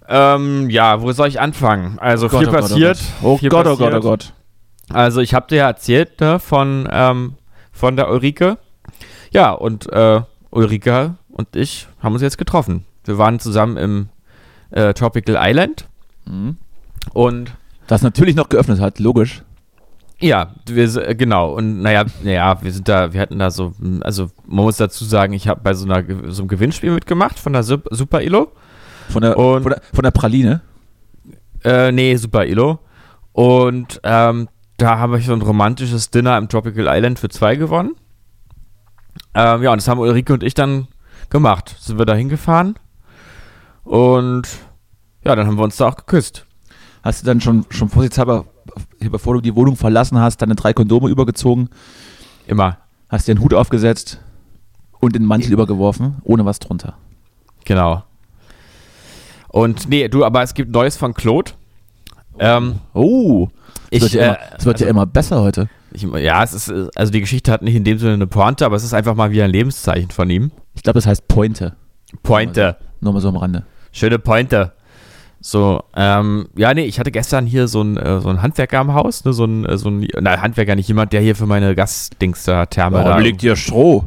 Ähm, 0.10 0.70
ja, 0.70 1.02
wo 1.02 1.10
soll 1.14 1.30
ich 1.30 1.40
anfangen? 1.40 1.98
Also 2.00 2.26
oh 2.26 2.30
Gott, 2.30 2.40
viel 2.40 2.50
oh 2.50 2.52
passiert. 2.52 3.00
Oh 3.22 3.38
viel 3.38 3.48
Gott, 3.48 3.66
oh 3.66 3.78
passiert. 3.78 3.92
Gott, 3.92 4.04
oh 4.04 4.10
Gott. 4.10 4.34
Also 4.90 5.22
ich 5.22 5.34
habe 5.34 5.48
dir 5.48 5.56
ja 5.56 5.68
erzählt 5.68 6.20
ne, 6.20 6.38
von, 6.40 6.88
ähm, 6.92 7.36
von 7.72 7.96
der 7.96 8.10
Ulrike. 8.10 8.58
Ja, 9.32 9.52
und 9.52 9.90
äh, 9.94 10.22
Ulrike 10.50 11.16
und 11.30 11.56
ich 11.56 11.88
haben 12.02 12.12
uns 12.12 12.22
jetzt 12.22 12.38
getroffen. 12.38 12.84
Wir 13.06 13.18
waren 13.18 13.40
zusammen 13.40 13.78
im 13.78 14.10
äh, 14.72 14.94
Tropical 14.94 15.38
Island. 15.40 15.88
Mhm. 16.26 16.58
Und 17.14 17.54
das 17.88 18.02
natürlich 18.02 18.36
noch 18.36 18.50
geöffnet 18.50 18.82
hat, 18.82 19.00
logisch. 19.00 19.44
Ja, 20.20 20.56
wir 20.66 20.96
äh, 20.96 21.16
genau 21.16 21.54
und 21.54 21.82
naja, 21.82 22.06
naja, 22.24 22.58
wir 22.62 22.72
sind 22.72 22.88
da, 22.88 23.14
wir 23.14 23.22
hatten 23.22 23.38
da 23.38 23.52
so, 23.52 23.74
also 24.02 24.32
man 24.48 24.66
muss 24.66 24.78
dazu 24.78 25.06
sagen, 25.06 25.34
ich 25.34 25.48
habe 25.48 25.62
bei 25.64 25.74
so 25.74 25.86
einer 25.86 26.04
so 26.32 26.42
einem 26.42 26.48
Gewinnspiel 26.50 26.92
mitgemacht 26.92 27.38
von 27.38 27.54
der 27.54 27.64
Super 27.64 28.22
Ilo. 28.22 28.52
Von 29.10 29.22
der, 29.22 29.38
und, 29.38 29.64
von 29.64 29.72
der, 29.72 29.82
von 29.94 30.04
der 30.04 30.12
Praline? 30.12 30.62
Äh, 31.64 31.92
nee, 31.92 32.16
Super 32.16 32.46
Ilo. 32.46 32.80
Und 33.32 34.02
ähm, 34.04 34.50
da 34.78 34.98
habe 34.98 35.20
ich 35.20 35.28
so 35.28 35.34
ein 35.34 35.42
romantisches 35.42 36.10
Dinner 36.10 36.38
im 36.38 36.50
Tropical 36.50 36.88
Island 36.88 37.20
für 37.20 37.30
zwei 37.30 37.56
gewonnen. 37.56 37.96
Ähm, 39.34 39.62
ja, 39.62 39.72
und 39.72 39.78
das 39.78 39.88
haben 39.88 40.00
Ulrike 40.00 40.34
und 40.34 40.44
ich 40.44 40.56
dann 40.56 40.88
gemacht. 41.30 41.76
Sind 41.80 42.00
wir 42.00 42.06
da 42.06 42.16
hingefahren. 42.16 42.76
Und 43.84 44.48
ja, 45.24 45.36
dann 45.36 45.48
haben 45.48 45.58
wir 45.58 45.64
uns 45.64 45.78
da 45.78 45.88
auch 45.88 45.96
geküsst. 45.96 46.46
Hast 47.04 47.22
du 47.22 47.28
dann 47.28 47.42
schon, 47.42 47.66
schon 47.70 47.90
vorsichtshalber, 47.90 48.46
bevor 49.00 49.36
du 49.36 49.42
die 49.42 49.56
Wohnung 49.56 49.76
verlassen 49.76 50.20
hast, 50.20 50.42
deine 50.42 50.56
drei 50.56 50.74
Kondome 50.74 51.10
übergezogen? 51.10 51.70
Immer. 52.48 52.78
Hast 53.10 53.28
dir 53.28 53.34
einen 53.34 53.42
Hut 53.42 53.54
aufgesetzt 53.54 54.20
und 55.00 55.16
den 55.16 55.26
Mantel 55.26 55.54
übergeworfen, 55.54 56.18
ohne 56.24 56.46
was 56.46 56.60
drunter. 56.60 56.96
Genau. 57.66 58.04
Und 59.50 59.90
nee, 59.90 60.08
du, 60.08 60.26
aber 60.26 60.44
es 60.44 60.54
gibt 60.54 60.72
Neues 60.72 60.98
von 60.98 61.14
Claude. 61.14 61.52
Ähm, 62.40 62.80
oh, 62.94 63.48
es 63.90 64.02
wird, 64.02 64.14
ja, 64.14 64.26
immer, 64.26 64.38
es 64.58 64.66
wird 64.66 64.76
also, 64.76 64.86
ja 64.86 64.90
immer 64.92 65.06
besser 65.06 65.42
heute. 65.42 65.70
Ich, 65.92 66.04
ja, 66.04 66.44
es 66.44 66.54
ist, 66.54 66.72
also 66.96 67.12
die 67.12 67.22
Geschichte 67.22 67.52
hat 67.52 67.62
nicht 67.62 67.76
in 67.76 67.84
dem 67.84 67.98
Sinne 67.98 68.14
eine 68.14 68.28
Pointe, 68.28 68.66
aber 68.66 68.76
es 68.76 68.84
ist 68.84 68.94
einfach 68.94 69.16
mal 69.16 69.32
wieder 69.32 69.46
ein 69.46 69.52
Lebenszeichen 69.52 70.12
von 70.12 70.30
ihm. 70.30 70.52
Ich 70.76 70.84
glaube, 70.84 70.98
das 70.98 71.08
heißt 71.08 71.28
Pointe. 71.28 71.76
Pointe. 72.24 72.78
Nur 73.00 73.14
mal 73.14 73.22
so 73.22 73.30
am 73.30 73.38
Rande. 73.38 73.66
Schöne 73.92 74.20
Pointe. 74.20 74.74
So, 75.40 75.84
ähm, 75.96 76.48
ja, 76.56 76.74
nee, 76.74 76.86
ich 76.86 77.00
hatte 77.00 77.12
gestern 77.12 77.46
hier 77.46 77.68
so 77.68 77.82
ein, 77.82 77.98
äh, 77.98 78.20
so 78.22 78.30
ein 78.30 78.42
Handwerker 78.42 78.80
am 78.80 78.94
Haus, 78.94 79.24
ne, 79.24 79.34
so 79.34 79.46
ein, 79.46 79.66
äh, 79.66 79.78
so 79.78 79.90
ein, 79.90 80.08
na, 80.20 80.42
Handwerker, 80.42 80.76
nicht 80.76 80.88
jemand, 80.88 81.14
der 81.14 81.22
hier 81.22 81.36
für 81.36 81.46
meine 81.46 81.76
Gastdings 81.76 82.44
da, 82.44 82.66
Therme 82.66 82.98
Warum 82.98 83.12
da. 83.12 83.18
liegt 83.20 83.42
hier 83.42 83.56
Stroh? 83.56 84.06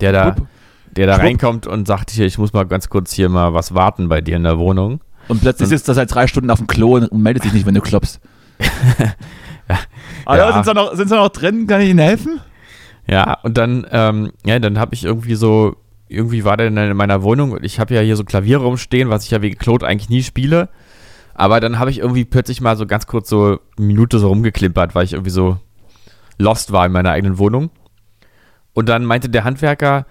Der 0.00 0.12
da, 0.12 0.30
Pup 0.30 0.46
der 0.96 1.06
da 1.06 1.14
Schwupp. 1.14 1.24
reinkommt 1.24 1.66
und 1.66 1.86
sagt 1.86 2.10
hier, 2.10 2.26
ich 2.26 2.38
muss 2.38 2.52
mal 2.52 2.64
ganz 2.64 2.88
kurz 2.88 3.12
hier 3.12 3.28
mal 3.28 3.54
was 3.54 3.74
warten 3.74 4.08
bei 4.08 4.20
dir 4.20 4.36
in 4.36 4.42
der 4.42 4.58
Wohnung. 4.58 5.00
Und 5.28 5.40
plötzlich 5.40 5.68
sitzt 5.68 5.88
er 5.88 5.94
seit 5.94 6.12
drei 6.12 6.26
Stunden 6.26 6.50
auf 6.50 6.58
dem 6.58 6.66
Klo 6.66 6.96
und 6.96 7.12
meldet 7.12 7.42
sich 7.42 7.52
nicht, 7.52 7.66
wenn 7.66 7.74
du 7.74 7.80
klopfst. 7.80 8.20
ja. 9.68 9.78
Hallo, 10.26 10.42
ja. 10.42 10.52
sind 10.54 10.64
Sie 10.64 10.74
noch, 10.74 10.94
sind's 10.94 11.12
noch 11.12 11.28
drin? 11.28 11.66
Kann 11.66 11.82
ich 11.82 11.90
Ihnen 11.90 11.98
helfen? 11.98 12.40
Ja, 13.06 13.38
und 13.42 13.56
dann, 13.56 13.86
ähm, 13.90 14.32
ja, 14.44 14.58
dann 14.58 14.78
habe 14.78 14.94
ich 14.94 15.04
irgendwie 15.04 15.34
so, 15.34 15.76
irgendwie 16.08 16.44
war 16.44 16.56
der 16.56 16.68
in 16.68 16.96
meiner 16.96 17.22
Wohnung 17.22 17.52
und 17.52 17.64
ich 17.64 17.80
habe 17.80 17.94
ja 17.94 18.00
hier 18.00 18.16
so 18.16 18.24
Klavier 18.24 18.58
rumstehen, 18.58 19.10
was 19.10 19.24
ich 19.24 19.30
ja 19.30 19.42
wegen 19.42 19.58
Claude 19.58 19.86
eigentlich 19.86 20.08
nie 20.08 20.22
spiele. 20.22 20.68
Aber 21.34 21.60
dann 21.60 21.78
habe 21.78 21.90
ich 21.90 22.00
irgendwie 22.00 22.24
plötzlich 22.24 22.60
mal 22.60 22.76
so 22.76 22.86
ganz 22.86 23.06
kurz 23.06 23.28
so 23.28 23.44
eine 23.44 23.60
Minute 23.76 24.18
so 24.18 24.28
rumgeklimpert, 24.28 24.94
weil 24.94 25.04
ich 25.04 25.12
irgendwie 25.12 25.30
so 25.30 25.58
lost 26.38 26.72
war 26.72 26.86
in 26.86 26.92
meiner 26.92 27.10
eigenen 27.10 27.38
Wohnung. 27.38 27.70
Und 28.74 28.88
dann 28.88 29.04
meinte 29.04 29.28
der 29.28 29.44
Handwerker, 29.44 30.06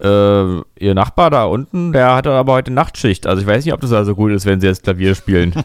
äh, 0.00 0.60
ihr 0.78 0.94
Nachbar 0.94 1.30
da 1.30 1.44
unten, 1.44 1.92
der 1.92 2.14
hatte 2.14 2.32
aber 2.32 2.54
heute 2.54 2.70
Nachtschicht. 2.70 3.26
Also 3.26 3.42
ich 3.42 3.48
weiß 3.48 3.64
nicht, 3.64 3.74
ob 3.74 3.80
das 3.80 3.92
also 3.92 4.14
gut 4.14 4.32
ist, 4.32 4.46
wenn 4.46 4.60
sie 4.60 4.66
jetzt 4.66 4.84
Klavier 4.84 5.14
spielen. 5.14 5.54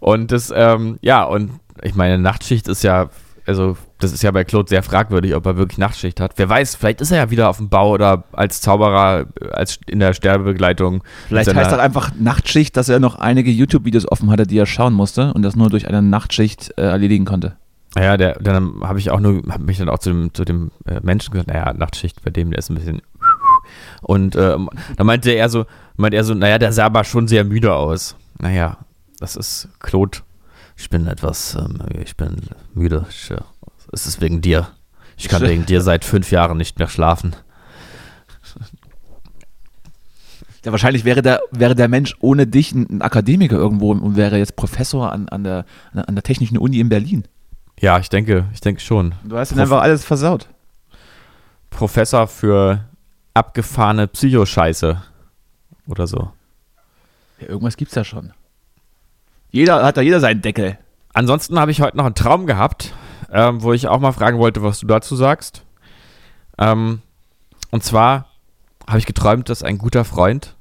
und 0.00 0.32
das, 0.32 0.52
ähm, 0.54 0.98
ja, 1.02 1.24
und 1.24 1.52
ich 1.82 1.94
meine, 1.94 2.18
Nachtschicht 2.18 2.68
ist 2.68 2.82
ja, 2.82 3.10
also 3.46 3.76
das 4.04 4.12
ist 4.12 4.22
ja 4.22 4.30
bei 4.30 4.44
Claude 4.44 4.68
sehr 4.68 4.82
fragwürdig, 4.82 5.34
ob 5.34 5.46
er 5.46 5.56
wirklich 5.56 5.78
Nachtschicht 5.78 6.20
hat. 6.20 6.32
Wer 6.36 6.48
weiß, 6.48 6.76
vielleicht 6.76 7.00
ist 7.00 7.10
er 7.10 7.18
ja 7.18 7.30
wieder 7.30 7.48
auf 7.48 7.56
dem 7.56 7.68
Bau 7.68 7.90
oder 7.90 8.24
als 8.32 8.60
Zauberer, 8.60 9.26
als 9.52 9.78
in 9.86 9.98
der 9.98 10.14
Sterbebegleitung. 10.14 11.02
Vielleicht 11.28 11.54
heißt 11.54 11.72
das 11.72 11.78
einfach 11.78 12.12
Nachtschicht, 12.18 12.76
dass 12.76 12.88
er 12.88 13.00
noch 13.00 13.16
einige 13.16 13.50
YouTube-Videos 13.50 14.10
offen 14.10 14.30
hatte, 14.30 14.46
die 14.46 14.58
er 14.58 14.66
schauen 14.66 14.94
musste 14.94 15.32
und 15.34 15.42
das 15.42 15.56
nur 15.56 15.70
durch 15.70 15.88
eine 15.88 16.02
Nachtschicht 16.02 16.74
äh, 16.76 16.82
erledigen 16.82 17.24
konnte. 17.24 17.56
Ja, 17.96 18.16
der, 18.16 18.34
dann 18.40 18.80
habe 18.82 18.98
ich 18.98 19.10
auch 19.10 19.20
nur, 19.20 19.42
habe 19.48 19.64
mich 19.64 19.78
dann 19.78 19.88
auch 19.88 19.98
zu 19.98 20.10
dem, 20.10 20.34
zu 20.34 20.44
dem 20.44 20.70
äh, 20.86 21.00
Menschen 21.02 21.32
gesagt, 21.32 21.48
naja, 21.48 21.72
Nachtschicht 21.72 22.22
bei 22.22 22.30
dem, 22.30 22.50
der 22.50 22.58
ist 22.58 22.70
ein 22.70 22.74
bisschen 22.74 23.02
Und 24.02 24.36
äh, 24.36 24.56
da 24.96 25.04
meinte 25.04 25.30
er 25.30 25.48
so, 25.48 25.64
meinte 25.96 26.16
er 26.16 26.24
so, 26.24 26.34
naja, 26.34 26.58
der 26.58 26.72
sah 26.72 26.86
aber 26.86 27.04
schon 27.04 27.28
sehr 27.28 27.44
müde 27.44 27.74
aus. 27.74 28.16
Naja, 28.38 28.78
das 29.20 29.36
ist 29.36 29.68
Claude. 29.78 30.18
Ich 30.76 30.90
bin 30.90 31.06
etwas, 31.06 31.54
ähm, 31.54 31.78
ich 32.02 32.16
bin 32.16 32.36
müde. 32.74 33.06
Ich, 33.08 33.30
äh, 33.30 33.38
es 33.94 34.06
ist 34.06 34.20
wegen 34.20 34.40
dir. 34.40 34.68
Ich 35.16 35.28
kann 35.28 35.42
wegen 35.42 35.64
dir 35.64 35.80
seit 35.80 36.04
fünf 36.04 36.30
Jahren 36.30 36.56
nicht 36.56 36.78
mehr 36.78 36.88
schlafen. 36.88 37.36
Ja, 40.64 40.72
wahrscheinlich 40.72 41.04
wäre 41.04 41.20
der, 41.20 41.40
wäre 41.50 41.74
der 41.74 41.88
Mensch 41.88 42.16
ohne 42.20 42.46
dich 42.46 42.72
ein, 42.72 43.02
Akademiker 43.02 43.56
irgendwo 43.56 43.92
und 43.92 44.16
wäre 44.16 44.38
jetzt 44.38 44.56
Professor 44.56 45.12
an, 45.12 45.28
an, 45.28 45.44
der, 45.44 45.66
an 45.92 46.14
der 46.14 46.22
Technischen 46.22 46.56
Uni 46.56 46.80
in 46.80 46.88
Berlin. 46.88 47.24
Ja, 47.80 47.98
ich 47.98 48.08
denke, 48.08 48.46
ich 48.52 48.60
denke 48.60 48.80
schon. 48.80 49.14
Du 49.24 49.36
hast 49.36 49.52
ihn 49.52 49.60
einfach 49.60 49.82
alles 49.82 50.04
versaut. 50.04 50.48
Professor 51.70 52.26
für 52.26 52.84
abgefahrene 53.34 54.06
Psychoscheiße 54.06 55.02
oder 55.86 56.06
so. 56.06 56.30
Ja, 57.40 57.48
irgendwas 57.48 57.76
gibt's 57.76 57.94
ja 57.94 58.04
schon. 58.04 58.32
Jeder 59.50 59.84
hat 59.84 59.96
da 59.96 60.00
jeder 60.00 60.20
seinen 60.20 60.40
Deckel. 60.40 60.78
Ansonsten 61.12 61.58
habe 61.58 61.70
ich 61.70 61.80
heute 61.80 61.96
noch 61.96 62.06
einen 62.06 62.14
Traum 62.14 62.46
gehabt, 62.46 62.94
ähm, 63.34 63.62
wo 63.62 63.72
ich 63.72 63.88
auch 63.88 63.98
mal 63.98 64.12
fragen 64.12 64.38
wollte, 64.38 64.62
was 64.62 64.78
du 64.78 64.86
dazu 64.86 65.16
sagst. 65.16 65.64
Ähm, 66.56 67.02
und 67.70 67.82
zwar 67.82 68.28
habe 68.86 68.98
ich 68.98 69.06
geträumt, 69.06 69.48
dass 69.48 69.64
ein 69.64 69.76
guter 69.76 70.04
Freund 70.04 70.56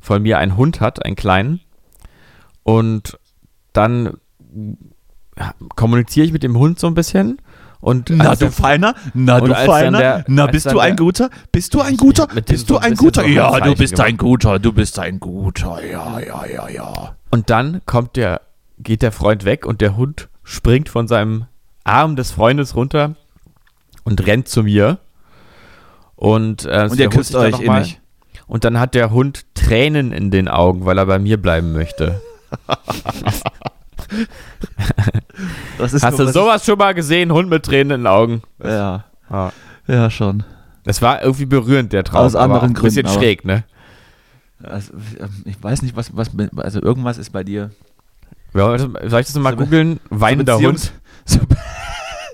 von 0.00 0.22
mir 0.22 0.38
einen 0.38 0.56
Hund 0.56 0.80
hat, 0.80 1.04
einen 1.04 1.16
kleinen. 1.16 1.60
Und 2.62 3.18
dann 3.74 4.16
kommuniziere 5.76 6.24
ich 6.26 6.32
mit 6.32 6.42
dem 6.42 6.56
Hund 6.56 6.78
so 6.78 6.86
ein 6.86 6.94
bisschen. 6.94 7.42
Und 7.80 8.10
na 8.10 8.34
du 8.34 8.50
Feiner, 8.50 8.94
na 9.12 9.40
du 9.40 9.54
Feiner, 9.54 9.98
der, 9.98 10.24
na 10.26 10.46
bist 10.46 10.66
du 10.72 10.80
ein 10.80 10.96
guter, 10.96 11.30
bist 11.52 11.74
du 11.74 11.80
ein 11.80 11.96
guter, 11.96 12.26
bist 12.26 12.70
du 12.70 12.78
ein 12.78 12.94
guter, 12.96 13.24
ja, 13.24 13.60
du 13.60 13.76
bist 13.76 14.00
ein 14.00 14.16
guter, 14.16 14.58
du 14.58 14.72
bist 14.72 14.98
ein 14.98 15.20
guter, 15.20 15.84
ja, 15.84 16.18
ja, 16.18 16.44
ja, 16.46 16.68
ja. 16.68 17.14
Und 17.30 17.50
dann 17.50 17.82
kommt 17.86 18.16
der, 18.16 18.40
geht 18.78 19.02
der 19.02 19.12
Freund 19.12 19.44
weg 19.44 19.64
und 19.64 19.80
der 19.80 19.96
Hund 19.96 20.28
springt 20.42 20.88
von 20.88 21.06
seinem 21.06 21.46
Arm 21.88 22.16
des 22.16 22.30
Freundes 22.30 22.76
runter 22.76 23.14
und 24.04 24.26
rennt 24.26 24.48
zu 24.48 24.62
mir. 24.62 24.98
Und, 26.16 26.64
äh, 26.64 26.88
und 26.90 26.98
ihr 26.98 27.08
küsst 27.08 27.34
euch 27.34 27.60
innig. 27.60 28.00
Und 28.46 28.64
dann 28.64 28.80
hat 28.80 28.94
der 28.94 29.10
Hund 29.10 29.44
Tränen 29.54 30.12
in 30.12 30.30
den 30.30 30.48
Augen, 30.48 30.86
weil 30.86 30.98
er 30.98 31.06
bei 31.06 31.18
mir 31.18 31.40
bleiben 31.40 31.72
möchte. 31.72 32.20
Hast 35.78 36.18
du 36.18 36.26
sowas 36.28 36.64
schon 36.64 36.78
mal 36.78 36.94
gesehen? 36.94 37.32
Hund 37.32 37.50
mit 37.50 37.64
Tränen 37.64 37.90
in 37.90 38.00
den 38.00 38.06
Augen? 38.06 38.42
Ja. 38.62 39.04
Ja, 39.30 39.52
ja 39.86 40.10
schon. 40.10 40.44
Es 40.84 41.02
war 41.02 41.22
irgendwie 41.22 41.44
berührend, 41.46 41.92
der 41.92 42.04
Traum. 42.04 42.24
Aus 42.24 42.34
anderen 42.34 42.72
Gründen. 42.72 42.98
Ein 42.98 43.04
bisschen 43.04 43.20
schräg, 43.20 43.44
ne? 43.44 43.64
Also, 44.62 44.94
ich 45.44 45.62
weiß 45.62 45.82
nicht, 45.82 45.94
was, 45.94 46.16
was, 46.16 46.30
also 46.56 46.82
irgendwas 46.82 47.18
ist 47.18 47.30
bei 47.30 47.44
dir. 47.44 47.70
Ja, 48.54 48.78
soll 48.78 49.20
ich 49.20 49.26
das 49.26 49.34
mal 49.34 49.54
googeln? 49.54 50.00
Weinender 50.08 50.56
so 50.58 50.66
Hund. 50.66 50.92
So, 51.26 51.40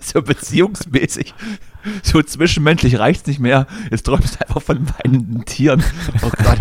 so, 0.05 0.22
beziehungsmäßig, 0.22 1.34
so 2.02 2.22
zwischenmenschlich 2.22 2.98
reicht 2.98 3.22
es 3.22 3.26
nicht 3.26 3.40
mehr. 3.40 3.66
Jetzt 3.90 4.05
träumst 4.05 4.36
du 4.36 4.46
einfach 4.46 4.62
von 4.62 4.86
weinenden 4.98 5.44
Tieren. 5.44 5.82
Oh 6.22 6.30
Gott. 6.42 6.59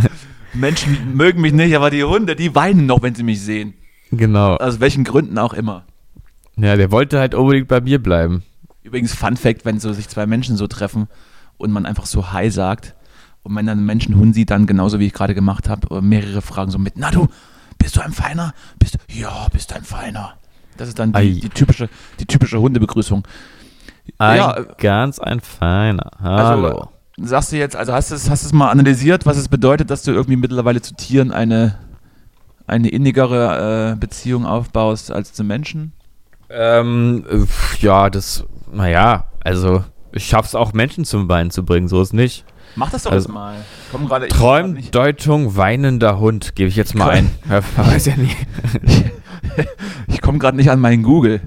Menschen 0.54 1.16
mögen 1.16 1.42
mich 1.42 1.54
nicht, 1.54 1.76
aber 1.76 1.90
die 1.90 2.04
Hunde, 2.04 2.36
die 2.36 2.54
weinen 2.54 2.86
noch, 2.86 3.02
wenn 3.02 3.16
sie 3.16 3.24
mich 3.24 3.42
sehen. 3.42 3.74
Genau. 4.12 4.58
Aus 4.58 4.80
welchen 4.80 5.04
Gründen 5.04 5.38
auch 5.38 5.54
immer. 5.54 5.86
Ja, 6.56 6.76
der 6.76 6.92
wollte 6.92 7.20
halt 7.20 7.34
unbedingt 7.34 7.68
bei 7.68 7.82
mir 7.82 8.02
bleiben. 8.02 8.44
Übrigens, 8.84 9.14
Fun 9.14 9.38
Fact, 9.38 9.66
wenn 9.66 9.80
so 9.80 9.94
sich 9.94 10.08
zwei 10.10 10.28
Menschen 10.28 10.56
so 10.56 10.68
treffen 10.68 11.08
und 11.58 11.72
man 11.72 11.86
einfach 11.86 12.06
so 12.06 12.32
Hi 12.32 12.52
sagt 12.52 12.96
und 13.42 13.56
wenn 13.56 13.66
dann 13.66 13.80
ein 13.80 13.86
Menschenhund 13.86 14.36
sieht, 14.36 14.52
dann 14.52 14.68
genauso 14.68 15.00
wie 15.00 15.08
ich 15.08 15.14
gerade 15.14 15.34
gemacht 15.34 15.70
habe, 15.70 16.02
mehrere 16.02 16.42
Fragen 16.42 16.70
so 16.70 16.78
mit, 16.78 16.94
na 16.98 17.10
du, 17.10 17.28
bist 17.80 17.96
du 17.96 18.02
ein 18.02 18.12
Feiner? 18.12 18.54
Bist 18.78 18.96
du, 18.96 19.00
ja, 19.12 19.48
bist 19.52 19.72
du 19.72 19.76
ein 19.76 19.84
Feiner. 19.84 20.36
Das 20.78 20.88
ist 20.88 21.00
dann 21.00 21.14
die, 21.14 21.42
die 21.42 21.50
typische, 21.50 21.90
die 22.20 22.26
typische 22.26 22.60
Hundebegrüßung. 22.60 23.24
Ein 24.18 24.38
ja, 24.38 24.62
ganz 24.78 25.20
ein 25.20 25.40
Feiner. 25.40 26.12
Hallo. 26.22 26.68
Also, 26.68 26.90
sagst 27.18 27.52
du 27.52 27.58
jetzt, 27.58 27.76
also 27.76 27.94
hast 27.94 28.12
du 28.12 28.16
es 28.16 28.30
hast 28.30 28.54
mal 28.54 28.70
analysiert, 28.70 29.26
was 29.26 29.38
es 29.38 29.48
bedeutet, 29.48 29.90
dass 29.90 30.04
du 30.04 30.12
irgendwie 30.12 30.36
mittlerweile 30.36 30.82
zu 30.82 30.96
Tieren 30.96 31.32
eine, 31.32 31.78
eine 32.68 32.90
innigere 32.90 33.94
äh, 33.94 33.96
Beziehung 33.96 34.46
aufbaust 34.46 35.12
als 35.12 35.34
zu 35.34 35.44
Menschen? 35.44 35.94
Ähm, 36.50 37.48
ja, 37.80 38.10
das, 38.10 38.46
naja, 38.72 39.26
also 39.44 39.84
ich 40.12 40.26
schaff's 40.26 40.54
auch 40.54 40.74
Menschen 40.74 41.06
zum 41.06 41.28
Weinen 41.30 41.50
zu 41.50 41.64
bringen, 41.66 41.88
so 41.88 42.02
ist 42.02 42.14
nicht. 42.14 42.46
Mach 42.76 42.90
das 42.92 43.04
doch 43.04 43.12
also, 43.12 43.28
jetzt 43.28 43.34
mal. 43.34 43.56
Komm 43.92 44.08
grade, 44.08 44.28
Träumdeutung 44.28 45.56
weinender 45.56 46.20
Hund, 46.20 46.56
gebe 46.56 46.70
ich 46.70 46.76
jetzt 46.76 46.96
mal 46.96 47.10
ein. 47.10 47.32
weiß 47.76 48.08
ja 48.08 48.16
nie. 48.18 48.36
ich 50.08 50.22
komme 50.22 50.40
gerade 50.40 50.58
nicht 50.58 50.70
an 50.70 50.80
meinen 50.80 51.04
Google. 51.04 51.42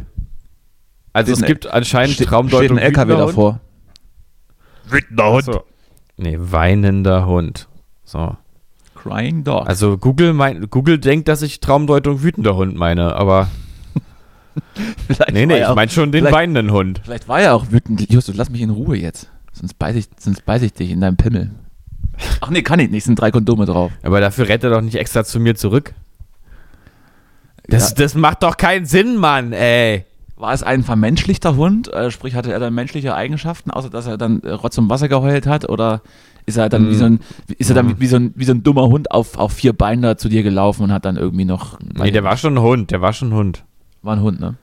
Also 1.13 1.33
es 1.33 1.43
gibt 1.43 1.67
anscheinend 1.67 2.15
steht, 2.15 2.29
Traumdeutung. 2.29 2.77
Steht 2.77 2.87
ein 2.87 2.95
LKW 2.95 3.17
davor. 3.17 3.61
Wütender 4.89 5.33
Hund. 5.33 5.45
So. 5.45 5.65
Nee, 6.17 6.37
weinender 6.39 7.27
Hund. 7.27 7.69
So. 8.05 8.37
Crying 8.95 9.45
Dog. 9.45 9.67
Also 9.67 9.99
Google, 9.99 10.33
mein, 10.33 10.69
Google 10.69 10.99
denkt, 10.99 11.29
dass 11.29 11.43
ich 11.43 11.61
Traumdeutung 11.61 12.23
wütender 12.23 12.57
Hund 12.57 12.77
meine, 12.77 13.15
aber 13.15 13.49
nee, 15.33 15.47
nee, 15.47 15.63
ich 15.63 15.75
meine 15.75 15.91
schon 15.91 16.13
den 16.13 16.25
weinenden 16.25 16.71
Hund. 16.71 17.01
Vielleicht 17.05 17.29
war 17.29 17.41
er 17.41 17.55
auch 17.55 17.71
wütend. 17.71 18.11
Justus, 18.11 18.37
lass 18.37 18.51
mich 18.51 18.61
in 18.61 18.71
Ruhe 18.71 18.97
jetzt. 18.97 19.31
Sonst 19.53 19.79
beiß 19.79 19.97
ich, 19.97 20.09
sonst 20.19 20.45
beiß 20.45 20.63
ich 20.63 20.73
dich 20.73 20.91
in 20.91 21.01
deinem 21.01 21.17
Pimmel. 21.17 21.51
Ach 22.41 22.51
nee, 22.51 22.63
kann 22.63 22.79
ich 22.79 22.91
nicht. 22.91 23.05
sind 23.05 23.19
drei 23.19 23.31
Kondome 23.31 23.67
drauf. 23.67 23.93
Aber 24.03 24.21
dafür 24.21 24.49
rennt 24.49 24.65
er 24.65 24.71
doch 24.71 24.81
nicht 24.81 24.97
extra 24.97 25.25
zu 25.25 25.41
mir 25.41 25.55
zurück. 25.55 25.95
Das, 27.69 27.91
ja. 27.91 27.97
das 27.97 28.15
macht 28.15 28.43
doch 28.43 28.57
keinen 28.57 28.87
Sinn, 28.87 29.17
Mann, 29.17 29.53
ey. 29.53 30.05
War 30.37 30.53
es 30.53 30.63
ein 30.63 30.83
vermenschlichter 30.83 31.57
Hund? 31.57 31.93
Äh, 31.93 32.11
sprich, 32.11 32.35
hatte 32.35 32.53
er 32.53 32.59
dann 32.59 32.75
menschliche 32.75 33.15
Eigenschaften, 33.15 33.71
außer 33.71 33.89
dass 33.89 34.07
er 34.07 34.19
dann 34.19 34.43
äh, 34.43 34.51
Rotz 34.51 34.77
und 34.77 34.91
Wasser 34.91 35.09
geheult 35.09 35.47
hat? 35.47 35.69
Oder 35.69 36.03
ist 36.45 36.59
er 36.59 36.69
dann, 36.69 36.87
mm. 36.87 36.91
wie, 36.91 36.95
so 36.95 37.05
ein, 37.07 37.21
ist 37.57 37.71
er 37.71 37.75
dann 37.75 37.87
mm. 37.87 38.01
wie, 38.01 38.07
so 38.07 38.17
ein, 38.17 38.33
wie 38.37 38.45
so 38.45 38.53
ein 38.53 38.63
dummer 38.63 38.87
Hund 38.89 39.11
auf, 39.11 39.39
auf 39.39 39.53
vier 39.53 39.73
Beinen 39.73 40.03
da 40.03 40.19
zu 40.19 40.29
dir 40.29 40.43
gelaufen 40.43 40.83
und 40.83 40.93
hat 40.93 41.07
dann 41.07 41.17
irgendwie 41.17 41.47
noch. 41.47 41.79
Nee, 41.81 42.11
der 42.11 42.23
war 42.23 42.37
schon 42.37 42.55
ein 42.55 42.63
Hund, 42.63 42.91
der 42.91 43.01
war 43.01 43.15
schon 43.15 43.31
ein 43.31 43.35
Hund. 43.35 43.65
War 44.03 44.15
ein 44.15 44.23
Hund, 44.23 44.39
ne? 44.39 44.57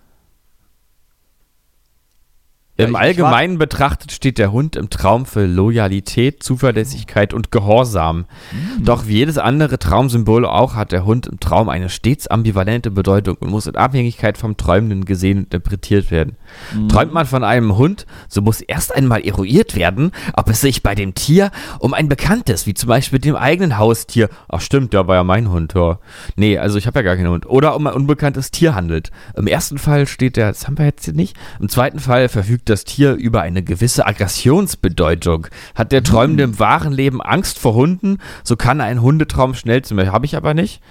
Im 2.88 2.96
Allgemeinen 2.96 3.58
betrachtet 3.58 4.12
steht 4.12 4.38
der 4.38 4.52
Hund 4.52 4.76
im 4.76 4.90
Traum 4.90 5.26
für 5.26 5.46
Loyalität, 5.46 6.42
Zuverlässigkeit 6.42 7.34
und 7.34 7.52
Gehorsam. 7.52 8.26
Mhm. 8.52 8.86
Doch 8.86 9.08
wie 9.08 9.14
jedes 9.14 9.38
andere 9.38 9.78
Traumsymbol 9.80 10.46
auch 10.46 10.76
hat 10.76 10.92
der 10.92 11.06
Hund 11.06 11.28
im 11.28 11.40
Traum 11.40 11.70
eine 11.70 11.90
stets 11.90 12.28
ambivalente 12.28 12.92
Bedeutung 12.92 13.36
und 13.38 13.50
muss 13.50 13.68
in 13.68 13.76
Abhängigkeit 13.76 14.38
vom 14.38 14.58
Träumenden 14.58 15.06
gesehen 15.06 15.40
und 15.40 15.44
interpretiert 15.46 16.12
werden. 16.12 16.38
Mhm. 16.74 16.90
Träumt 16.90 17.14
man 17.14 17.26
von 17.26 17.44
einem 17.44 17.78
Hund, 17.78 18.06
so 18.30 18.42
muss 18.42 18.62
erst 18.62 18.96
einmal 18.96 19.26
eruiert 19.26 19.76
werden, 19.76 20.12
ob 20.34 20.50
es 20.50 20.62
sich 20.62 20.84
bei 20.84 20.96
dem 20.96 21.16
Tier 21.16 21.52
um 21.80 21.94
ein 21.94 22.08
bekanntes, 22.08 22.66
wie 22.66 22.74
zum 22.74 22.88
Beispiel 22.88 23.20
dem 23.20 23.36
eigenen 23.36 23.78
Haustier, 23.78 24.30
ach 24.48 24.62
stimmt, 24.62 24.94
der 24.94 25.08
war 25.08 25.16
ja 25.16 25.24
mein 25.24 25.50
Hund, 25.50 25.74
ja. 25.74 26.00
Nee, 26.36 26.58
also 26.58 26.78
ich 26.78 26.88
habe 26.88 27.00
ja 27.00 27.04
gar 27.04 27.16
keinen 27.16 27.30
Hund, 27.30 27.46
oder 27.46 27.76
um 27.76 27.88
ein 27.88 27.94
unbekanntes 27.94 28.52
Tier 28.52 28.74
handelt. 28.74 29.12
Im 29.36 29.48
ersten 29.48 29.78
Fall 29.78 30.08
steht 30.08 30.38
der, 30.38 30.50
das 30.50 30.68
haben 30.68 30.78
wir 30.78 30.86
jetzt 30.86 31.08
nicht, 31.14 31.36
im 31.60 31.68
zweiten 31.70 32.00
Fall 32.00 32.30
verfügt 32.30 32.44
verfügt 32.44 32.70
das 32.74 32.84
Tier 32.84 33.14
über 33.14 33.42
eine 33.42 33.64
gewisse 33.64 34.06
Aggressionsbedeutung. 34.06 35.48
Hat 35.76 35.92
der 35.92 36.04
Träumende 36.04 36.44
im 36.44 36.60
wahren 36.60 36.92
Leben 36.92 37.22
Angst 37.22 37.60
vor 37.60 37.76
Hunden, 37.76 38.18
so 38.44 38.56
kann 38.56 38.82
ein 38.82 39.02
Hundetraum 39.02 39.54
schnell 39.54 39.84
zu 39.84 39.96
mir. 39.96 40.12
Habe 40.12 40.26
ich 40.26 40.36
aber 40.36 40.54
nicht. 40.54 40.82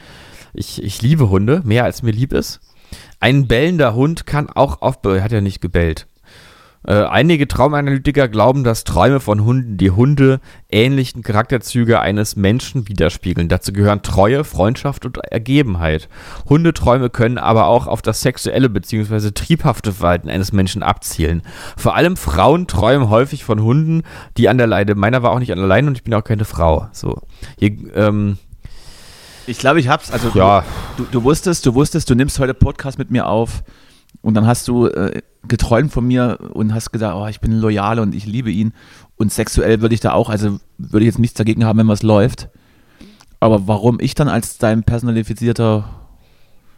Ich, 0.54 0.82
ich 0.82 1.02
liebe 1.02 1.28
Hunde, 1.28 1.62
mehr 1.64 1.84
als 1.84 2.02
mir 2.02 2.12
lieb 2.12 2.32
ist. 2.32 2.60
Ein 3.20 3.48
bellender 3.48 3.94
Hund 3.94 4.26
kann 4.26 4.48
auch 4.48 4.82
auf. 4.82 4.98
Hat 5.04 5.32
ja 5.32 5.40
nicht 5.40 5.60
gebellt. 5.60 6.06
Äh, 6.84 7.04
einige 7.04 7.46
Traumanalytiker 7.46 8.28
glauben, 8.28 8.64
dass 8.64 8.84
Träume 8.84 9.20
von 9.20 9.44
Hunden 9.44 9.76
die 9.76 9.90
Hunde 9.90 10.40
ähnlichen 10.68 11.22
Charakterzüge 11.22 12.00
eines 12.00 12.34
Menschen 12.34 12.88
widerspiegeln. 12.88 13.48
Dazu 13.48 13.72
gehören 13.72 14.02
Treue, 14.02 14.42
Freundschaft 14.44 15.06
und 15.06 15.18
Ergebenheit. 15.18 16.08
Hundeträume 16.48 17.10
können 17.10 17.38
aber 17.38 17.66
auch 17.66 17.86
auf 17.86 18.02
das 18.02 18.22
sexuelle 18.22 18.68
bzw. 18.68 19.30
triebhafte 19.30 19.92
Verhalten 19.92 20.28
eines 20.28 20.52
Menschen 20.52 20.82
abzielen. 20.82 21.42
Vor 21.76 21.94
allem 21.94 22.16
Frauen 22.16 22.66
träumen 22.66 23.10
häufig 23.10 23.44
von 23.44 23.62
Hunden, 23.62 24.02
die 24.36 24.48
an 24.48 24.58
der 24.58 24.66
Leide. 24.66 24.94
Meiner 24.94 25.22
war 25.22 25.30
auch 25.30 25.38
nicht 25.38 25.52
an 25.52 25.58
der 25.58 25.68
Leine 25.68 25.88
und 25.88 25.96
ich 25.96 26.04
bin 26.04 26.14
auch 26.14 26.24
keine 26.24 26.44
Frau. 26.44 26.88
So. 26.92 27.22
Hier, 27.58 27.76
ähm, 27.94 28.38
ich 29.46 29.58
glaube, 29.58 29.80
ich 29.80 29.88
hab's. 29.88 30.10
Also 30.10 30.30
ja. 30.34 30.64
du, 30.96 31.04
du 31.10 31.22
wusstest, 31.22 31.66
du 31.66 31.74
wusstest, 31.74 32.08
du 32.10 32.14
nimmst 32.14 32.38
heute 32.38 32.54
Podcast 32.54 32.98
mit 32.98 33.10
mir 33.10 33.26
auf 33.26 33.62
und 34.20 34.34
dann 34.34 34.46
hast 34.46 34.68
du 34.68 34.86
äh, 34.86 35.22
geträumt 35.48 35.92
von 35.92 36.06
mir 36.06 36.38
und 36.52 36.74
hast 36.74 36.92
gesagt, 36.92 37.16
oh, 37.16 37.26
ich 37.26 37.40
bin 37.40 37.52
loyal 37.52 37.98
und 37.98 38.14
ich 38.14 38.26
liebe 38.26 38.50
ihn. 38.50 38.72
Und 39.16 39.32
sexuell 39.32 39.80
würde 39.80 39.94
ich 39.94 40.00
da 40.00 40.12
auch, 40.12 40.28
also 40.28 40.58
würde 40.78 41.00
ich 41.04 41.12
jetzt 41.12 41.18
nichts 41.18 41.36
dagegen 41.36 41.64
haben, 41.64 41.78
wenn 41.78 41.88
was 41.88 42.02
läuft. 42.02 42.48
Aber 43.40 43.66
warum 43.66 43.98
ich 44.00 44.14
dann 44.14 44.28
als 44.28 44.58
dein 44.58 44.84
personifizierter, 44.84 45.84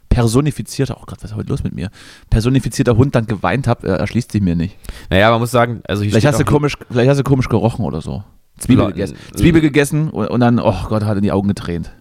personifizierter, 0.09 0.97
oh 0.99 1.05
Gott, 1.07 1.19
was 1.23 1.33
ist 1.33 1.37
heute 1.37 1.51
los 1.51 1.63
mit 1.63 1.75
mir? 1.75 1.91
Personifizierter 2.31 2.97
Hund 2.97 3.15
dann 3.15 3.27
geweint 3.27 3.67
habe, 3.67 3.87
äh, 3.87 3.99
erschließt 3.99 4.33
sich 4.33 4.41
mir 4.41 4.57
nicht. 4.57 4.79
Naja, 5.11 5.31
man 5.31 5.41
muss 5.41 5.51
sagen, 5.51 5.83
also 5.87 6.03
vielleicht 6.03 6.27
hast, 6.27 6.41
du 6.41 6.45
komisch, 6.45 6.79
vielleicht 6.91 7.11
hast 7.11 7.19
du 7.19 7.25
komisch 7.25 7.51
gerochen 7.51 7.85
oder 7.85 8.01
so. 8.01 8.25
Zwiebel 8.59 8.87
gegessen. 8.87 9.17
Zwiebel 9.35 9.61
gegessen 9.61 10.09
und, 10.09 10.29
und, 10.29 10.41
dann, 10.41 10.59
oh 10.61 10.87
Gott, 10.89 11.05
hat 11.05 11.17
er 11.17 11.21
die 11.21 11.33
Augen 11.33 11.49
getränt. 11.49 11.93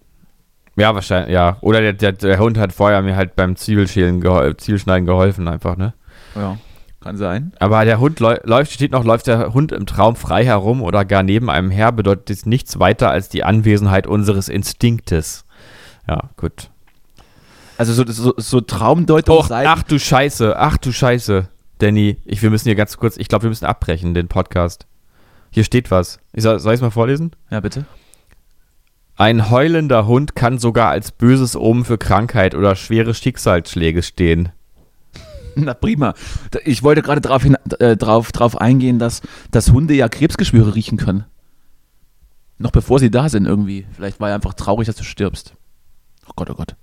Ja, 0.75 0.95
wahrscheinlich, 0.95 1.33
ja. 1.33 1.57
Oder 1.61 1.81
der, 1.81 1.93
der, 1.93 2.13
der 2.13 2.39
Hund 2.39 2.57
hat 2.57 2.73
vorher 2.73 3.01
mir 3.01 3.15
halt 3.15 3.35
beim 3.35 3.55
Zwiebelschälen 3.55 4.21
gehol 4.21 4.57
Zwiebelschneiden 4.57 5.05
geholfen, 5.05 5.47
einfach, 5.47 5.77
ne? 5.77 5.93
Ja, 6.35 6.57
kann 6.99 7.17
sein. 7.17 7.53
Aber 7.59 7.85
der 7.85 7.99
Hund 7.99 8.19
läuft, 8.19 8.71
steht 8.71 8.91
noch, 8.91 9.03
läuft 9.03 9.27
der 9.27 9.53
Hund 9.53 9.71
im 9.71 9.85
Traum 9.85 10.15
frei 10.15 10.45
herum 10.45 10.81
oder 10.81 11.05
gar 11.05 11.21
neben 11.21 11.49
einem 11.49 11.69
her, 11.69 11.91
bedeutet 11.91 12.29
dies 12.29 12.45
nichts 12.45 12.79
weiter 12.79 13.09
als 13.09 13.29
die 13.29 13.43
Anwesenheit 13.43 14.07
unseres 14.07 14.49
Instinktes. 14.49 15.45
Ja, 16.07 16.29
gut. 16.37 16.71
Also 17.77 17.93
so, 17.93 18.05
so, 18.11 18.33
so 18.37 18.61
Traumdeutung. 18.61 19.37
Oh, 19.37 19.45
ach 19.49 19.83
du 19.83 19.99
Scheiße, 19.99 20.57
ach 20.57 20.77
du 20.77 20.91
Scheiße. 20.91 21.49
Danny, 21.79 22.17
ich, 22.25 22.41
wir 22.41 22.49
müssen 22.49 22.65
hier 22.65 22.75
ganz 22.75 22.97
kurz, 22.97 23.17
ich 23.17 23.27
glaube, 23.27 23.43
wir 23.43 23.49
müssen 23.49 23.65
abbrechen, 23.65 24.13
den 24.13 24.27
Podcast. 24.27 24.87
Hier 25.51 25.63
steht 25.63 25.91
was. 25.91 26.19
Ich 26.33 26.43
soll, 26.43 26.59
soll 26.59 26.73
ich 26.73 26.77
es 26.77 26.81
mal 26.81 26.91
vorlesen? 26.91 27.31
Ja, 27.51 27.59
bitte. 27.59 27.85
Ein 29.15 29.49
heulender 29.51 30.07
Hund 30.07 30.35
kann 30.35 30.57
sogar 30.57 30.89
als 30.89 31.11
böses 31.11 31.55
Omen 31.55 31.85
für 31.85 31.97
Krankheit 31.97 32.55
oder 32.55 32.75
schwere 32.75 33.13
Schicksalsschläge 33.13 34.01
stehen. 34.01 34.49
Na 35.55 35.73
prima. 35.75 36.15
Ich 36.65 36.81
wollte 36.81 37.03
gerade 37.03 37.21
darauf 37.21 37.45
äh, 37.79 37.95
drauf, 37.95 38.31
drauf 38.31 38.59
eingehen, 38.59 38.97
dass, 38.97 39.21
dass 39.51 39.71
Hunde 39.71 39.93
ja 39.93 40.09
Krebsgeschwüre 40.09 40.73
riechen 40.73 40.97
können. 40.97 41.25
Noch 42.57 42.71
bevor 42.71 42.99
sie 42.99 43.11
da 43.11 43.29
sind 43.29 43.45
irgendwie. 43.45 43.85
Vielleicht 43.93 44.19
war 44.19 44.29
er 44.29 44.35
einfach 44.35 44.53
traurig, 44.53 44.87
dass 44.87 44.95
du 44.95 45.03
stirbst. 45.03 45.53
Oh 46.27 46.33
Gott, 46.35 46.49
oh 46.49 46.55
Gott. 46.55 46.75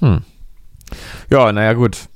Hm. 0.00 0.22
Ja, 1.28 1.52
naja, 1.52 1.74
gut. 1.74 2.08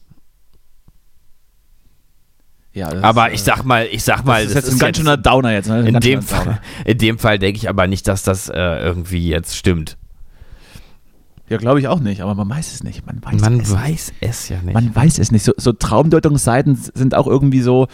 Ja, 2.75 2.89
aber 3.03 3.29
ist, 3.29 3.35
ich 3.35 3.43
sag 3.43 3.65
mal, 3.65 3.87
ich 3.91 4.03
sag 4.03 4.25
mal, 4.25 4.45
das, 4.45 4.55
das 4.55 4.65
ist 4.65 4.71
jetzt 4.71 4.77
ein 4.77 4.87
ganz 4.87 4.97
schöner 4.97 5.17
Downer 5.17 5.53
jetzt. 5.53 5.69
Ne? 5.69 5.87
In, 5.87 6.01
dem 6.01 6.23
Fall, 6.23 6.61
in 6.85 6.99
dem 6.99 7.19
Fall 7.19 7.39
denke 7.39 7.59
ich 7.59 7.69
aber 7.69 7.87
nicht, 7.87 8.09
dass 8.09 8.23
das 8.23 8.49
äh, 8.49 8.55
irgendwie 8.55 9.29
jetzt 9.29 9.57
stimmt. 9.57 9.99
Ja, 11.49 11.59
glaube 11.59 11.81
ich 11.81 11.89
auch 11.89 12.01
nicht, 12.01 12.23
aber 12.23 12.35
man 12.35 12.49
weiß 12.49 12.73
es 12.73 12.83
nicht. 12.83 13.05
Man 13.05 13.23
weiß, 13.23 13.41
man 13.43 13.61
es, 13.61 13.71
weiß 13.71 14.13
es 14.21 14.49
ja 14.49 14.63
nicht. 14.63 14.73
Man 14.73 14.95
weiß 14.97 15.19
es 15.19 15.31
nicht. 15.33 15.45
So, 15.45 15.53
so 15.59 15.73
Traumdeutungsseiten 15.73 16.79
sind 16.95 17.15
auch 17.15 17.27
irgendwie 17.27 17.61
so, 17.61 17.89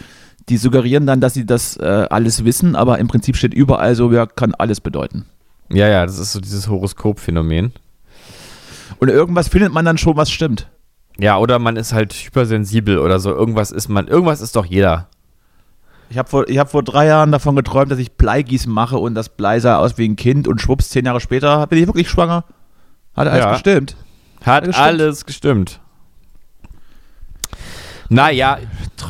die 0.47 0.55
suggerieren 0.55 1.05
dann, 1.05 1.19
dass 1.19 1.33
sie 1.33 1.45
das 1.45 1.75
äh, 1.75 2.07
alles 2.09 2.45
wissen, 2.45 2.77
aber 2.77 2.99
im 2.99 3.09
Prinzip 3.09 3.35
steht 3.35 3.53
überall 3.53 3.95
so, 3.95 4.13
ja, 4.13 4.25
kann 4.25 4.55
alles 4.55 4.79
bedeuten. 4.79 5.25
Ja, 5.71 5.89
ja, 5.89 6.05
das 6.05 6.19
ist 6.19 6.31
so 6.31 6.39
dieses 6.39 6.69
Horoskop-Phänomen. 6.69 7.73
Und 8.99 9.09
irgendwas 9.09 9.49
findet 9.49 9.73
man 9.73 9.83
dann 9.83 9.97
schon, 9.97 10.15
was 10.15 10.31
stimmt. 10.31 10.69
Ja, 11.19 11.37
oder 11.37 11.59
man 11.59 11.75
ist 11.75 11.93
halt 11.93 12.13
hypersensibel 12.13 12.97
oder 12.97 13.19
so. 13.19 13.31
Irgendwas 13.31 13.71
ist 13.71 13.89
man, 13.89 14.07
irgendwas 14.07 14.41
ist 14.41 14.55
doch 14.55 14.65
jeder. 14.65 15.07
Ich 16.09 16.17
habe 16.17 16.29
vor, 16.29 16.45
hab 16.45 16.71
vor 16.71 16.83
drei 16.83 17.05
Jahren 17.05 17.31
davon 17.31 17.55
geträumt, 17.55 17.91
dass 17.91 17.99
ich 17.99 18.13
Bleigießen 18.13 18.71
mache 18.71 18.97
und 18.97 19.13
das 19.13 19.29
Blei 19.29 19.59
sah 19.59 19.77
aus 19.77 19.97
wie 19.97 20.07
ein 20.07 20.15
Kind 20.15 20.47
und 20.47 20.59
schwupps, 20.59 20.89
zehn 20.89 21.05
Jahre 21.05 21.19
später 21.19 21.67
bin 21.67 21.79
ich 21.79 21.87
wirklich 21.87 22.09
schwanger. 22.09 22.45
Hat 23.15 23.27
alles 23.27 23.43
ja. 23.43 23.51
gestimmt. 23.51 23.95
Hat 24.43 24.63
gestimmt. 24.63 24.87
alles 24.87 25.25
gestimmt. 25.25 25.79
Naja, 28.11 28.57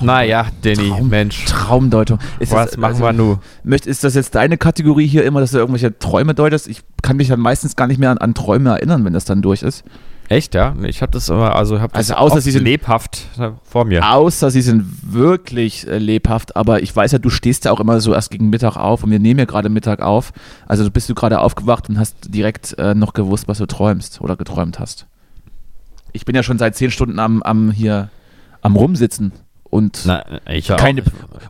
naja, 0.01 0.47
Danny, 0.62 0.89
Traum, 0.89 1.10
Mensch. 1.10 1.45
Traumdeutung. 1.45 2.20
Ist 2.39 2.51
Was 2.51 2.72
das, 2.72 2.78
machen 2.78 3.01
also, 3.01 3.05
wir 3.05 3.14
nun? 3.14 3.39
Ist 3.86 4.03
das 4.03 4.14
jetzt 4.14 4.36
deine 4.36 4.57
Kategorie 4.57 5.07
hier 5.07 5.24
immer, 5.24 5.39
dass 5.39 5.51
du 5.51 5.57
irgendwelche 5.57 5.97
Träume 5.97 6.34
deutest? 6.34 6.68
Ich 6.68 6.82
kann 7.01 7.16
mich 7.16 7.30
dann 7.30 7.39
meistens 7.39 7.78
gar 7.78 7.88
nicht 7.88 7.97
mehr 7.97 8.12
an, 8.12 8.18
an 8.18 8.34
Träume 8.34 8.72
erinnern, 8.72 9.05
wenn 9.05 9.14
das 9.14 9.24
dann 9.24 9.41
durch 9.41 9.64
ist. 9.64 9.86
Echt, 10.30 10.53
ja? 10.53 10.75
Ich 10.84 11.01
habe 11.01 11.11
das 11.11 11.27
immer, 11.27 11.55
also 11.55 11.82
habe 11.82 11.91
das 11.93 12.11
also 12.11 12.13
außer 12.13 12.41
sie 12.41 12.51
sind 12.51 12.63
lebhaft 12.63 13.25
äh, 13.39 13.49
vor 13.63 13.86
mir. 13.86 14.07
Außer 14.07 14.51
sie 14.51 14.61
sind 14.61 15.11
wirklich 15.11 15.88
äh, 15.88 15.97
lebhaft, 15.97 16.55
aber 16.55 16.84
ich 16.84 16.95
weiß 16.95 17.13
ja, 17.13 17.17
du 17.17 17.32
stehst 17.32 17.65
ja 17.65 17.71
auch 17.71 17.80
immer 17.80 17.99
so 17.99 18.13
erst 18.13 18.30
gegen 18.30 18.51
Mittag 18.51 18.77
auf 18.77 19.03
und 19.03 19.09
wir 19.09 19.17
nehmen 19.17 19.39
ja 19.39 19.45
gerade 19.45 19.69
Mittag 19.69 20.03
auf. 20.03 20.32
Also 20.67 20.89
bist 20.91 21.09
du 21.09 21.15
gerade 21.15 21.39
aufgewacht 21.39 21.89
und 21.89 21.97
hast 21.97 22.15
direkt 22.34 22.77
äh, 22.77 22.93
noch 22.93 23.13
gewusst, 23.13 23.47
was 23.47 23.57
du 23.57 23.65
träumst 23.65 24.21
oder 24.21 24.36
geträumt 24.36 24.77
hast. 24.77 25.07
Ich 26.13 26.25
bin 26.25 26.36
ja 26.36 26.43
schon 26.43 26.59
seit 26.59 26.75
zehn 26.75 26.91
Stunden 26.91 27.17
am, 27.17 27.41
am 27.41 27.71
hier 27.71 28.09
am 28.61 28.75
rumsitzen 28.75 29.32
und 29.63 30.03
Na, 30.05 30.23
keine 30.77 31.03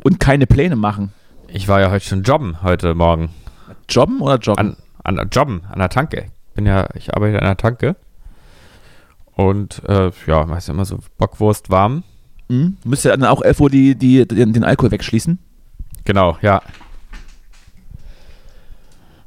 und 0.06 0.22
keine 0.22 0.48
Pläne 0.48 0.78
machen. 0.78 1.12
Ich 1.50 1.68
war 1.68 1.82
ja 1.82 1.92
heute 1.92 2.06
schon 2.06 2.24
jobben 2.24 2.64
heute 2.64 2.96
Morgen. 2.96 3.30
Jobben 3.90 4.22
oder 4.22 4.38
joggen? 4.38 4.78
An, 5.04 5.18
an 5.18 5.30
Jobben 5.30 5.64
an 5.70 5.80
der 5.80 5.90
Tanke. 5.90 6.28
Bin 6.54 6.66
ja, 6.66 6.88
ich 6.96 7.14
arbeite 7.14 7.40
an 7.40 7.46
der 7.46 7.58
Tanke. 7.58 7.98
Und 9.40 9.82
äh, 9.88 10.12
ja, 10.28 10.46
meist 10.46 10.68
immer 10.68 10.84
so 10.84 11.00
Bockwurst 11.18 11.70
warm. 11.70 12.04
Mhm. 12.50 12.76
Müsst 12.84 13.06
ihr 13.06 13.12
dann 13.12 13.24
auch 13.24 13.42
11 13.42 13.62
Uhr 13.62 13.70
die, 13.70 13.96
die, 13.96 14.28
den, 14.28 14.52
den 14.52 14.66
Alkohol 14.66 14.92
wegschließen? 14.92 15.40
Genau, 16.04 16.38
ja. 16.42 16.62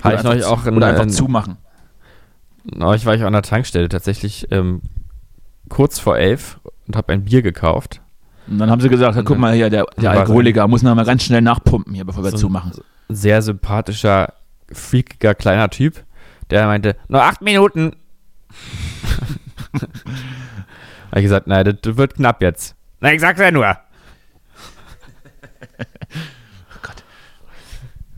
Oder, 0.05 0.13
ich 0.13 0.27
einfach, 0.27 0.51
auch 0.51 0.67
in, 0.67 0.77
oder 0.77 0.89
einfach 0.89 1.05
in, 1.05 1.09
zumachen. 1.09 1.57
Neulich 2.65 3.07
war 3.07 3.15
ich 3.15 3.23
an 3.23 3.33
der 3.33 3.41
Tankstelle 3.41 3.89
tatsächlich 3.89 4.49
ähm, 4.51 4.83
kurz 5.71 5.99
vor 5.99 6.19
elf 6.19 6.61
und 6.87 6.95
habe 6.95 7.11
ein 7.15 7.25
Bier 7.25 7.41
gekauft. 7.41 8.03
Und 8.49 8.59
dann 8.59 8.71
haben 8.71 8.83
sie 8.83 8.91
gesagt, 8.91 9.19
guck 9.25 9.39
mal 9.39 9.55
hier, 9.55 9.71
der, 9.71 9.87
der 9.97 10.11
Alkoholiker 10.11 10.69
muss 10.69 10.83
noch 10.83 10.95
mal 10.95 11.07
ganz 11.07 11.23
schnell 11.23 11.41
nachpumpen 11.41 11.95
hier, 11.95 12.05
bevor 12.05 12.23
wir 12.23 12.33
so 12.33 12.37
zumachen. 12.37 12.73
Sehr 13.09 13.41
sympathischer, 13.41 14.35
freakiger 14.71 15.35
kleiner 15.35 15.71
Typ, 15.71 16.05
der 16.51 16.67
meinte, 16.67 16.97
nur 17.09 17.23
acht 17.23 17.41
Minuten. 17.41 17.97
habe 19.81 21.17
ich 21.17 21.23
gesagt, 21.23 21.47
nein, 21.47 21.65
das 21.65 21.97
wird 21.97 22.15
knapp 22.15 22.43
jetzt. 22.43 22.75
Na, 23.01 23.13
ich 23.13 23.21
sag's 23.21 23.41
ja 23.41 23.51
nur. 23.51 23.67
oh 25.79 26.79
Gott. 26.83 27.05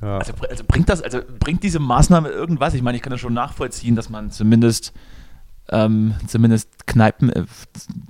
Ja. 0.02 0.18
Also, 0.18 0.32
also, 0.48 0.64
bringt 0.66 0.88
das, 0.88 1.02
also 1.02 1.20
bringt 1.38 1.62
diese 1.62 1.78
Maßnahme 1.78 2.28
irgendwas? 2.28 2.74
Ich 2.74 2.82
meine, 2.82 2.96
ich 2.96 3.02
kann 3.02 3.10
das 3.10 3.20
schon 3.20 3.34
nachvollziehen, 3.34 3.96
dass 3.96 4.10
man 4.10 4.30
zumindest 4.30 4.92
ähm, 5.70 6.14
zumindest 6.26 6.86
Kneipen 6.86 7.30
äh, 7.30 7.44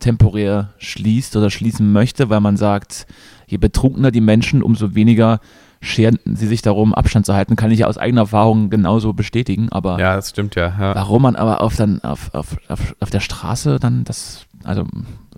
temporär 0.01 0.73
schließt 0.79 1.37
oder 1.37 1.51
schließen 1.51 1.93
möchte, 1.93 2.29
weil 2.29 2.41
man 2.41 2.57
sagt, 2.57 3.07
je 3.47 3.59
betrunkener 3.59 4.11
die 4.11 4.21
Menschen, 4.21 4.63
umso 4.63 4.95
weniger 4.95 5.41
scheren 5.85 6.19
sie 6.25 6.47
sich 6.47 6.63
darum, 6.63 6.95
Abstand 6.95 7.27
zu 7.27 7.35
halten, 7.35 7.57
kann 7.57 7.71
ich 7.71 7.81
ja 7.81 7.87
aus 7.87 7.99
eigener 7.99 8.23
Erfahrung 8.23 8.71
genauso 8.71 9.13
bestätigen. 9.13 9.69
Aber 9.71 9.99
ja, 9.99 10.17
das 10.17 10.31
stimmt 10.31 10.55
ja. 10.55 10.69
ja. 10.69 10.95
Warum 10.95 11.23
man 11.23 11.37
aber 11.37 11.61
auf, 11.61 11.77
dann, 11.77 12.03
auf, 12.03 12.35
auf, 12.35 12.57
auf, 12.69 12.97
auf 13.01 13.11
der 13.11 13.21
Straße 13.21 13.79
dann 13.79 14.05
das, 14.05 14.47
also 14.65 14.85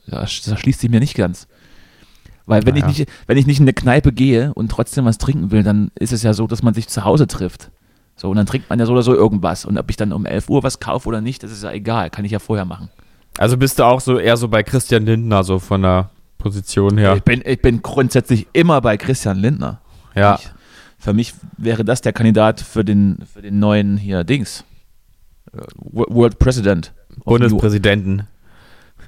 das 0.06 0.32
schließt 0.32 0.80
sich 0.80 0.90
mir 0.90 1.00
nicht 1.00 1.14
ganz. 1.14 1.48
Weil 2.46 2.64
wenn, 2.64 2.74
naja. 2.74 2.88
ich 2.88 2.98
nicht, 2.98 3.10
wenn 3.26 3.36
ich 3.36 3.46
nicht 3.46 3.58
in 3.58 3.64
eine 3.64 3.72
Kneipe 3.72 4.12
gehe 4.12 4.54
und 4.54 4.70
trotzdem 4.70 5.04
was 5.04 5.18
trinken 5.18 5.50
will, 5.50 5.64
dann 5.64 5.90
ist 5.96 6.12
es 6.12 6.22
ja 6.22 6.32
so, 6.32 6.46
dass 6.46 6.62
man 6.62 6.74
sich 6.74 6.88
zu 6.88 7.04
Hause 7.04 7.26
trifft. 7.26 7.70
So, 8.14 8.30
und 8.30 8.36
dann 8.36 8.46
trinkt 8.46 8.70
man 8.70 8.78
ja 8.78 8.86
so 8.86 8.92
oder 8.92 9.02
so 9.02 9.14
irgendwas. 9.14 9.64
Und 9.64 9.76
ob 9.76 9.90
ich 9.90 9.96
dann 9.96 10.12
um 10.12 10.24
11 10.24 10.48
Uhr 10.48 10.62
was 10.62 10.80
kaufe 10.80 11.08
oder 11.08 11.20
nicht, 11.20 11.42
das 11.42 11.50
ist 11.50 11.64
ja 11.64 11.72
egal. 11.72 12.08
Kann 12.08 12.24
ich 12.24 12.32
ja 12.32 12.38
vorher 12.38 12.64
machen. 12.64 12.88
Also 13.36 13.56
bist 13.58 13.78
du 13.78 13.84
auch 13.84 14.00
so 14.00 14.18
eher 14.18 14.36
so 14.36 14.48
bei 14.48 14.62
Christian 14.62 15.04
Lindner, 15.04 15.44
so 15.44 15.58
von 15.58 15.82
der 15.82 16.10
Position 16.38 16.96
her? 16.96 17.16
Ich 17.16 17.22
bin, 17.24 17.42
ich 17.44 17.60
bin 17.60 17.82
grundsätzlich 17.82 18.46
immer 18.52 18.80
bei 18.80 18.96
Christian 18.96 19.38
Lindner. 19.38 19.80
Ja. 20.16 20.38
Ich, 20.40 20.50
für 20.98 21.12
mich 21.12 21.34
wäre 21.56 21.84
das 21.84 22.00
der 22.00 22.12
Kandidat 22.12 22.60
für 22.60 22.84
den, 22.84 23.18
für 23.32 23.42
den 23.42 23.58
neuen 23.58 23.96
hier 23.96 24.24
Dings. 24.24 24.64
Äh, 25.52 25.60
World 25.76 26.38
President. 26.38 26.92
Bundespräsidenten. 27.24 28.26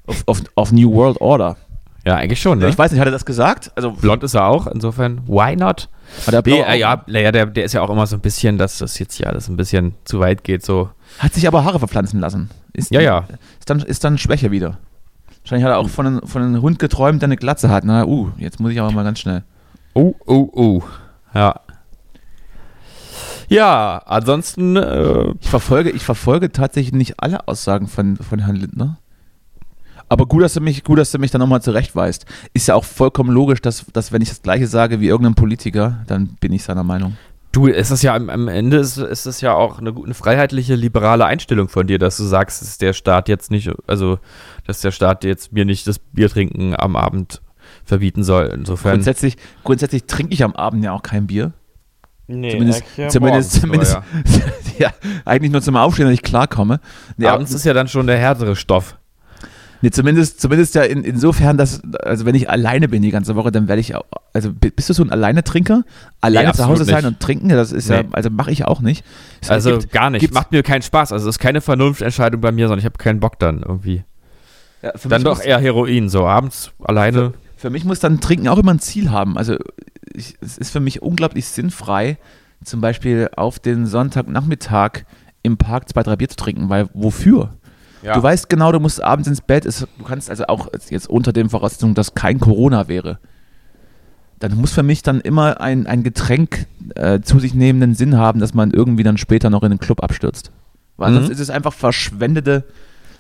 Of, 0.07 0.23
of, 0.27 0.43
of 0.55 0.73
New 0.73 0.93
World 0.93 1.21
Order. 1.21 1.57
Ja, 2.05 2.17
eigentlich 2.17 2.41
schon, 2.41 2.59
ne? 2.59 2.69
Ich 2.69 2.79
weiß 2.79 2.91
nicht, 2.93 3.01
hat 3.01 3.09
er 3.09 3.13
das 3.13 3.27
gesagt? 3.27 3.71
Also, 3.75 3.91
Blond 3.91 4.23
ist 4.23 4.35
er 4.35 4.47
auch, 4.47 4.67
insofern, 4.67 5.21
why 5.27 5.57
not? 5.57 5.89
Der 6.31 6.43
nee, 6.47 6.61
äh, 6.61 6.79
ja, 6.79 7.05
ja 7.07 7.33
der, 7.33 7.47
der 7.47 7.65
ist 7.65 7.75
ja 7.75 7.83
auch 7.83 7.91
immer 7.91 8.07
so 8.07 8.17
ein 8.17 8.21
bisschen, 8.21 8.57
dass 8.57 8.79
das 8.79 8.99
jetzt 8.99 9.19
ja 9.19 9.27
alles 9.27 9.49
ein 9.49 9.57
bisschen 9.57 9.95
zu 10.05 10.21
weit 10.21 10.43
geht, 10.43 10.65
so. 10.65 10.89
Hat 11.19 11.35
sich 11.35 11.47
aber 11.47 11.65
Haare 11.65 11.79
verpflanzen 11.79 12.21
lassen. 12.21 12.49
Ist, 12.73 12.91
ja, 12.93 13.01
ja. 13.01 13.27
Ist 13.59 13.69
dann, 13.69 13.81
ist 13.81 14.05
dann 14.05 14.17
Schwäche 14.17 14.51
wieder. 14.51 14.79
Wahrscheinlich 15.43 15.65
hat 15.65 15.73
er 15.73 15.79
auch 15.79 15.89
von, 15.91 16.07
einem, 16.07 16.27
von 16.27 16.43
einem 16.43 16.63
Hund 16.63 16.79
geträumt, 16.79 17.21
der 17.21 17.27
eine 17.27 17.37
Glatze 17.37 17.69
hat. 17.69 17.85
Na, 17.85 18.07
uh, 18.07 18.31
jetzt 18.39 18.61
muss 18.61 18.73
ich 18.73 18.81
aber 18.81 18.91
mal 18.93 19.05
ganz 19.05 19.19
schnell. 19.19 19.43
Oh, 19.99 20.15
oh, 20.27 20.49
oh. 20.53 20.83
Ja. 21.35 21.61
Ja, 23.49 24.01
ansonsten. 24.07 24.77
Äh, 24.77 25.33
ich, 25.41 25.49
verfolge, 25.49 25.91
ich 25.91 26.05
verfolge 26.05 26.53
tatsächlich 26.53 26.93
nicht 26.93 27.15
alle 27.19 27.49
Aussagen 27.49 27.89
von, 27.89 28.17
von 28.17 28.39
Herrn 28.39 28.55
Lindner. 28.55 28.99
Aber 30.09 30.27
gut, 30.27 30.45
dass 30.45 30.55
du 30.55 30.61
mich, 30.61 30.85
gut, 30.85 31.01
dass 31.01 31.11
du 31.11 31.19
mich 31.19 31.33
da 31.33 31.39
nochmal 31.39 31.63
zurechtweist. 31.63 32.27
Ist 32.55 32.69
ja 32.69 32.77
auch 32.77 32.85
vollkommen 32.85 33.31
logisch, 33.31 33.61
dass, 33.61 33.87
dass 33.93 34.13
wenn 34.13 34.23
ich 34.23 34.29
das 34.29 34.41
Gleiche 34.41 34.69
sage 34.69 35.01
wie 35.01 35.09
irgendein 35.09 35.35
Politiker, 35.35 36.05
dann 36.07 36.37
bin 36.41 36.53
ich 36.53 36.63
seiner 36.63 36.85
Meinung. 36.85 37.17
Du, 37.51 37.67
ist 37.67 37.91
das 37.91 38.03
ja 38.03 38.15
am, 38.15 38.47
Ende 38.47 38.77
ist, 38.77 38.99
ist 38.99 39.27
das 39.27 39.41
ja 39.41 39.55
auch 39.55 39.81
eine, 39.81 39.93
eine, 39.93 40.15
freiheitliche, 40.15 40.77
liberale 40.77 41.25
Einstellung 41.25 41.69
von 41.69 41.89
dir, 41.89 41.99
dass 41.99 42.19
du 42.19 42.23
sagst, 42.23 42.63
dass 42.63 42.79
der 42.79 42.93
Staat 42.93 43.29
jetzt 43.29 43.51
nicht, 43.51 43.73
also 43.89 44.21
dass 44.65 44.81
der 44.81 44.93
Staat 44.93 45.25
jetzt 45.25 45.53
mir 45.53 45.65
nicht 45.65 45.89
das 45.89 45.99
Bier 45.99 46.29
trinken 46.29 46.77
am 46.79 46.95
Abend 46.95 47.41
verbieten 47.89 48.23
soll. 48.23 48.53
Insofern. 48.55 48.93
Grundsätzlich, 48.93 49.37
grundsätzlich 49.65 50.05
trinke 50.05 50.35
ich 50.35 50.45
am 50.45 50.55
Abend 50.55 50.85
ja 50.85 50.93
auch 50.93 51.03
kein 51.03 51.27
Bier. 51.27 51.53
Nee, 52.27 52.51
zumindest, 52.51 52.85
zumindest, 53.09 53.53
zumindest 53.53 53.95
ja. 53.95 54.03
ja. 54.79 54.91
eigentlich 55.25 55.51
nur 55.51 55.63
zum 55.63 55.77
Aufstehen, 55.77 56.07
dass 56.07 56.15
ich 56.15 56.23
klarkomme. 56.23 56.81
Nee, 57.17 57.27
abends 57.27 57.53
ist 57.53 57.65
ja 57.65 57.73
dann 57.73 57.89
schon 57.89 58.07
der 58.07 58.19
härtere 58.19 58.55
Stoff. 58.55 58.99
Nee, 59.81 59.91
zumindest, 59.91 60.41
zumindest 60.41 60.75
ja 60.75 60.83
in, 60.83 61.05
insofern, 61.05 61.57
dass, 61.57 61.81
also 62.03 62.27
wenn 62.27 62.35
ich 62.35 62.51
alleine 62.51 62.89
bin 62.89 63.01
die 63.01 63.13
ganze 63.13 63.37
Woche, 63.37 63.51
dann 63.51 63.69
werde 63.69 63.81
ich 63.81 63.95
auch, 63.95 64.05
also 64.35 64.51
bist 64.53 64.91
du 64.91 64.93
so 64.93 65.05
ein 65.05 65.11
Alleine-Trinker? 65.11 65.85
Alleine 66.21 66.49
nee, 66.49 66.55
zu 66.55 66.67
Hause 66.67 66.85
sein 66.85 66.97
nicht. 66.97 67.07
und 67.07 67.21
trinken, 67.21 67.49
das 67.49 67.73
ist 67.73 67.89
nee. 67.89 67.97
ja, 67.97 68.03
also 68.11 68.29
mache 68.29 68.51
ich 68.51 68.65
auch 68.65 68.81
nicht. 68.81 69.05
Es 69.41 69.51
also 69.51 69.79
gibt, 69.79 69.93
gar 69.93 70.11
nicht, 70.11 70.35
macht 70.35 70.51
mir 70.51 70.63
keinen 70.63 70.83
Spaß, 70.83 71.13
also 71.13 71.29
es 71.29 71.37
ist 71.37 71.39
keine 71.39 71.61
Vernunftentscheidung 71.61 72.41
bei 72.41 72.51
mir, 72.51 72.67
sondern 72.67 72.81
ich 72.81 72.85
habe 72.85 72.99
keinen 72.99 73.21
Bock 73.21 73.39
dann 73.39 73.63
irgendwie. 73.63 74.03
Ja, 74.83 74.93
dann 75.09 75.25
doch 75.25 75.41
eher 75.41 75.59
Heroin, 75.61 76.09
so 76.09 76.27
abends 76.27 76.73
alleine. 76.83 77.31
Für, 77.31 77.35
für, 77.59 77.71
mich 77.71 77.85
muss 77.85 78.01
dann 78.01 78.21
Trinken 78.21 78.49
auch 78.49 78.59
immer 78.59 78.73
ein 78.73 78.79
Ziel 78.79 79.11
haben, 79.11 79.37
also 79.37 79.57
ich, 80.15 80.37
es 80.41 80.59
ist 80.59 80.71
für 80.71 80.81
mich 80.81 81.03
unglaublich 81.03 81.47
sinnfrei, 81.47 82.19
zum 82.65 82.81
Beispiel 82.81 83.29
auf 83.37 83.59
den 83.59 83.87
Sonntagnachmittag 83.87 85.05
im 85.43 85.57
Park 85.57 85.89
zwei, 85.89 86.03
drei 86.03 86.17
Bier 86.17 86.29
zu 86.29 86.37
trinken, 86.37 86.69
weil 86.69 86.89
wofür? 86.93 87.55
Ja. 88.03 88.15
Du 88.15 88.23
weißt 88.23 88.49
genau, 88.49 88.73
du 88.73 88.81
musst 88.81 89.03
abends 89.03 89.29
ins 89.29 89.41
Bett. 89.41 89.65
du 89.65 90.05
kannst 90.05 90.31
also 90.31 90.47
auch 90.47 90.69
jetzt 90.89 91.09
unter 91.09 91.33
dem 91.33 91.51
Voraussetzung, 91.51 91.95
dass 91.95 92.15
kein 92.15 92.39
Corona 92.39 92.89
wäre. 92.89 93.19
Dann 94.39 94.57
muss 94.57 94.73
für 94.73 94.85
mich 94.85 95.03
dann 95.03 95.21
immer 95.21 95.61
ein, 95.61 95.87
ein 95.87 96.05
Getränk 96.05 96.67
äh, 96.95 97.21
zu 97.21 97.41
sich 97.41 97.55
nehmenden 97.55 97.95
Sinn 97.95 98.17
haben, 98.17 98.39
dass 98.39 98.55
man 98.55 98.71
irgendwie 98.71 99.03
dann 99.03 99.19
später 99.19 99.51
noch 99.51 99.65
in 99.65 99.71
den 99.71 99.81
Club 99.81 100.03
abstürzt. 100.03 100.53
Weil 100.97 101.11
mhm. 101.11 101.17
sonst 101.17 101.31
ist 101.31 101.41
es 101.41 101.51
einfach 101.51 101.73
verschwendete, 101.73 102.65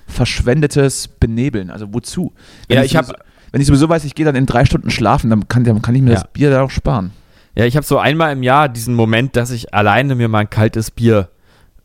verschwendetes 0.07 1.09
Benebeln. 1.09 1.70
Also 1.70 1.93
wozu? 1.93 2.32
Wenn 2.68 2.76
ja, 2.76 2.84
ich, 2.84 2.93
ich 2.93 2.97
habe. 2.97 3.14
Wenn 3.53 3.61
ich 3.61 3.66
sowieso 3.66 3.88
weiß, 3.88 4.05
ich 4.05 4.14
gehe 4.14 4.26
dann 4.26 4.36
in 4.36 4.46
drei 4.46 4.64
Stunden 4.64 4.90
schlafen, 4.90 5.30
dann 5.30 5.49
kann, 5.49 5.64
dann 5.64 5.82
kann 5.82 5.94
ich 5.94 6.03
mir 6.03 6.11
ja. 6.11 6.16
das 6.16 6.32
Bier 6.32 6.51
da 6.51 6.62
auch 6.62 6.70
sparen. 6.70 7.12
Ja, 7.55 7.64
ich 7.64 7.76
habe 7.76 7.84
so 7.84 7.99
einmal 7.99 8.32
im 8.32 8.42
Jahr 8.42 8.68
diesen 8.68 8.94
Moment, 8.94 9.36
dass 9.36 9.51
ich 9.51 9.74
alleine 9.74 10.14
mir 10.14 10.28
mal 10.28 10.40
ein 10.40 10.51
kaltes 10.51 10.90
Bier 10.90 11.28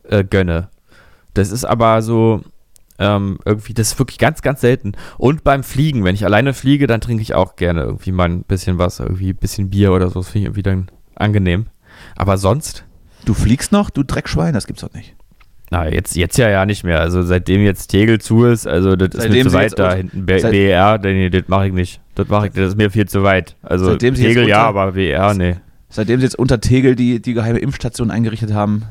äh, 0.04 0.24
gönne. 0.24 0.70
Das 1.34 1.52
ist 1.52 1.66
aber 1.66 2.02
so, 2.02 2.44
ähm, 3.00 3.40
irgendwie, 3.46 3.74
das 3.74 3.94
ist 3.94 4.00
wirklich 4.00 4.20
ganz, 4.20 4.42
ganz 4.42 4.62
selten. 4.62 4.94
Und 5.18 5.44
beim 5.44 5.64
Fliegen, 5.64 6.04
wenn 6.04 6.16
ich 6.16 6.26
alleine 6.26 6.54
fliege, 6.54 6.88
dann 6.88 7.02
trinke 7.02 7.24
ich 7.24 7.34
auch 7.34 7.56
gerne 7.56 7.82
irgendwie 7.82 8.12
mal 8.12 8.30
ein 8.30 8.44
bisschen 8.44 8.78
was, 8.78 9.00
irgendwie 9.00 9.30
ein 9.30 9.38
bisschen 9.38 9.70
Bier 9.70 9.94
oder 9.94 10.10
so. 10.10 10.20
Das 10.20 10.30
finde 10.30 10.40
ich 10.40 10.46
irgendwie 10.46 10.64
dann 10.64 10.92
angenehm. 11.16 11.68
Aber 12.16 12.38
sonst. 12.38 12.86
Du 13.26 13.34
fliegst 13.34 13.72
noch, 13.72 13.90
du 13.90 14.04
Dreckschwein, 14.04 14.54
das 14.54 14.68
gibt's 14.68 14.82
doch 14.82 14.94
nicht. 14.94 15.16
Na, 15.74 15.90
jetzt, 15.90 16.16
jetzt 16.16 16.38
ja 16.38 16.50
ja 16.50 16.68
nicht 16.68 16.84
mehr. 16.84 17.00
Also 17.00 17.24
seitdem 17.24 17.64
jetzt 17.64 17.88
Tegel 17.88 18.22
zu 18.22 18.46
ist, 18.46 18.68
also 18.68 18.96
das 18.96 19.10
seitdem 19.14 19.40
ist 19.40 19.46
mir 19.46 19.50
zu 19.50 19.58
weit 19.58 19.80
da 19.80 19.94
hinten. 19.96 20.24
B 20.24 20.40
BER, 20.40 21.00
nee, 21.00 21.32
das 21.32 21.48
mache 21.48 21.66
ich 21.66 21.74
nicht. 21.74 22.00
Das 22.14 22.28
mache 22.28 22.46
ich, 22.46 22.54
das 22.54 22.68
ist 22.68 22.78
mir 22.78 22.92
viel 22.92 23.08
zu 23.08 23.24
weit. 23.24 23.56
Also 23.64 23.86
seitdem 23.86 24.14
Tegel 24.14 24.48
ja, 24.48 24.68
aber 24.68 24.92
BER, 24.92 25.34
nee. 25.34 25.56
Seitdem 25.90 26.20
sie 26.20 26.26
jetzt 26.26 26.38
unter 26.38 26.62
Tegel 26.62 26.96
die, 26.96 27.24
die 27.24 27.34
geheime 27.34 27.58
Impfstation 27.58 28.12
eingerichtet 28.12 28.54
haben. 28.54 28.84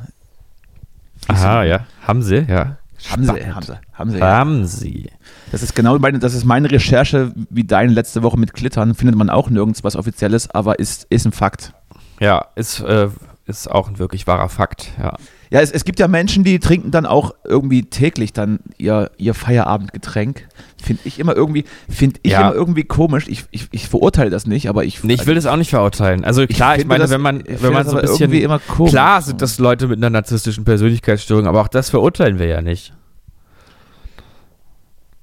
Aha, 1.29 1.63
ja. 1.63 1.87
Haben 2.05 2.21
sie, 2.21 2.47
ja. 2.49 2.79
Haben 3.09 3.27
sie, 3.27 3.31
haben 3.31 3.63
sie, 3.63 3.79
haben 3.93 4.11
sie. 4.11 4.21
Haben 4.21 4.67
sie. 4.67 5.11
Das 5.53 5.63
ist 5.63 5.77
genau 5.77 5.97
meine, 6.01 6.19
das 6.19 6.35
ist 6.35 6.45
meine 6.45 6.69
Recherche, 6.69 7.33
wie 7.49 7.63
deine 7.63 7.93
letzte 7.93 8.25
Woche 8.25 8.41
mit 8.41 8.55
Klittern. 8.55 8.97
Findet 8.97 9.15
man 9.15 9.31
auch 9.31 9.51
nirgends 9.51 9.85
was 9.85 9.95
Offizielles, 9.95 10.51
aber 10.51 10.81
ist, 10.81 11.07
ist 11.11 11.27
ein 11.27 11.33
Fakt. 11.33 11.75
Ja, 12.19 12.47
ist, 12.57 12.81
äh, 12.81 13.09
ist 13.47 13.71
auch 13.71 13.87
ein 13.87 14.01
wirklich 14.01 14.27
wahrer 14.27 14.49
Fakt, 14.49 14.91
ja. 14.99 15.17
Ja, 15.53 15.61
es, 15.61 15.71
es 15.71 15.85
gibt 15.85 15.99
ja 15.99 16.09
Menschen, 16.09 16.45
die 16.45 16.59
trinken 16.61 16.93
dann 16.93 17.05
auch 17.05 17.35
irgendwie 17.45 17.83
täglich 17.83 18.33
dann 18.33 18.61
ihr, 18.79 19.11
ihr 19.19 19.35
Feierabendgetränk. 19.35 20.49
Finde 20.83 21.03
ich 21.05 21.19
immer 21.19 21.37
irgendwie, 21.37 21.67
finde 21.91 22.21
ich 22.23 22.33
ja. 22.33 22.41
immer 22.41 22.55
irgendwie 22.55 22.85
komisch. 22.85 23.27
Ich, 23.29 23.45
ich, 23.51 23.69
ich 23.71 23.87
verurteile 23.87 24.31
das 24.31 24.47
nicht, 24.47 24.71
aber 24.71 24.87
ich. 24.87 25.05
Nee, 25.05 25.13
ich 25.13 25.27
will 25.27 25.35
das 25.35 25.45
auch 25.45 25.59
nicht 25.59 25.69
verurteilen. 25.69 26.25
Also 26.25 26.47
klar, 26.47 26.77
ich, 26.77 26.83
ich 26.83 26.87
meine, 26.87 27.03
das, 27.03 27.11
wenn 27.11 27.21
man, 27.21 27.45
wenn 27.47 27.71
man 27.71 27.87
so 27.87 27.99
ein 27.99 28.01
bisschen. 28.01 28.33
Immer 28.33 28.61
komisch. 28.61 28.93
Klar 28.93 29.21
sind 29.21 29.43
das 29.43 29.59
Leute 29.59 29.89
mit 29.89 29.99
einer 29.99 30.09
narzisstischen 30.09 30.65
Persönlichkeitsstörung, 30.65 31.47
aber 31.47 31.61
auch 31.61 31.69
das 31.69 31.91
verurteilen 31.91 32.39
wir 32.39 32.47
ja 32.47 32.63
nicht. 32.63 32.95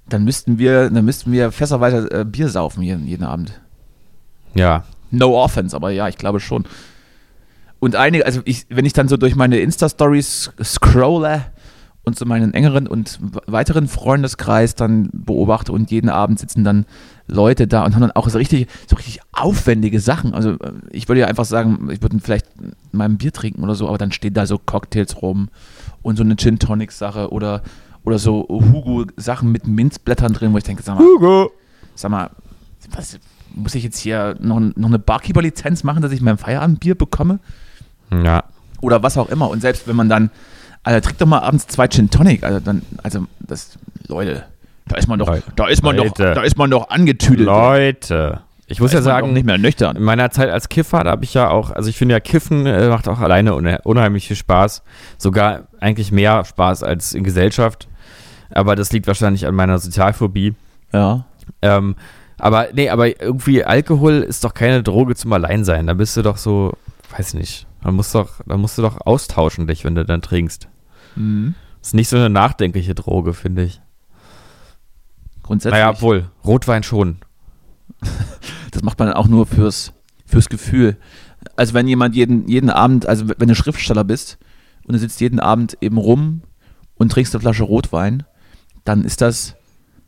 Dann 0.09 0.23
müssten 0.25 0.59
wir, 0.59 0.91
dann 0.91 1.05
müssten 1.05 1.31
wir 1.31 1.51
fässerweise 1.51 2.07
äh, 2.11 2.23
Bier 2.23 2.49
saufen 2.49 2.83
jeden, 2.83 3.07
jeden 3.07 3.23
Abend. 3.23 3.59
Ja. 4.53 4.83
No 5.09 5.43
offense, 5.43 5.75
aber 5.75 5.89
ja, 5.89 6.07
ich 6.07 6.17
glaube 6.17 6.39
schon. 6.39 6.65
Und 7.79 7.95
einige, 7.95 8.25
also 8.25 8.41
ich, 8.45 8.65
wenn 8.69 8.85
ich 8.85 8.93
dann 8.93 9.07
so 9.07 9.17
durch 9.17 9.35
meine 9.35 9.59
Insta-Stories 9.59 10.51
scrolle 10.63 11.45
und 12.03 12.17
so 12.17 12.25
meinen 12.25 12.53
engeren 12.53 12.87
und 12.87 13.19
weiteren 13.45 13.87
Freundeskreis 13.87 14.75
dann 14.75 15.09
beobachte 15.13 15.71
und 15.71 15.91
jeden 15.91 16.09
Abend 16.09 16.39
sitzen 16.39 16.63
dann 16.63 16.85
Leute 17.27 17.67
da 17.67 17.85
und 17.85 17.93
haben 17.93 18.01
dann 18.01 18.11
auch 18.11 18.27
so 18.29 18.37
richtig, 18.37 18.67
so 18.87 18.95
richtig 18.95 19.21
aufwendige 19.31 19.99
Sachen. 19.99 20.33
Also 20.33 20.51
äh, 20.53 20.73
ich 20.91 21.07
würde 21.07 21.21
ja 21.21 21.27
einfach 21.27 21.45
sagen, 21.45 21.89
ich 21.91 22.01
würde 22.01 22.17
vielleicht 22.19 22.47
mal 22.91 23.05
ein 23.05 23.17
Bier 23.17 23.31
trinken 23.31 23.63
oder 23.63 23.75
so, 23.75 23.87
aber 23.87 23.97
dann 23.97 24.11
stehen 24.11 24.33
da 24.33 24.45
so 24.45 24.57
Cocktails 24.57 25.21
rum 25.21 25.49
und 26.01 26.17
so 26.17 26.23
eine 26.23 26.35
Gin 26.35 26.59
Tonic 26.59 26.91
Sache 26.91 27.31
oder, 27.31 27.61
oder 28.03 28.17
so 28.17 28.47
Hugo 28.49 29.05
Sachen 29.15 29.51
mit 29.51 29.67
Minzblättern 29.67 30.33
drin, 30.33 30.53
wo 30.53 30.57
ich 30.57 30.63
denke, 30.63 30.83
sag 30.83 30.95
mal, 30.97 31.03
Hugo. 31.03 31.51
sag 31.95 32.11
mal, 32.11 32.31
was, 32.91 33.19
muss 33.53 33.75
ich 33.75 33.83
jetzt 33.83 33.99
hier 33.99 34.35
noch, 34.39 34.59
noch 34.59 34.87
eine 34.87 34.99
Barkeeper-Lizenz 34.99 35.83
machen, 35.83 36.01
dass 36.01 36.11
ich 36.11 36.21
mein 36.21 36.37
Feierabendbier 36.37 36.95
bekomme? 36.95 37.39
Ja. 38.11 38.43
Oder 38.81 39.03
was 39.03 39.17
auch 39.17 39.29
immer. 39.29 39.49
Und 39.49 39.61
selbst 39.61 39.87
wenn 39.87 39.95
man 39.95 40.09
dann, 40.09 40.29
also 40.83 40.99
trinkt 40.99 41.21
doch 41.21 41.27
mal 41.27 41.39
abends 41.39 41.67
zwei 41.67 41.87
Gin 41.87 42.09
Tonic, 42.09 42.43
also 42.43 42.59
dann, 42.59 42.81
also 43.03 43.25
das, 43.39 43.77
Leute, 44.07 44.43
da 44.87 44.97
ist 44.97 45.07
man 45.07 45.19
doch, 45.19 45.27
Leute. 45.27 45.43
da 45.55 45.67
ist 45.67 45.83
man 45.83 45.95
Leute. 45.95 46.23
doch, 46.23 46.33
da 46.35 46.41
ist 46.41 46.57
man 46.57 46.71
doch 46.71 46.89
angetüdelt. 46.89 47.47
Leute. 47.47 48.41
Ich 48.71 48.79
muss 48.79 48.93
ja 48.93 49.01
sagen, 49.01 49.33
nicht 49.33 49.45
mehr 49.45 49.57
nüchtern. 49.57 49.95
In 49.95 50.03
meiner 50.03 50.29
Zeit 50.29 50.49
als 50.49 50.69
Kiffer, 50.69 51.03
da 51.03 51.11
habe 51.11 51.23
ich 51.23 51.33
ja 51.33 51.49
auch, 51.49 51.71
also 51.71 51.89
ich 51.89 51.97
finde 51.97 52.13
ja, 52.13 52.19
Kiffen 52.19 52.67
äh, 52.67 52.87
macht 52.89 53.07
auch 53.07 53.19
alleine 53.19 53.55
unheimlich 53.83 54.27
viel 54.27 54.35
Spaß. 54.35 54.83
Sogar 55.17 55.63
eigentlich 55.79 56.11
mehr 56.11 56.45
Spaß 56.45 56.83
als 56.83 57.15
in 57.15 57.23
Gesellschaft. 57.23 57.87
Aber 58.51 58.75
das 58.75 58.91
liegt 58.91 59.07
wahrscheinlich 59.07 59.47
an 59.47 59.55
meiner 59.55 59.79
Sozialphobie. 59.79 60.53
Ja. 60.93 61.25
Ähm, 61.63 61.95
aber 62.37 62.67
nee, 62.73 62.89
aber 62.89 63.19
irgendwie 63.21 63.63
Alkohol 63.63 64.19
ist 64.19 64.43
doch 64.43 64.53
keine 64.53 64.83
Droge 64.83 65.15
zum 65.15 65.33
Alleinsein. 65.33 65.87
Da 65.87 65.95
bist 65.95 66.15
du 66.15 66.21
doch 66.21 66.37
so, 66.37 66.73
weiß 67.17 67.33
nicht. 67.33 67.65
Dann 67.81 67.95
musst, 67.95 68.13
du 68.13 68.19
doch, 68.19 68.41
dann 68.45 68.59
musst 68.59 68.77
du 68.77 68.81
doch 68.81 68.99
austauschen 69.05 69.67
dich, 69.67 69.85
wenn 69.85 69.95
du 69.95 70.05
dann 70.05 70.21
trinkst. 70.21 70.67
Mhm. 71.15 71.55
Das 71.79 71.89
ist 71.89 71.93
nicht 71.93 72.09
so 72.09 72.17
eine 72.17 72.29
nachdenkliche 72.29 72.93
Droge, 72.93 73.33
finde 73.33 73.63
ich. 73.63 73.81
Grundsätzlich. 75.43 75.79
Naja, 75.79 75.91
obwohl, 75.91 76.29
Rotwein 76.43 76.83
schon. 76.83 77.17
das 78.71 78.83
macht 78.83 78.99
man 78.99 79.13
auch 79.13 79.27
nur 79.27 79.45
fürs, 79.45 79.93
fürs 80.25 80.49
Gefühl. 80.49 80.97
Also 81.55 81.73
wenn 81.73 81.87
jemand 81.87 82.15
jeden, 82.15 82.47
jeden 82.47 82.69
Abend, 82.69 83.05
also 83.05 83.29
wenn 83.37 83.47
du 83.47 83.55
Schriftsteller 83.55 84.03
bist 84.03 84.37
und 84.85 84.93
du 84.93 84.99
sitzt 84.99 85.21
jeden 85.21 85.39
Abend 85.39 85.77
eben 85.81 85.97
rum 85.97 86.41
und 86.95 87.11
trinkst 87.11 87.33
eine 87.33 87.41
Flasche 87.41 87.63
Rotwein, 87.63 88.23
dann 88.83 89.03
ist 89.03 89.21
das 89.21 89.55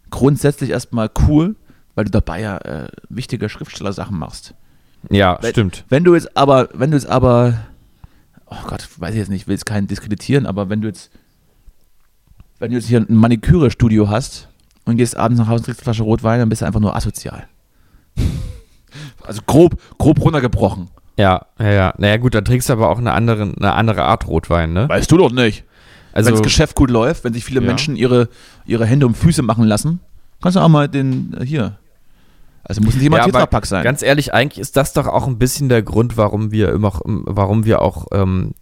grundsätzlich 0.10 0.72
erstmal 0.72 1.10
cool, 1.28 1.56
weil 1.96 2.06
du 2.06 2.12
dabei 2.12 2.42
ja 2.42 2.58
äh, 2.58 2.88
wichtige 3.10 3.50
Schriftsteller-Sachen 3.50 4.18
machst. 4.18 4.56
Ja, 5.10 5.38
wenn, 5.42 5.52
stimmt. 5.52 5.86
Wenn 5.90 6.04
du 6.04 6.14
jetzt 6.16 6.36
aber, 6.38 6.70
wenn 6.74 6.92
du 6.92 6.98
jetzt 6.98 7.08
aber, 7.08 7.56
oh 8.46 8.68
Gott, 8.68 8.88
weiß 8.98 9.12
ich 9.12 9.18
jetzt 9.18 9.30
nicht, 9.30 9.42
ich 9.42 9.48
will 9.48 9.56
jetzt 9.56 9.66
keinen 9.66 9.88
diskreditieren, 9.88 10.46
aber 10.46 10.70
wenn 10.70 10.82
du 10.82 10.88
jetzt, 10.88 11.12
wenn 12.60 12.72
du 12.72 12.78
jetzt 12.78 12.88
hier 12.88 13.00
ein 13.00 13.16
Maniküre-Studio 13.16 14.10
hast 14.10 14.50
und 14.86 14.98
gehst 14.98 15.18
abends 15.18 15.40
nach 15.40 15.48
Hause 15.48 15.60
und 15.60 15.66
trinkst 15.66 15.82
eine 15.82 15.86
Flasche 15.86 16.04
Rotwein, 16.04 16.40
dann 16.40 16.50
bist 16.50 16.62
du 16.62 16.66
einfach 16.66 16.80
nur 16.80 16.96
asozial. 16.96 17.48
also 19.24 19.42
grob, 19.46 19.82
grob 19.98 20.22
runtergebrochen. 20.22 20.90
Ja, 21.18 21.46
ja, 21.60 21.72
ja. 21.72 21.94
Naja, 21.98 22.18
gut, 22.18 22.36
dann 22.36 22.46
trinkst 22.46 22.70
du 22.70 22.74
aber 22.74 22.90
auch 22.90 22.98
eine 22.98 23.12
andere, 23.14 23.42
eine 23.42 23.74
andere 23.74 24.04
Art 24.04 24.28
Rotwein, 24.28 24.74
ne? 24.74 24.88
Weißt 24.88 25.12
du 25.12 25.18
doch 25.18 25.32
nicht. 25.32 25.66
Also, 26.14 26.28
wenn 26.28 26.34
das 26.34 26.44
Geschäft 26.44 26.76
gut 26.76 26.90
läuft, 26.90 27.24
wenn 27.24 27.34
sich 27.34 27.46
viele 27.46 27.62
ja. 27.62 27.68
Menschen 27.68 27.96
ihre, 27.96 28.30
ihre 28.66 28.86
Hände 28.86 29.06
um 29.06 29.16
Füße 29.16 29.42
machen 29.42 29.66
lassen, 29.66 30.00
kannst 30.42 30.56
du 30.56 30.60
auch 30.60 30.68
mal 30.68 30.90
den 30.90 31.36
äh, 31.40 31.46
hier 31.46 31.78
also 32.64 32.82
muss 32.82 32.96
nicht 32.96 33.06
immer 33.06 33.18
ja, 33.18 33.26
Tetrapack 33.26 33.66
sein. 33.66 33.84
Ganz 33.84 34.02
ehrlich, 34.02 34.34
eigentlich 34.34 34.60
ist 34.60 34.78
das 34.78 34.94
doch 34.94 35.08
auch 35.08 35.28
ein 35.28 35.38
bisschen 35.38 35.70
der 35.70 35.82
Grund, 35.82 36.18
warum 36.18 36.52
wir 36.52 36.70
immer, 36.70 37.00
warum 37.04 37.66
wir 37.66 37.82
auch 37.82 38.08
ähm, 38.12 38.54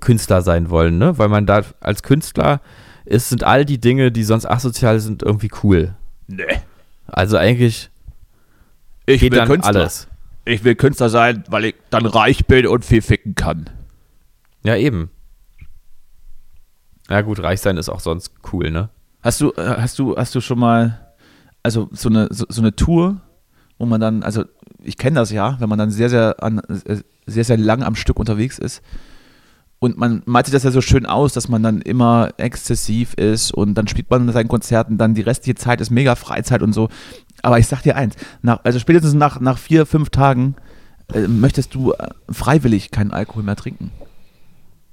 Künstler 0.00 0.42
sein 0.42 0.70
wollen, 0.70 0.98
ne? 0.98 1.18
Weil 1.18 1.28
man 1.28 1.46
da 1.46 1.62
als 1.80 2.02
Künstler 2.02 2.60
ist, 3.04 3.28
sind 3.28 3.44
all 3.44 3.64
die 3.64 3.78
Dinge, 3.78 4.12
die 4.12 4.24
sonst 4.24 4.46
asozial 4.46 5.00
sind, 5.00 5.22
irgendwie 5.22 5.50
cool. 5.62 5.94
Nee. 6.28 6.60
Also 7.06 7.36
eigentlich 7.36 7.90
ich 9.06 9.20
geht 9.20 9.32
will 9.32 9.38
dann 9.38 9.48
Künstler. 9.48 9.80
alles. 9.80 10.08
Ich 10.44 10.64
will 10.64 10.74
Künstler 10.74 11.10
sein, 11.10 11.44
weil 11.48 11.66
ich 11.66 11.74
dann 11.90 12.06
reich 12.06 12.46
bin 12.46 12.66
und 12.66 12.84
viel 12.84 13.02
ficken 13.02 13.34
kann. 13.34 13.68
Ja, 14.62 14.76
eben. 14.76 15.10
Ja 17.08 17.22
gut, 17.22 17.42
reich 17.42 17.60
sein 17.60 17.76
ist 17.76 17.88
auch 17.88 18.00
sonst 18.00 18.32
cool, 18.52 18.70
ne? 18.70 18.90
Hast 19.22 19.40
du, 19.40 19.52
äh, 19.52 19.76
hast 19.78 19.98
du, 19.98 20.16
hast 20.16 20.34
du 20.34 20.40
schon 20.40 20.58
mal, 20.58 21.12
also 21.62 21.88
so 21.92 22.08
eine, 22.08 22.28
so, 22.30 22.46
so 22.48 22.62
eine 22.62 22.74
Tour 22.74 23.20
wo 23.80 23.86
man 23.86 24.00
dann, 24.00 24.22
also 24.22 24.44
ich 24.82 24.98
kenne 24.98 25.16
das 25.16 25.32
ja, 25.32 25.56
wenn 25.58 25.70
man 25.70 25.78
dann 25.78 25.90
sehr, 25.90 26.10
sehr, 26.10 26.42
an, 26.42 26.60
sehr, 27.26 27.44
sehr 27.44 27.56
lang 27.56 27.82
am 27.82 27.94
Stück 27.94 28.18
unterwegs 28.20 28.58
ist. 28.58 28.82
Und 29.78 29.96
man 29.96 30.22
malt 30.26 30.44
sich 30.44 30.52
das 30.52 30.64
ja 30.64 30.70
so 30.70 30.82
schön 30.82 31.06
aus, 31.06 31.32
dass 31.32 31.48
man 31.48 31.62
dann 31.62 31.80
immer 31.80 32.28
exzessiv 32.36 33.14
ist 33.14 33.52
und 33.52 33.74
dann 33.74 33.88
spielt 33.88 34.10
man 34.10 34.30
seinen 34.30 34.48
Konzerten, 34.48 34.98
dann 34.98 35.14
die 35.14 35.22
restliche 35.22 35.54
Zeit 35.54 35.80
ist 35.80 35.88
mega 35.88 36.14
Freizeit 36.14 36.60
und 36.60 36.74
so. 36.74 36.90
Aber 37.40 37.58
ich 37.58 37.66
sag 37.66 37.80
dir 37.80 37.96
eins, 37.96 38.16
nach, 38.42 38.60
also 38.64 38.78
spätestens 38.78 39.14
nach, 39.14 39.40
nach 39.40 39.56
vier, 39.56 39.86
fünf 39.86 40.10
Tagen 40.10 40.56
äh, 41.14 41.26
möchtest 41.26 41.74
du 41.74 41.92
äh, 41.92 42.08
freiwillig 42.30 42.90
keinen 42.90 43.12
Alkohol 43.12 43.44
mehr 43.44 43.56
trinken. 43.56 43.90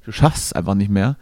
Du 0.06 0.14
schaffst 0.14 0.46
es 0.46 0.54
einfach 0.54 0.76
nicht 0.76 0.90
mehr. 0.90 1.18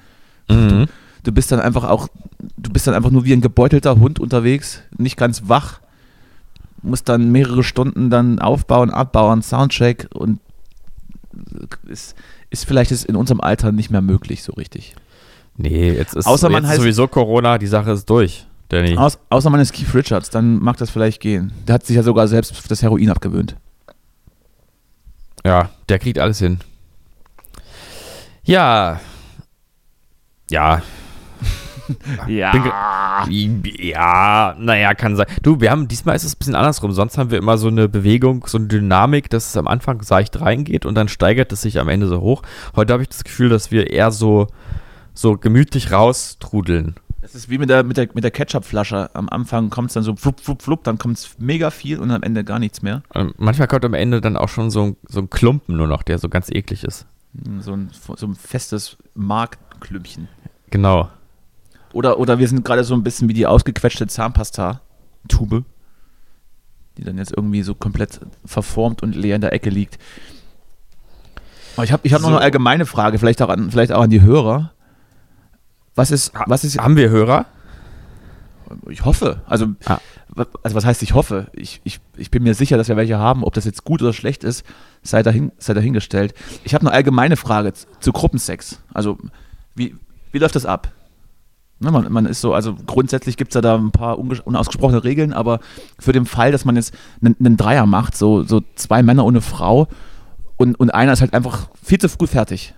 Mhm. 0.48 0.70
Du, 0.70 0.86
du 1.24 1.32
bist 1.32 1.52
dann 1.52 1.60
einfach 1.60 1.86
auch, 1.86 2.10
du 2.58 2.70
bist 2.70 2.86
dann 2.86 2.94
einfach 2.94 3.10
nur 3.10 3.26
wie 3.26 3.34
ein 3.34 3.42
gebeutelter 3.42 4.00
Hund 4.00 4.20
unterwegs, 4.20 4.84
nicht 4.96 5.18
ganz 5.18 5.50
wach, 5.50 5.80
musst 6.86 7.10
dann 7.10 7.32
mehrere 7.32 7.64
Stunden 7.64 8.10
dann 8.10 8.40
aufbauen, 8.40 8.90
abbauen, 8.90 9.42
Soundcheck 9.42 10.08
und 10.14 10.40
ist, 11.88 12.16
ist 12.50 12.66
vielleicht 12.66 12.92
in 12.92 13.16
unserem 13.16 13.42
Alter 13.42 13.72
nicht 13.72 13.90
mehr 13.90 14.02
möglich 14.02 14.44
so 14.44 14.54
richtig. 14.54 14.96
Nee, 15.58 15.92
jetzt 15.92 16.16
ist, 16.16 16.26
außer 16.26 16.50
man 16.50 16.64
jetzt 16.64 16.72
heißt, 16.72 16.82
sowieso 16.82 17.08
Corona, 17.08 17.58
die 17.58 17.68
Sache 17.68 17.92
ist 17.92 18.10
durch. 18.10 18.46
Danny. 18.70 18.98
Aus, 18.98 19.20
außer 19.30 19.50
man 19.50 19.60
ist 19.60 19.74
Keith 19.74 19.94
Richards, 19.94 20.30
dann 20.30 20.60
mag 20.60 20.78
das 20.78 20.90
vielleicht 20.90 21.22
gehen. 21.22 21.52
Der 21.68 21.76
hat 21.76 21.86
sich 21.86 21.96
ja 21.96 22.04
sogar 22.04 22.28
selbst 22.28 22.70
das 22.70 22.82
Heroin 22.82 23.10
abgewöhnt. 23.10 23.56
Ja, 25.46 25.70
der 25.90 26.00
kriegt 26.00 26.18
alles 26.20 26.40
hin. 26.40 26.60
Ja. 28.44 29.00
Ja. 30.50 30.82
ja. 32.28 33.26
ja, 33.30 34.56
naja, 34.58 34.94
kann 34.94 35.16
sein. 35.16 35.28
Du, 35.42 35.62
wir 35.62 35.72
haben, 35.72 35.88
diesmal 35.88 36.16
ist 36.16 36.24
es 36.24 36.36
ein 36.36 36.40
bisschen 36.40 36.56
andersrum. 36.56 36.92
Sonst 36.92 37.18
haben 37.18 37.32
wir 37.32 37.38
immer 37.38 37.58
so 37.58 37.68
eine 37.68 37.88
Bewegung, 37.90 38.46
so 38.48 38.58
eine 38.58 38.68
Dynamik, 38.68 39.30
dass 39.30 39.48
es 39.50 39.58
am 39.58 39.68
Anfang 39.68 40.02
seicht 40.02 40.42
reingeht 40.42 40.86
und 40.86 40.96
dann 40.96 41.08
steigert 41.08 41.52
es 41.52 41.62
sich 41.62 41.80
am 41.80 41.90
Ende 41.90 42.08
so 42.08 42.22
hoch. 42.22 42.42
Heute 42.76 42.94
habe 42.94 43.04
ich 43.04 43.10
das 43.10 43.24
Gefühl, 43.24 43.50
dass 43.50 43.72
wir 43.72 43.92
eher 43.92 44.12
so, 44.12 44.48
so 45.14 45.38
gemütlich 45.38 45.92
raustrudeln. 45.92 46.96
Das 47.26 47.34
ist 47.34 47.50
wie 47.50 47.58
mit 47.58 47.72
der, 47.72 47.84
mit 47.84 47.98
der, 47.98 48.08
mit 48.14 48.24
der 48.24 48.30
Ketchupflasche. 48.30 49.10
Am 49.16 49.30
Anfang 49.30 49.72
kommt 49.72 49.88
es 49.90 49.96
dann 49.96 50.04
so 50.04 50.16
flup, 50.16 50.42
flup, 50.42 50.62
flup, 50.62 50.84
dann 50.84 51.00
kommt 51.00 51.18
es 51.18 51.36
mega 51.40 51.72
viel 51.72 51.98
und 51.98 52.12
am 52.12 52.22
Ende 52.22 52.44
gar 52.44 52.60
nichts 52.60 52.84
mehr. 52.84 53.02
Und 53.16 53.40
manchmal 53.40 53.68
kommt 53.68 53.84
am 53.84 53.96
Ende 53.96 54.22
dann 54.22 54.38
auch 54.38 54.50
schon 54.50 54.70
so 54.70 54.84
ein, 54.84 54.96
so 55.08 55.22
ein 55.22 55.30
Klumpen 55.32 55.76
nur 55.76 55.88
noch, 55.88 56.04
der 56.04 56.20
so 56.20 56.30
ganz 56.30 56.50
eklig 56.52 56.84
ist. 56.84 57.08
Hm, 57.44 57.62
so 57.62 57.74
ein, 57.74 57.90
so 57.92 58.28
ein 58.28 58.36
festes 58.36 58.98
Markklümpchen. 59.16 60.28
Genau. 60.70 61.10
Oder, 61.96 62.20
oder 62.20 62.40
wir 62.40 62.48
sind 62.50 62.66
gerade 62.66 62.84
so 62.84 62.94
ein 62.94 63.04
bisschen 63.04 63.30
wie 63.30 63.34
die 63.34 63.48
ausgequetschte 63.48 64.06
Zahnpasta-Tube, 64.06 65.64
die 66.98 67.04
dann 67.06 67.18
jetzt 67.18 67.32
irgendwie 67.32 67.62
so 67.62 67.74
komplett 67.74 68.20
verformt 68.44 69.02
und 69.02 69.16
leer 69.16 69.36
in 69.36 69.42
der 69.42 69.54
Ecke 69.54 69.70
liegt. 69.70 69.98
Aber 71.78 71.86
ich 71.86 71.94
habe 71.94 72.06
ich 72.06 72.14
hab 72.14 72.20
so. 72.20 72.28
noch 72.28 72.36
eine 72.36 72.44
allgemeine 72.44 72.86
Frage, 72.86 73.18
vielleicht 73.18 73.42
auch 73.42 73.48
an, 73.48 73.72
vielleicht 73.72 73.94
auch 73.94 74.02
an 74.02 74.10
die 74.10 74.22
Hörer. 74.22 74.74
Was 75.96 76.12
ist, 76.12 76.34
was 76.48 76.66
ist. 76.66 76.78
Haben 76.80 76.98
wir 76.98 77.10
Hörer? 77.10 77.46
Ich 78.90 79.06
hoffe. 79.06 79.42
Also, 79.46 79.68
ah. 79.86 80.00
also 80.64 80.76
was 80.76 80.84
heißt 80.84 81.02
ich 81.02 81.14
hoffe? 81.14 81.48
Ich, 81.54 81.80
ich, 81.86 82.02
ich 82.18 82.30
bin 82.30 82.44
mir 82.44 82.56
sicher, 82.56 82.76
dass 82.76 82.90
wir 82.90 82.98
welche 82.98 83.20
haben. 83.20 83.46
Ob 83.46 83.54
das 83.54 83.64
jetzt 83.64 83.86
gut 83.86 84.02
oder 84.02 84.12
schlecht 84.12 84.44
ist, 84.44 84.66
sei, 85.02 85.24
dahin, 85.24 85.54
sei 85.60 85.74
dahingestellt. 85.74 86.34
Ich 86.66 86.74
habe 86.74 86.86
eine 86.86 86.92
allgemeine 86.92 87.38
Frage 87.38 87.72
zu 87.72 88.12
Gruppensex. 88.12 88.82
Also, 88.94 89.18
wie, 89.76 89.96
wie 90.34 90.40
läuft 90.40 90.58
das 90.58 90.66
ab? 90.66 90.92
Ne, 91.80 91.92
man, 91.92 92.12
man, 92.12 92.26
ist 92.26 92.40
so, 92.40 92.54
also 92.54 92.74
grundsätzlich 92.86 93.36
gibt 93.36 93.52
es 93.52 93.56
ja 93.56 93.62
da 93.62 93.76
ein 93.76 93.92
paar 93.92 94.18
unausgesprochene 94.18 95.04
Regeln, 95.04 95.34
aber 95.34 95.60
für 96.00 96.14
den 96.14 96.26
Fall, 96.26 96.54
dass 96.54 96.64
man 96.64 96.78
jetzt 96.78 96.94
einen, 97.22 97.36
einen 97.38 97.58
Dreier 97.58 97.86
macht, 97.86 98.16
so, 98.16 98.44
so 98.44 98.62
zwei 98.76 99.04
Männer 99.04 99.26
ohne 99.26 99.42
Frau 99.42 99.90
und, 100.56 100.80
und 100.80 100.92
einer 100.92 101.12
ist 101.12 101.20
halt 101.20 101.34
einfach 101.34 101.68
viel 101.84 102.00
zu 102.00 102.08
früh 102.08 102.28
fertig. 102.28 102.74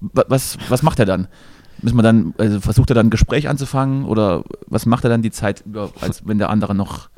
Was, 0.00 0.58
was 0.68 0.82
macht 0.82 0.98
er 0.98 1.06
dann? 1.06 1.28
Müssen 1.80 1.96
wir 1.96 2.02
dann, 2.02 2.34
also 2.36 2.60
versucht 2.60 2.90
er 2.90 2.94
dann 2.94 3.06
ein 3.06 3.10
Gespräch 3.10 3.48
anzufangen 3.48 4.04
oder 4.04 4.42
was 4.66 4.84
macht 4.84 5.04
er 5.04 5.10
dann 5.10 5.22
die 5.22 5.30
Zeit 5.30 5.62
als 6.00 6.26
wenn 6.26 6.38
der 6.38 6.50
andere 6.50 6.74
noch, 6.74 7.10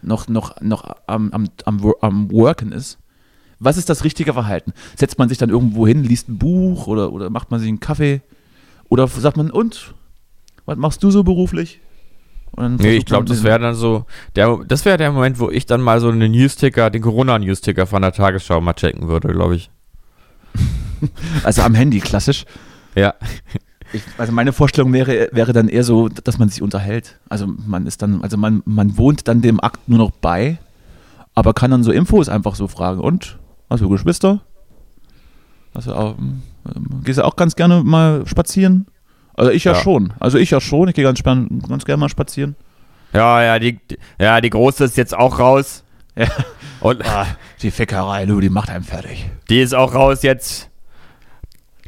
noch, 0.00 0.28
noch, 0.28 0.60
noch 0.62 0.96
am, 1.06 1.30
am, 1.32 1.48
am, 1.64 1.92
am 2.00 2.32
Worken 2.32 2.72
ist? 2.72 2.98
Was 3.58 3.76
ist 3.76 3.88
das 3.88 4.02
richtige 4.02 4.32
Verhalten? 4.32 4.72
Setzt 4.96 5.18
man 5.18 5.28
sich 5.28 5.38
dann 5.38 5.50
irgendwo 5.50 5.86
hin, 5.86 6.02
liest 6.02 6.28
ein 6.28 6.38
Buch 6.38 6.86
oder, 6.86 7.12
oder 7.12 7.30
macht 7.30 7.50
man 7.50 7.60
sich 7.60 7.68
einen 7.68 7.80
Kaffee? 7.80 8.22
Oder 8.88 9.06
sagt 9.06 9.36
man, 9.36 9.50
und? 9.50 9.94
Was 10.66 10.76
machst 10.78 11.02
du 11.02 11.10
so 11.10 11.24
beruflich? 11.24 11.80
Nee, 12.56 12.96
ich 12.96 13.06
glaube, 13.06 13.24
das 13.24 13.42
wäre 13.42 13.58
dann 13.58 13.74
so, 13.74 14.04
der, 14.36 14.58
das 14.68 14.84
wäre 14.84 14.98
der 14.98 15.10
Moment, 15.10 15.38
wo 15.38 15.48
ich 15.50 15.64
dann 15.64 15.80
mal 15.80 16.00
so 16.00 16.10
einen 16.10 16.30
Newsticker, 16.30 16.90
den 16.90 17.00
Corona-Newsticker 17.00 17.86
von 17.86 18.02
der 18.02 18.12
Tagesschau 18.12 18.60
mal 18.60 18.74
checken 18.74 19.08
würde, 19.08 19.28
glaube 19.28 19.56
ich. 19.56 19.70
also 21.44 21.62
am 21.62 21.74
Handy, 21.74 22.00
klassisch. 22.00 22.44
Ja. 22.94 23.14
Ich, 23.94 24.02
also 24.18 24.32
meine 24.32 24.52
Vorstellung 24.52 24.92
wäre, 24.92 25.28
wäre 25.32 25.54
dann 25.54 25.68
eher 25.68 25.84
so, 25.84 26.08
dass 26.08 26.38
man 26.38 26.50
sich 26.50 26.60
unterhält. 26.60 27.18
Also 27.28 27.46
man 27.46 27.86
ist 27.86 28.02
dann, 28.02 28.22
also 28.22 28.36
man, 28.36 28.62
man 28.66 28.98
wohnt 28.98 29.28
dann 29.28 29.40
dem 29.40 29.58
Akt 29.60 29.88
nur 29.88 29.98
noch 29.98 30.10
bei, 30.10 30.58
aber 31.34 31.54
kann 31.54 31.70
dann 31.70 31.82
so 31.82 31.90
Infos 31.90 32.28
einfach 32.28 32.54
so 32.54 32.68
fragen. 32.68 33.00
Und? 33.00 33.38
Hast 33.70 33.82
du 33.82 33.88
Geschwister? 33.88 34.40
Hast 35.74 35.86
du 35.86 35.94
auch, 35.94 36.18
ähm, 36.18 36.42
gehst 37.02 37.18
du 37.18 37.24
auch 37.24 37.36
ganz 37.36 37.56
gerne 37.56 37.82
mal 37.82 38.26
spazieren? 38.26 38.86
Also 39.34 39.50
ich 39.50 39.64
ja, 39.64 39.72
ja. 39.72 39.80
schon. 39.80 40.12
Also 40.20 40.38
ich 40.38 40.50
ja 40.50 40.60
schon. 40.60 40.88
Ich 40.88 40.94
gehe 40.94 41.04
ganz, 41.04 41.22
ganz 41.22 41.84
gerne 41.84 42.00
mal 42.00 42.08
spazieren. 42.08 42.56
Ja, 43.12 43.42
ja, 43.42 43.58
die, 43.58 43.78
ja, 44.18 44.40
die 44.40 44.50
Große 44.50 44.84
ist 44.84 44.96
jetzt 44.96 45.14
auch 45.16 45.38
raus. 45.38 45.84
Ja. 46.16 46.26
Und 46.80 47.06
ah, 47.06 47.26
die 47.62 47.70
Fickerei, 47.70 48.26
du, 48.26 48.40
die 48.40 48.48
macht 48.48 48.68
einem 48.68 48.84
fertig. 48.84 49.30
Die 49.48 49.60
ist 49.60 49.74
auch 49.74 49.94
raus 49.94 50.22
jetzt. 50.22 50.68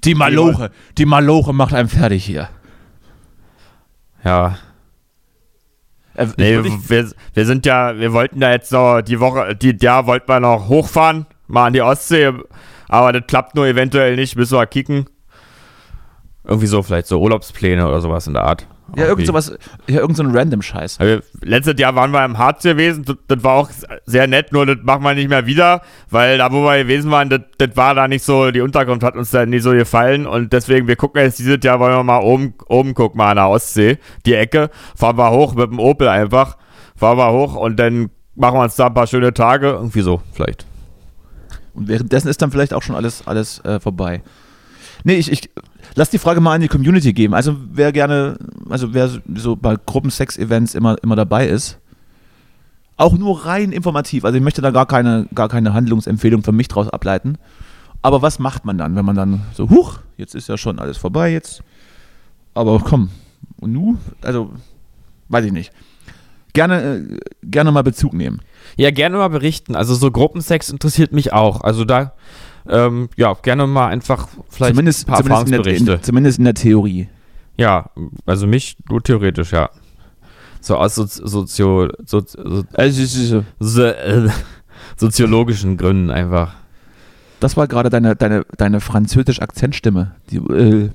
Die 0.05 0.15
Maloche, 0.15 0.71
die 0.99 1.07
Maloche 1.07 1.53
macht 1.53 1.75
einem 1.75 1.89
fertig 1.89 2.25
hier. 2.25 2.49
Ja. 4.23 4.59
Äh, 6.15 6.27
nee, 6.37 6.59
wir, 6.63 7.11
wir 7.35 7.47
sind 7.47 7.67
ja, 7.67 7.99
wir 7.99 8.13
wollten 8.13 8.41
da 8.41 8.53
jetzt 8.53 8.71
noch 8.71 9.01
die 9.03 9.19
Woche, 9.19 9.57
die, 9.57 9.77
ja, 9.81 10.07
wollten 10.07 10.29
wir 10.29 10.41
noch 10.41 10.69
hochfahren, 10.69 11.27
mal 11.49 11.67
an 11.67 11.73
die 11.73 11.83
Ostsee, 11.83 12.33
aber 12.89 13.13
das 13.13 13.27
klappt 13.27 13.57
nur 13.57 13.67
eventuell 13.67 14.15
nicht, 14.15 14.37
müssen 14.37 14.57
wir 14.57 14.67
kicken. 14.67 15.07
Irgendwie 16.47 16.67
so, 16.67 16.83
vielleicht 16.83 17.07
so 17.07 17.21
Urlaubspläne 17.21 17.87
oder 17.87 18.01
sowas 18.01 18.27
in 18.27 18.35
der 18.35 18.45
Art. 18.45 18.67
Ja, 18.97 19.07
irgend 19.07 19.27
sowas, 19.27 19.53
ja, 19.89 20.01
irgend 20.01 20.17
so 20.17 20.23
ein 20.23 20.37
random 20.37 20.63
Scheiß. 20.63 21.01
Also, 21.01 21.21
letztes 21.41 21.81
Jahr 21.81 21.97
waren 21.97 22.13
wir 22.13 22.25
im 22.25 22.39
Harz 22.39 22.63
gewesen, 22.63 23.05
das, 23.05 23.17
das, 23.27 23.43
war 23.43 23.55
auch 23.55 23.71
sehr 24.05 24.27
nett, 24.27 24.53
nur 24.53 24.67
das 24.67 24.77
machen 24.83 25.03
wir 25.03 25.15
nicht 25.15 25.29
mehr 25.29 25.47
wieder, 25.47 25.81
weil 26.11 26.39
da, 26.39 26.53
wo 26.53 26.63
wir 26.63 26.79
gewesen 26.79 27.11
waren, 27.11 27.29
das, 27.29 27.41
das 27.59 27.77
war 27.77 27.95
da 27.95 28.07
nicht 28.07 28.23
so, 28.23 28.51
die 28.51 28.61
Unterkunft 28.61 29.03
hat 29.03 29.17
uns 29.17 29.31
da 29.31 29.47
nicht 29.47 29.63
so 29.63 29.73
gefallen 29.73 30.27
und 30.27 30.53
deswegen, 30.53 30.87
wir 30.87 30.97
gucken 30.97 31.23
jetzt 31.23 31.39
dieses 31.39 31.59
Jahr, 31.63 31.81
wollen 31.81 31.97
wir 31.97 32.05
mal 32.05 32.21
oben, 32.21 32.55
oben 32.69 32.95
gucken, 32.95 33.19
mal 33.19 33.31
an 33.31 33.37
der 33.37 33.49
Ostsee, 33.49 33.99
die 34.27 34.35
Ecke, 34.35 34.71
fahren 34.95 35.17
wir 35.17 35.31
hoch 35.31 35.55
mit 35.55 35.71
dem 35.71 35.81
Opel 35.81 36.09
einfach, 36.09 36.57
fahren 36.95 37.19
wir 37.19 37.33
hoch 37.33 37.57
und 37.57 37.77
dann 37.77 38.11
machen 38.37 38.59
wir 38.59 38.63
uns 38.63 38.77
da 38.77 38.87
ein 38.87 38.95
paar 38.95 39.07
schöne 39.07 39.33
Tage, 39.35 39.69
irgendwie 39.69 40.03
so, 40.03 40.21
vielleicht. 40.33 40.67
Und 41.73 41.89
währenddessen 41.89 42.29
ist 42.29 42.41
dann 42.41 42.53
vielleicht 42.53 42.75
auch 42.75 42.83
schon 42.83 42.95
alles, 42.95 43.27
alles 43.27 43.65
äh, 43.65 43.81
vorbei. 43.81 44.23
Nee, 45.05 45.15
ich, 45.15 45.31
ich 45.31 45.51
lass 45.95 46.11
die 46.11 46.19
Frage 46.19 46.41
mal 46.41 46.55
an 46.55 46.63
die 46.63 46.69
Community 46.69 47.13
geben. 47.13 47.35
Also 47.35 47.57
wer 47.71 47.93
gerne, 47.93 48.39
also 48.69 48.95
wer 48.95 49.11
so 49.37 49.55
bei 49.55 49.77
Gruppensex-Events 49.77 50.75
immer, 50.75 50.97
immer 51.03 51.15
dabei 51.15 51.47
ist, 51.47 51.79
auch 52.97 53.13
nur 53.13 53.45
rein 53.45 53.71
informativ. 53.71 54.25
Also 54.25 54.39
ich 54.39 54.43
möchte 54.43 54.63
da 54.63 54.71
gar 54.71 54.87
keine, 54.87 55.27
gar 55.35 55.49
keine 55.49 55.75
Handlungsempfehlung 55.75 56.43
für 56.43 56.53
mich 56.53 56.69
draus 56.69 56.89
ableiten. 56.89 57.37
Aber 58.03 58.23
was 58.23 58.39
macht 58.39 58.65
man 58.65 58.79
dann, 58.79 58.97
wenn 58.97 59.05
man 59.05 59.17
dann 59.17 59.43
so, 59.55 59.71
huch, 59.71 59.99
jetzt 60.17 60.35
ist 60.35 60.49
ja 60.49 60.57
schon 60.57 60.79
alles 60.79 60.97
vorbei, 60.97 61.33
jetzt. 61.33 61.63
Aber 62.55 62.79
komm, 62.79 63.11
und 63.61 63.73
nu? 63.73 63.97
Also, 64.23 64.53
weiß 65.29 65.45
ich 65.45 65.53
nicht. 65.53 65.73
Gerne, 66.53 66.83
äh, 66.83 67.19
gerne 67.43 67.73
mal 67.73 67.83
Bezug 67.83 68.13
nehmen. 68.13 68.41
Ja, 68.77 68.91
gerne 68.91 69.17
mal 69.17 69.29
berichten. 69.29 69.75
Also 69.75 69.95
so 69.95 70.11
Gruppensex 70.11 70.71
interessiert 70.71 71.13
mich 71.13 71.33
auch. 71.33 71.63
Also 71.63 71.85
da 71.85 72.13
ähm, 72.69 73.09
ja, 73.17 73.35
gerne 73.35 73.67
mal 73.67 73.89
einfach 73.89 74.29
vielleicht 74.49 74.75
zumindest, 74.75 75.07
ein 75.07 75.13
paar 75.13 75.19
zumindest 75.19 75.53
Erfahrungsberichte. 75.53 75.81
In 75.81 75.87
der, 75.87 76.03
zumindest 76.03 76.39
in 76.39 76.45
der 76.45 76.55
Theorie. 76.55 77.09
Ja, 77.57 77.91
also 78.27 78.47
mich 78.47 78.77
nur 78.89 79.03
theoretisch, 79.03 79.53
ja. 79.53 79.71
So 80.61 80.77
aus 80.77 80.95
Sozio, 80.95 81.91
so, 82.07 82.23
so, 82.27 82.65
also, 82.73 83.45
so, 83.61 83.83
äh, 83.83 84.29
soziologischen 84.97 85.77
Gründen 85.77 86.11
einfach. 86.11 86.55
Das 87.41 87.57
war 87.57 87.69
gerade 87.69 87.91
deine, 87.91 88.17
deine, 88.17 88.47
deine 88.57 88.81
französische 88.81 89.43
Akzentstimme. 89.43 90.15
Die, 90.31 90.39
äh, 90.39 90.91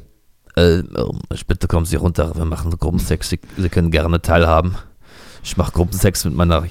äh, 0.56 0.84
bitte 1.48 1.68
kommen 1.68 1.86
Sie 1.86 1.98
runter, 1.98 2.36
wir 2.36 2.46
machen 2.46 2.72
Gruppensex, 2.72 3.30
Sie, 3.30 3.40
Sie 3.58 3.70
können 3.70 3.92
gerne 3.92 4.22
teilhaben. 4.22 4.76
Ich 5.44 5.56
mache 5.56 5.72
Gruppensex 5.72 6.26
mit 6.26 6.34
meiner 6.34 6.66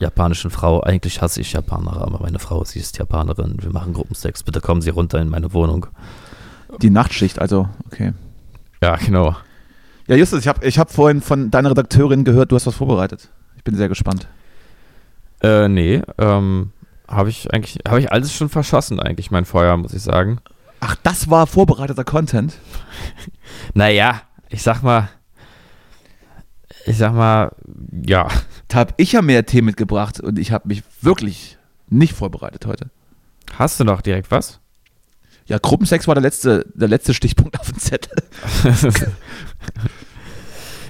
japanischen 0.00 0.50
Frau. 0.50 0.82
Eigentlich 0.82 1.22
hasse 1.22 1.40
ich 1.40 1.52
Japaner, 1.52 2.00
aber 2.02 2.20
meine 2.20 2.38
Frau, 2.38 2.64
sie 2.64 2.80
ist 2.80 2.98
Japanerin. 2.98 3.56
Wir 3.60 3.70
machen 3.70 3.92
Gruppensex. 3.92 4.42
Bitte 4.42 4.60
kommen 4.60 4.82
Sie 4.82 4.90
runter 4.90 5.20
in 5.20 5.28
meine 5.28 5.52
Wohnung. 5.52 5.86
Die 6.82 6.90
Nachtschicht, 6.90 7.38
also, 7.38 7.68
okay. 7.86 8.12
Ja, 8.82 8.96
genau. 8.96 9.36
Ja, 10.06 10.16
Justus, 10.16 10.40
ich 10.40 10.48
habe 10.48 10.66
ich 10.66 10.78
hab 10.78 10.90
vorhin 10.90 11.20
von 11.20 11.50
deiner 11.50 11.70
Redakteurin 11.70 12.24
gehört, 12.24 12.50
du 12.50 12.56
hast 12.56 12.66
was 12.66 12.74
vorbereitet. 12.74 13.28
Ich 13.56 13.64
bin 13.64 13.76
sehr 13.76 13.88
gespannt. 13.88 14.26
Äh, 15.42 15.68
nee, 15.68 16.02
ähm, 16.18 16.72
habe 17.06 17.28
ich 17.28 17.52
eigentlich, 17.52 17.78
habe 17.86 18.00
ich 18.00 18.10
alles 18.10 18.32
schon 18.32 18.48
verschossen 18.48 19.00
eigentlich, 19.00 19.30
mein 19.30 19.44
Feuer, 19.44 19.76
muss 19.76 19.92
ich 19.92 20.02
sagen. 20.02 20.40
Ach, 20.80 20.96
das 21.02 21.28
war 21.28 21.46
vorbereiteter 21.46 22.04
Content? 22.04 22.54
naja, 23.74 24.22
ich 24.48 24.62
sag 24.62 24.82
mal, 24.82 25.08
ich 26.86 26.96
sag 26.96 27.14
mal, 27.14 27.52
ja. 28.04 28.28
Da 28.68 28.78
habe 28.78 28.94
ich 28.96 29.12
ja 29.12 29.22
mehr 29.22 29.46
Tee 29.46 29.62
mitgebracht 29.62 30.20
und 30.20 30.38
ich 30.38 30.52
habe 30.52 30.68
mich 30.68 30.82
wirklich 31.00 31.58
nicht 31.88 32.14
vorbereitet 32.14 32.66
heute. 32.66 32.90
Hast 33.58 33.80
du 33.80 33.84
noch 33.84 34.00
direkt 34.00 34.30
was? 34.30 34.60
Ja, 35.46 35.58
Gruppensex 35.58 36.06
war 36.06 36.14
der 36.14 36.22
letzte, 36.22 36.64
der 36.74 36.88
letzte 36.88 37.12
Stichpunkt 37.12 37.58
auf 37.58 37.66
dem 37.66 37.78
Zettel. 37.78 38.22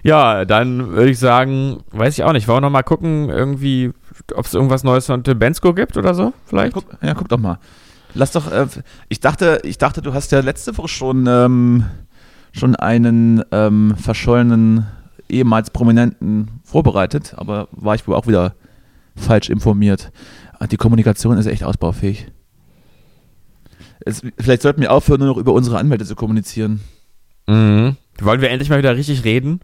ja, 0.02 0.44
dann 0.44 0.90
würde 0.90 1.10
ich 1.10 1.18
sagen, 1.18 1.82
weiß 1.92 2.18
ich 2.18 2.24
auch 2.24 2.32
nicht, 2.32 2.46
wollen 2.46 2.58
wir 2.58 2.60
noch 2.62 2.70
mal 2.70 2.82
gucken, 2.82 3.30
irgendwie, 3.30 3.92
ob 4.34 4.44
es 4.44 4.52
irgendwas 4.52 4.84
Neues 4.84 5.06
von 5.06 5.22
Bensko 5.22 5.72
gibt 5.72 5.96
oder 5.96 6.14
so, 6.14 6.34
vielleicht? 6.44 6.76
Ja, 6.76 6.82
guck, 6.82 7.02
ja, 7.02 7.14
guck 7.14 7.28
doch 7.28 7.38
mal. 7.38 7.58
Lass 8.12 8.32
doch, 8.32 8.52
äh, 8.52 8.66
ich 9.08 9.20
dachte, 9.20 9.60
ich 9.64 9.78
dachte, 9.78 10.02
du 10.02 10.12
hast 10.12 10.32
ja 10.32 10.40
letzte 10.40 10.76
Woche 10.76 10.88
schon, 10.88 11.26
ähm, 11.26 11.86
schon 12.52 12.76
einen 12.76 13.42
ähm, 13.52 13.94
verschollenen 13.96 14.86
ehemals 15.30 15.70
Prominenten 15.70 16.60
vorbereitet, 16.64 17.34
aber 17.36 17.68
war 17.72 17.94
ich 17.94 18.06
wohl 18.06 18.14
auch 18.14 18.26
wieder 18.26 18.54
falsch 19.16 19.50
informiert. 19.50 20.12
Ah, 20.58 20.66
die 20.66 20.76
Kommunikation 20.76 21.38
ist 21.38 21.46
echt 21.46 21.64
ausbaufähig. 21.64 22.28
Es, 24.00 24.22
vielleicht 24.38 24.62
sollten 24.62 24.80
wir 24.80 24.92
aufhören, 24.92 25.20
nur 25.20 25.28
noch 25.28 25.36
über 25.36 25.52
unsere 25.52 25.78
Anwälte 25.78 26.04
zu 26.04 26.16
kommunizieren. 26.16 26.80
Mhm. 27.46 27.96
Wollen 28.20 28.40
wir 28.40 28.50
endlich 28.50 28.70
mal 28.70 28.78
wieder 28.78 28.96
richtig 28.96 29.24
reden? 29.24 29.60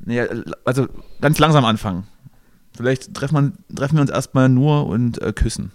Naja, 0.00 0.26
also 0.64 0.88
ganz 1.20 1.38
langsam 1.38 1.64
anfangen. 1.64 2.06
Vielleicht 2.74 3.14
treffen, 3.14 3.34
man, 3.34 3.52
treffen 3.74 3.96
wir 3.96 4.02
uns 4.02 4.10
erstmal 4.10 4.48
nur 4.48 4.86
und 4.86 5.20
äh, 5.20 5.32
küssen. 5.32 5.72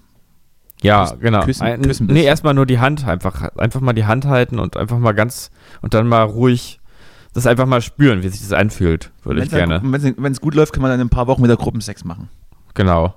Ja, 0.81 1.15
genau. 1.19 1.43
Küssen, 1.43 1.63
Ein, 1.63 1.81
küssen 1.81 2.07
nee, 2.07 2.23
erstmal 2.23 2.53
nur 2.53 2.65
die 2.65 2.79
Hand 2.79 3.07
einfach. 3.07 3.41
Einfach 3.57 3.81
mal 3.81 3.93
die 3.93 4.05
Hand 4.05 4.25
halten 4.25 4.59
und 4.59 4.77
einfach 4.77 4.99
mal 4.99 5.13
ganz 5.13 5.49
und 5.81 5.93
dann 5.93 6.07
mal 6.07 6.23
ruhig 6.23 6.79
das 7.37 7.45
einfach 7.45 7.67
mal 7.67 7.83
spüren, 7.83 8.23
wie 8.23 8.29
sich 8.29 8.41
das 8.41 8.51
anfühlt, 8.51 9.11
würde 9.21 9.43
ich 9.43 9.51
gerne. 9.51 9.79
Wenn 9.83 10.31
es 10.31 10.41
gut 10.41 10.55
läuft, 10.55 10.73
kann 10.73 10.81
man 10.81 10.89
dann 10.89 10.99
in 10.99 11.05
ein 11.05 11.11
paar 11.11 11.27
Wochen 11.27 11.43
wieder 11.43 11.55
Gruppensex 11.55 12.03
machen. 12.03 12.29
Genau. 12.73 13.13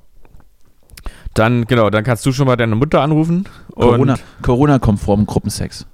Dann, 1.32 1.64
genau, 1.64 1.88
dann 1.88 2.04
kannst 2.04 2.26
du 2.26 2.32
schon 2.32 2.46
mal 2.46 2.56
deine 2.56 2.74
Mutter 2.74 3.00
anrufen. 3.00 3.48
Corona, 3.74 4.18
Corona-konformen 4.42 5.24
Gruppensex. 5.24 5.86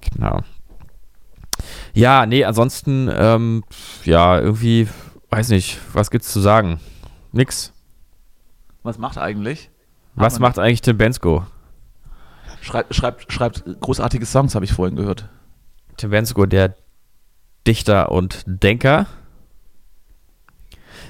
Genau. 0.00 0.40
Ja, 1.94 2.26
nee, 2.26 2.44
ansonsten, 2.44 3.08
ähm, 3.12 3.62
ja, 4.02 4.40
irgendwie, 4.40 4.88
weiß 5.30 5.50
nicht, 5.50 5.78
was 5.92 6.10
gibt's 6.10 6.32
zu 6.32 6.40
sagen? 6.40 6.80
Nix. 7.30 7.72
Was 8.82 8.98
macht 8.98 9.16
eigentlich? 9.16 9.70
Was 10.16 10.40
macht 10.40 10.58
eigentlich 10.58 10.80
Tim 10.80 10.98
Bensko? 10.98 11.46
Schreibt, 12.62 12.96
schreibt, 12.96 13.32
schreibt 13.32 13.64
großartige 13.78 14.26
Songs, 14.26 14.56
habe 14.56 14.64
ich 14.64 14.72
vorhin 14.72 14.96
gehört. 14.96 15.28
Tim 15.96 16.10
Bensko, 16.10 16.46
der 16.46 16.74
Dichter 17.66 18.12
und 18.12 18.44
Denker. 18.46 19.06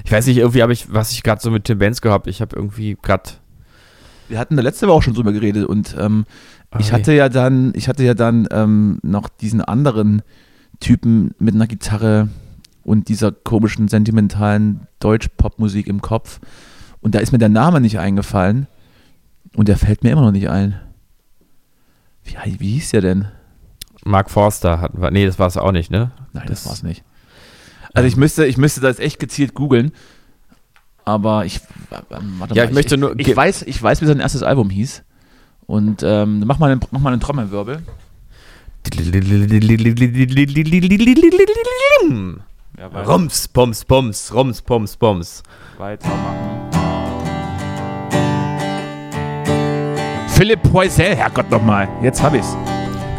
Ich 0.04 0.12
weiß 0.12 0.26
nicht, 0.26 0.38
irgendwie 0.38 0.62
habe 0.62 0.72
ich, 0.72 0.92
was 0.92 1.12
ich 1.12 1.22
gerade 1.22 1.40
so 1.40 1.50
mit 1.50 1.64
Tim 1.64 1.78
Bensko 1.78 2.10
habe, 2.10 2.30
ich 2.30 2.40
habe 2.40 2.56
irgendwie 2.56 2.96
gerade. 3.00 3.30
Wir 4.28 4.38
hatten 4.38 4.56
da 4.56 4.62
letzte 4.62 4.86
Woche 4.86 4.96
auch 4.96 5.02
schon 5.02 5.14
drüber 5.14 5.32
geredet 5.32 5.66
und 5.66 5.96
ähm, 5.98 6.24
okay. 6.70 6.82
ich 6.82 6.92
hatte 6.92 7.12
ja 7.12 7.28
dann, 7.28 7.72
ich 7.74 7.88
hatte 7.88 8.02
ja 8.02 8.14
dann 8.14 8.48
ähm, 8.50 8.98
noch 9.02 9.28
diesen 9.28 9.60
anderen 9.60 10.22
Typen 10.80 11.34
mit 11.38 11.54
einer 11.54 11.66
Gitarre 11.66 12.28
und 12.82 13.08
dieser 13.08 13.32
komischen, 13.32 13.88
sentimentalen 13.88 14.86
Deutsch-Pop-Musik 15.00 15.86
im 15.86 16.00
Kopf. 16.00 16.40
Und 17.00 17.14
da 17.14 17.18
ist 17.18 17.32
mir 17.32 17.38
der 17.38 17.48
Name 17.48 17.80
nicht 17.80 17.98
eingefallen. 17.98 18.68
Und 19.54 19.68
der 19.68 19.76
fällt 19.76 20.04
mir 20.04 20.10
immer 20.10 20.22
noch 20.22 20.32
nicht 20.32 20.48
ein. 20.48 20.80
Wie, 22.24 22.60
wie 22.60 22.72
hieß 22.74 22.90
der 22.90 23.00
denn? 23.00 23.28
Mark 24.06 24.30
Forster 24.30 24.80
hatten 24.80 25.02
wir. 25.02 25.10
Nee, 25.10 25.26
das 25.26 25.38
war 25.38 25.46
es 25.46 25.56
auch 25.56 25.72
nicht, 25.72 25.90
ne? 25.90 26.12
Nein, 26.32 26.44
das, 26.46 26.60
das 26.60 26.66
war 26.66 26.72
es 26.74 26.82
nicht. 26.82 27.04
Also 27.92 28.06
ich 28.06 28.16
müsste, 28.16 28.46
ich 28.46 28.56
müsste 28.56 28.80
das 28.80 28.98
echt 28.98 29.18
gezielt 29.18 29.54
googeln. 29.54 29.92
Aber 31.04 31.44
ich. 31.44 31.60
Warte 31.90 32.54
ja, 32.54 32.64
mal, 32.64 32.68
ich, 32.68 32.74
möchte 32.74 32.96
nur. 32.96 33.18
Ich, 33.18 33.28
ich, 33.28 33.36
weiß, 33.36 33.62
ich 33.62 33.82
weiß, 33.82 34.02
wie 34.02 34.06
sein 34.06 34.20
erstes 34.20 34.42
Album 34.42 34.70
hieß. 34.70 35.02
Und 35.66 36.02
ähm, 36.02 36.44
mach, 36.46 36.58
mal 36.58 36.70
einen, 36.70 36.80
mach 36.90 37.00
mal 37.00 37.12
einen 37.12 37.20
Trommelwirbel. 37.20 37.82
Ja, 42.78 42.86
Rums, 42.88 43.48
Pums, 43.48 43.84
Pums, 43.84 44.32
Rums, 44.32 44.62
Pums, 44.62 44.96
Pums. 44.96 45.42
Weitermachen. 45.78 46.70
Philipp 50.28 50.62
Poisel, 50.64 51.16
Herrgott 51.16 51.50
nochmal. 51.50 51.88
Jetzt 52.02 52.22
hab 52.22 52.34
ich's. 52.34 52.54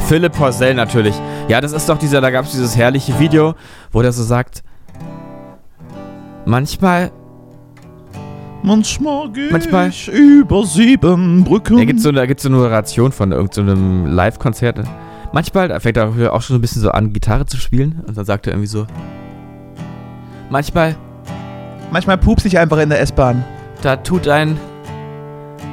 Philipp 0.07 0.33
Poisel 0.33 0.73
natürlich. 0.73 1.15
Ja, 1.49 1.59
das 1.59 1.73
ist 1.73 1.89
doch 1.89 1.97
dieser, 1.97 2.21
da 2.21 2.31
gab 2.31 2.45
es 2.45 2.51
dieses 2.51 2.77
herrliche 2.77 3.19
Video, 3.19 3.55
wo 3.91 4.01
der 4.01 4.13
so 4.13 4.23
sagt, 4.23 4.63
manchmal 6.45 7.11
Manchmal 8.63 9.29
gehe 9.31 9.51
manchmal, 9.51 9.89
ich 9.89 10.07
über 10.07 10.65
sieben 10.65 11.43
Brücken. 11.43 11.77
Da 11.77 11.83
gibt 11.83 11.99
es 11.99 12.03
so, 12.03 12.11
da 12.11 12.25
so 12.37 12.49
eine 12.49 12.57
Narration 12.57 13.11
von 13.11 13.31
irgendeinem 13.31 14.07
so 14.07 14.11
Live-Konzert. 14.13 14.79
Manchmal, 15.31 15.67
da 15.67 15.79
fängt 15.79 15.97
er 15.97 16.33
auch 16.33 16.41
schon 16.41 16.55
so 16.55 16.55
ein 16.55 16.61
bisschen 16.61 16.81
so 16.81 16.89
an, 16.89 17.13
Gitarre 17.13 17.45
zu 17.45 17.57
spielen. 17.57 18.01
Und 18.07 18.17
dann 18.17 18.25
sagt 18.25 18.47
er 18.47 18.53
irgendwie 18.53 18.67
so: 18.67 18.87
Manchmal. 20.49 20.95
Manchmal 21.91 22.17
pups 22.17 22.45
ich 22.45 22.57
einfach 22.57 22.79
in 22.79 22.89
der 22.89 22.99
S-Bahn. 22.99 23.45
Da 23.81 23.97
tut 23.97 24.27
ein 24.27 24.57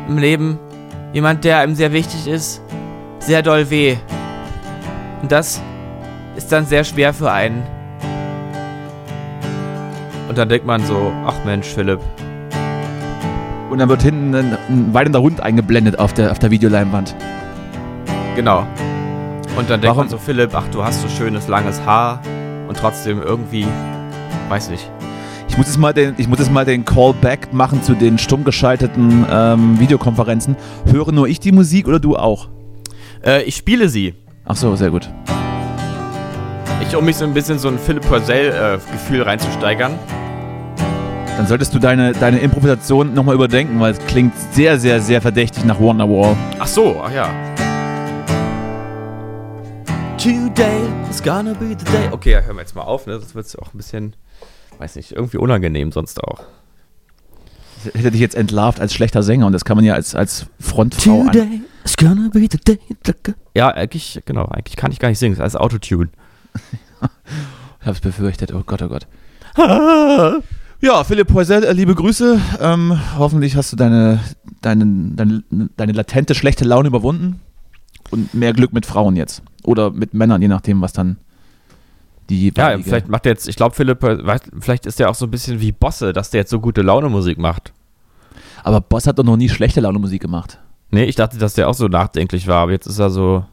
im 0.08 0.18
Leben 0.18 0.58
jemand, 1.12 1.44
der 1.44 1.58
einem 1.58 1.74
sehr 1.74 1.92
wichtig 1.92 2.28
ist, 2.28 2.60
sehr 3.18 3.42
doll 3.42 3.70
weh. 3.70 3.96
Und 5.24 5.32
das 5.32 5.62
ist 6.36 6.52
dann 6.52 6.66
sehr 6.66 6.84
schwer 6.84 7.14
für 7.14 7.32
einen. 7.32 7.62
Und 10.28 10.36
dann 10.36 10.50
denkt 10.50 10.66
man 10.66 10.84
so, 10.84 11.14
ach 11.24 11.36
Mensch, 11.46 11.66
Philipp. 11.66 12.00
Und 13.70 13.78
dann 13.78 13.88
wird 13.88 14.02
hinten 14.02 14.34
ein, 14.34 14.58
ein 14.68 14.92
weinender 14.92 15.22
Hund 15.22 15.40
eingeblendet 15.40 15.98
auf 15.98 16.12
der, 16.12 16.30
auf 16.30 16.38
der 16.40 16.50
Videoleinwand. 16.50 17.16
Genau. 18.36 18.66
Und 19.56 19.70
dann 19.70 19.80
denkt 19.80 19.84
Warum? 19.84 19.96
man 20.00 20.08
so, 20.10 20.18
Philipp, 20.18 20.50
ach, 20.52 20.68
du 20.70 20.84
hast 20.84 21.00
so 21.00 21.08
schönes, 21.08 21.48
langes 21.48 21.80
Haar 21.86 22.20
und 22.68 22.76
trotzdem 22.76 23.22
irgendwie, 23.22 23.66
weiß 24.50 24.68
nicht. 24.68 24.90
Ich 25.48 25.56
muss 25.56 25.68
jetzt 25.68 25.78
mal 25.78 25.94
den, 25.94 26.16
ich 26.18 26.28
muss 26.28 26.38
jetzt 26.38 26.52
mal 26.52 26.66
den 26.66 26.84
Callback 26.84 27.50
machen 27.50 27.82
zu 27.82 27.94
den 27.94 28.18
stumm 28.18 28.44
geschalteten 28.44 29.24
ähm, 29.30 29.80
Videokonferenzen. 29.80 30.54
Höre 30.84 31.12
nur 31.12 31.28
ich 31.28 31.40
die 31.40 31.52
Musik 31.52 31.88
oder 31.88 31.98
du 31.98 32.14
auch? 32.14 32.50
Äh, 33.24 33.44
ich 33.44 33.56
spiele 33.56 33.88
sie. 33.88 34.16
Ach 34.46 34.56
so, 34.56 34.76
sehr 34.76 34.90
gut. 34.90 35.08
Ich, 36.86 36.94
um 36.94 37.04
mich 37.06 37.16
so 37.16 37.24
ein 37.24 37.32
bisschen 37.32 37.58
so 37.58 37.68
ein 37.68 37.78
Philipp 37.78 38.06
Purcell-Gefühl 38.06 39.20
äh, 39.20 39.24
reinzusteigern. 39.24 39.98
Dann 41.36 41.46
solltest 41.46 41.74
du 41.74 41.78
deine, 41.78 42.12
deine 42.12 42.38
Improvisation 42.38 43.14
nochmal 43.14 43.34
überdenken, 43.34 43.80
weil 43.80 43.92
es 43.92 43.98
klingt 44.06 44.34
sehr, 44.52 44.78
sehr, 44.78 45.00
sehr 45.00 45.22
verdächtig 45.22 45.64
nach 45.64 45.80
Wonderwall. 45.80 46.36
Ach 46.58 46.66
so, 46.66 47.00
ach 47.02 47.10
ja. 47.10 47.30
Today 50.18 50.82
is 51.08 51.22
gonna 51.22 51.54
be 51.54 51.70
the 51.70 51.84
day. 51.86 52.08
Okay, 52.12 52.32
ja, 52.32 52.40
hören 52.42 52.56
wir 52.56 52.62
jetzt 52.62 52.76
mal 52.76 52.82
auf, 52.82 53.06
ne? 53.06 53.18
Das 53.18 53.34
wird 53.34 53.58
auch 53.60 53.72
ein 53.72 53.78
bisschen, 53.78 54.14
weiß 54.78 54.96
nicht, 54.96 55.12
irgendwie 55.12 55.38
unangenehm 55.38 55.90
sonst 55.90 56.22
auch. 56.22 56.44
Ich 57.86 57.94
hätte 57.94 58.10
dich 58.12 58.20
jetzt 58.20 58.34
entlarvt 58.36 58.78
als 58.78 58.92
schlechter 58.94 59.22
Sänger 59.22 59.46
und 59.46 59.52
das 59.52 59.64
kann 59.64 59.76
man 59.76 59.84
ja 59.84 59.94
als, 59.94 60.14
als 60.14 60.46
Frontfrau 60.60 61.24
Today 61.24 61.62
is 61.84 61.96
gonna 61.96 62.28
be 62.32 62.48
the 62.50 62.58
day. 62.58 62.78
Ja, 63.54 63.68
eigentlich, 63.68 64.20
genau, 64.24 64.46
eigentlich 64.46 64.76
kann 64.76 64.90
ich 64.90 64.98
gar 64.98 65.08
nicht 65.08 65.18
singen, 65.18 65.36
das 65.36 65.46
ist 65.46 65.54
als 65.54 65.62
Autotune. 65.62 66.08
ich 67.80 67.86
hab's 67.86 68.00
befürchtet, 68.00 68.52
oh 68.52 68.62
Gott, 68.64 68.82
oh 68.82 68.88
Gott. 68.88 69.06
ja, 70.80 71.04
Philipp 71.04 71.28
Poisel, 71.28 71.64
äh, 71.64 71.72
liebe 71.72 71.94
Grüße. 71.94 72.40
Ähm, 72.60 73.00
hoffentlich 73.18 73.56
hast 73.56 73.72
du 73.72 73.76
deine, 73.76 74.20
deine, 74.62 74.86
deine, 75.14 75.44
deine 75.76 75.92
latente 75.92 76.34
schlechte 76.34 76.64
Laune 76.64 76.88
überwunden 76.88 77.40
und 78.10 78.34
mehr 78.34 78.52
Glück 78.52 78.72
mit 78.72 78.86
Frauen 78.86 79.16
jetzt. 79.16 79.42
Oder 79.62 79.90
mit 79.90 80.14
Männern, 80.14 80.42
je 80.42 80.48
nachdem, 80.48 80.80
was 80.80 80.92
dann 80.92 81.18
die 82.30 82.52
Ja, 82.56 82.78
vielleicht 82.78 83.08
macht 83.08 83.26
er 83.26 83.32
jetzt, 83.32 83.48
ich 83.48 83.56
glaube, 83.56 83.74
Philipp, 83.74 83.98
vielleicht 84.60 84.86
ist 84.86 84.98
der 84.98 85.10
auch 85.10 85.14
so 85.14 85.26
ein 85.26 85.30
bisschen 85.30 85.60
wie 85.60 85.72
Bosse, 85.72 86.12
dass 86.12 86.30
der 86.30 86.40
jetzt 86.40 86.50
so 86.50 86.60
gute 86.60 86.82
Laune 86.82 87.10
Musik 87.10 87.38
macht. 87.38 87.72
Aber 88.62 88.80
Boss 88.80 89.06
hat 89.06 89.18
doch 89.18 89.24
noch 89.24 89.36
nie 89.36 89.50
schlechte 89.50 89.80
Laune 89.80 89.98
Musik 89.98 90.22
gemacht. 90.22 90.58
Nee, 90.90 91.04
ich 91.04 91.16
dachte, 91.16 91.38
dass 91.38 91.54
der 91.54 91.68
auch 91.68 91.74
so 91.74 91.88
nachdenklich 91.88 92.46
war, 92.46 92.62
aber 92.62 92.72
jetzt 92.72 92.86
ist 92.86 92.98
er 92.98 93.10
so. 93.10 93.44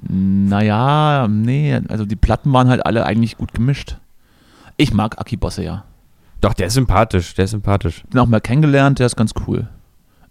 Naja, 0.00 1.26
nee, 1.28 1.80
also 1.88 2.04
die 2.04 2.16
Platten 2.16 2.52
waren 2.52 2.68
halt 2.68 2.86
alle 2.86 3.04
eigentlich 3.04 3.36
gut 3.36 3.52
gemischt. 3.52 3.96
Ich 4.76 4.92
mag 4.92 5.20
Aki 5.20 5.36
Bosse 5.36 5.64
ja. 5.64 5.84
Doch, 6.40 6.54
der 6.54 6.68
ist 6.68 6.74
sympathisch, 6.74 7.34
der 7.34 7.46
ist 7.46 7.50
sympathisch. 7.50 8.04
Den 8.12 8.20
auch 8.20 8.26
mal 8.26 8.40
kennengelernt, 8.40 9.00
der 9.00 9.06
ist 9.06 9.16
ganz 9.16 9.32
cool. 9.46 9.68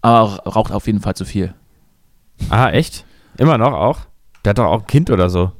Aber 0.01 0.41
raucht 0.45 0.71
auf 0.71 0.87
jeden 0.87 1.01
Fall 1.01 1.15
zu 1.15 1.25
viel. 1.25 1.53
Ah, 2.49 2.69
echt? 2.69 3.03
Immer 3.37 3.57
noch 3.57 3.73
auch? 3.73 3.99
Der 4.45 4.51
hat 4.51 4.57
doch 4.59 4.65
auch 4.65 4.81
ein 4.81 4.87
Kind 4.87 5.09
oder 5.09 5.29
so. 5.29 5.51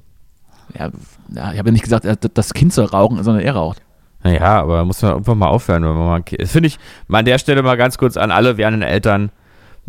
Ja, 0.74 0.90
ja 1.30 1.52
ich 1.52 1.60
habe 1.60 1.70
ja 1.70 1.72
nicht 1.72 1.84
gesagt, 1.84 2.06
das 2.34 2.54
Kind 2.54 2.72
soll 2.72 2.86
rauchen, 2.86 3.22
sondern 3.24 3.44
er 3.44 3.56
raucht. 3.56 3.82
Naja, 4.24 4.62
aber 4.62 4.86
muss 4.86 5.02
man 5.02 5.12
irgendwann 5.12 5.38
mal 5.38 5.48
aufhören, 5.48 5.84
wenn 5.84 5.94
man 5.96 6.08
mal 6.08 6.24
Das 6.38 6.52
finde 6.52 6.68
ich 6.68 6.80
mal 7.08 7.20
an 7.20 7.26
der 7.26 7.40
Stelle 7.40 7.62
mal 7.62 7.78
ganz 7.78 7.98
kurz 7.98 8.18
an 8.18 8.32
alle 8.32 8.58
werdenden 8.58 8.88
Eltern, 8.88 9.32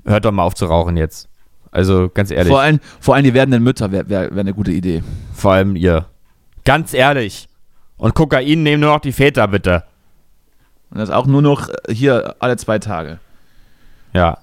hört 0.09 0.25
doch 0.25 0.33
mal 0.33 0.43
auf 0.43 0.55
zu 0.55 0.67
rauchen 0.67 0.97
jetzt. 0.97 1.29
Also 1.71 2.09
ganz 2.13 2.31
ehrlich. 2.31 2.49
Vor 2.49 2.61
allem, 2.61 2.81
vor 3.01 3.15
allem 3.15 3.25
die 3.25 3.35
werdenden 3.35 3.63
Mütter 3.63 3.93
wäre 3.93 4.09
wär, 4.09 4.35
wär 4.35 4.41
eine 4.41 4.55
gute 4.55 4.73
Idee. 4.73 5.03
Vor 5.35 5.53
allem 5.53 5.77
ihr. 5.77 6.07
Ganz 6.65 6.95
ehrlich. 6.95 7.49
Und 7.97 8.15
Kokain 8.15 8.63
nehmen 8.63 8.81
nur 8.81 8.93
noch 8.93 9.01
die 9.01 9.13
Väter, 9.13 9.49
bitte. 9.49 9.85
Und 10.91 10.99
das 10.99 11.11
auch 11.11 11.27
nur 11.27 11.43
noch 11.43 11.69
hier 11.89 12.37
alle 12.39 12.57
zwei 12.57 12.79
Tage. 12.79 13.19
Ja. 14.15 14.39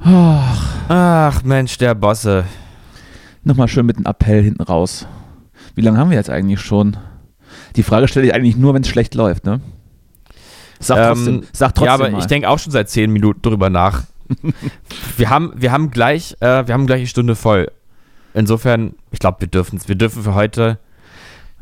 Ach, 0.00 0.88
ach 0.88 1.42
Mensch, 1.44 1.78
der 1.78 1.94
Bosse. 1.94 2.44
Nochmal 3.42 3.68
schön 3.68 3.86
mit 3.86 3.96
dem 3.96 4.06
Appell 4.06 4.42
hinten 4.42 4.62
raus. 4.62 5.06
Wie 5.74 5.80
lange 5.80 5.98
haben 5.98 6.10
wir 6.10 6.16
jetzt 6.16 6.30
eigentlich 6.30 6.60
schon? 6.60 6.96
Die 7.76 7.82
Frage 7.82 8.08
stelle 8.08 8.26
ich 8.26 8.34
eigentlich 8.34 8.56
nur, 8.56 8.74
wenn 8.74 8.82
es 8.82 8.88
schlecht 8.88 9.14
läuft, 9.14 9.44
ne? 9.44 9.60
Sag 10.80 11.08
trotzdem, 11.08 11.34
ähm, 11.34 11.42
sag 11.52 11.74
trotzdem 11.74 11.86
Ja, 11.86 11.94
aber 11.94 12.10
mal. 12.10 12.18
ich 12.18 12.26
denke 12.26 12.48
auch 12.48 12.58
schon 12.58 12.72
seit 12.72 12.88
zehn 12.88 13.10
Minuten 13.10 13.42
drüber 13.42 13.70
nach. 13.70 14.04
wir, 15.16 15.30
haben, 15.30 15.52
wir, 15.56 15.72
haben 15.72 15.90
gleich, 15.90 16.36
äh, 16.40 16.66
wir 16.66 16.74
haben 16.74 16.86
gleich 16.86 17.00
eine 17.00 17.06
Stunde 17.06 17.34
voll. 17.34 17.70
Insofern, 18.32 18.94
ich 19.10 19.18
glaube, 19.18 19.40
wir 19.40 19.48
dürfen 19.48 19.80
Wir 19.86 19.94
dürfen 19.94 20.22
für 20.22 20.34
heute, 20.34 20.78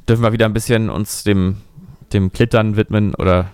dürfen 0.09 0.23
wir 0.23 0.33
wieder 0.33 0.47
ein 0.47 0.55
bisschen 0.55 0.89
uns 0.91 1.25
dem, 1.25 1.59
dem 2.13 2.33
Klittern 2.33 2.77
widmen 2.77 3.15
oder 3.15 3.51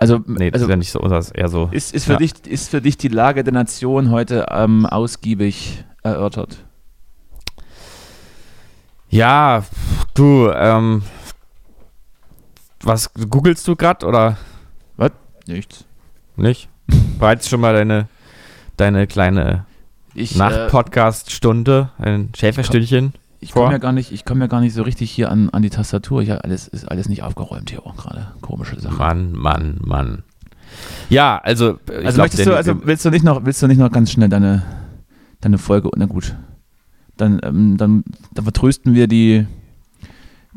also, 0.00 0.20
nee, 0.26 0.50
das 0.50 0.62
also, 0.62 0.66
ist 0.66 0.70
ja 0.70 0.76
nicht 0.76 0.92
so, 0.92 1.00
das 1.00 1.26
ist 1.26 1.36
eher 1.36 1.48
so. 1.48 1.68
Ist, 1.72 1.92
ist, 1.92 2.04
für 2.04 2.12
ja. 2.12 2.18
dich, 2.18 2.46
ist 2.46 2.70
für 2.70 2.80
dich 2.80 2.96
die 2.96 3.08
Lage 3.08 3.42
der 3.42 3.52
Nation 3.52 4.10
heute 4.10 4.46
ähm, 4.50 4.86
ausgiebig 4.86 5.84
erörtert? 6.02 6.64
Ja, 9.10 9.64
du, 10.14 10.50
ähm, 10.54 11.02
was 12.82 13.12
googelst 13.14 13.66
du 13.66 13.74
gerade 13.74 14.06
oder? 14.06 14.36
Nichts. 15.48 15.86
Nicht? 16.36 16.68
Bereits 17.18 17.48
schon 17.48 17.60
mal 17.60 17.72
deine, 17.72 18.06
deine 18.76 19.06
kleine 19.06 19.64
Nacht-Podcast-Stunde, 20.14 21.88
ein 21.96 22.28
Schäferstündchen? 22.36 23.14
Ich 23.40 23.52
komme 23.52 23.72
ja 23.72 23.78
gar 23.78 23.92
nicht, 23.92 24.12
ich 24.12 24.26
komme 24.26 24.40
ja 24.40 24.46
gar 24.46 24.60
nicht 24.60 24.74
so 24.74 24.82
richtig 24.82 25.10
hier 25.10 25.30
an, 25.30 25.48
an 25.50 25.62
die 25.62 25.70
Tastatur. 25.70 26.20
Ich 26.20 26.32
alles 26.32 26.68
ist 26.68 26.90
alles 26.90 27.08
nicht 27.08 27.22
aufgeräumt 27.22 27.70
hier 27.70 27.86
auch 27.86 27.96
gerade. 27.96 28.32
Komische 28.42 28.78
Sache. 28.78 28.96
Mann, 28.96 29.32
Mann, 29.32 29.78
Mann. 29.80 30.22
Ja, 31.08 31.38
also 31.38 31.78
also 31.88 32.00
glaub, 32.02 32.16
möchtest 32.16 32.46
du, 32.46 32.54
also 32.54 32.84
willst 32.84 33.04
du 33.06 33.10
nicht 33.10 33.24
noch, 33.24 33.44
willst 33.46 33.62
du 33.62 33.68
nicht 33.68 33.78
noch 33.78 33.90
ganz 33.90 34.12
schnell 34.12 34.28
deine 34.28 34.64
deine 35.40 35.56
Folge? 35.56 35.88
Na 35.96 36.04
gut, 36.06 36.36
dann 37.16 37.40
ähm, 37.42 37.76
dann, 37.78 38.04
dann 38.34 38.44
vertrösten 38.44 38.94
wir 38.94 39.06
die 39.06 39.46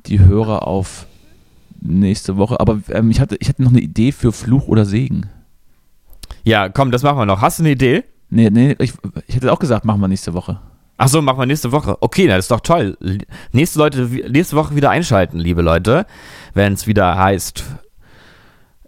die 0.07 0.19
Hörer 0.19 0.67
auf 0.67 1.05
nächste 1.81 2.37
Woche. 2.37 2.59
Aber 2.59 2.79
ähm, 2.89 3.11
ich 3.11 3.19
hatte 3.19 3.37
ich 3.39 3.49
hatte 3.49 3.63
noch 3.63 3.71
eine 3.71 3.81
Idee 3.81 4.11
für 4.11 4.31
Fluch 4.31 4.67
oder 4.67 4.85
Segen. 4.85 5.29
Ja, 6.43 6.69
komm, 6.69 6.91
das 6.91 7.03
machen 7.03 7.17
wir 7.17 7.25
noch. 7.25 7.41
Hast 7.41 7.59
du 7.59 7.63
eine 7.63 7.71
Idee? 7.71 8.03
Nee, 8.29 8.49
nee, 8.49 8.75
ich, 8.79 8.93
ich 9.27 9.35
hätte 9.35 9.51
auch 9.51 9.59
gesagt, 9.59 9.85
machen 9.85 9.99
wir 9.99 10.07
nächste 10.07 10.33
Woche. 10.33 10.59
Ach 10.97 11.07
so, 11.07 11.21
machen 11.21 11.39
wir 11.39 11.45
nächste 11.45 11.71
Woche. 11.71 11.97
Okay, 11.99 12.27
das 12.27 12.45
ist 12.45 12.51
doch 12.51 12.61
toll. 12.61 12.97
Nächste, 13.51 13.79
Leute, 13.79 14.03
nächste 14.29 14.55
Woche 14.55 14.75
wieder 14.75 14.89
einschalten, 14.91 15.39
liebe 15.39 15.61
Leute, 15.61 16.05
wenn 16.53 16.73
es 16.73 16.87
wieder 16.87 17.17
heißt 17.17 17.63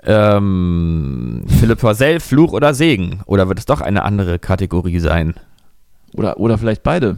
ähm, 0.05 1.43
Philipp 1.59 1.81
Horsell, 1.81 2.19
Fluch 2.19 2.53
oder 2.53 2.73
Segen. 2.73 3.21
Oder 3.25 3.47
wird 3.47 3.59
es 3.59 3.65
doch 3.65 3.81
eine 3.81 4.03
andere 4.03 4.39
Kategorie 4.39 4.99
sein? 4.99 5.35
Oder, 6.13 6.39
oder 6.39 6.57
vielleicht 6.57 6.83
beide. 6.83 7.17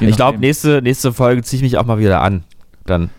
Je 0.00 0.08
ich 0.08 0.16
glaube, 0.16 0.38
nächste, 0.38 0.82
nächste 0.82 1.12
Folge 1.12 1.42
ziehe 1.42 1.58
ich 1.58 1.62
mich 1.62 1.78
auch 1.78 1.86
mal 1.86 1.98
wieder 1.98 2.20
an. 2.22 2.44
Dann. 2.84 3.10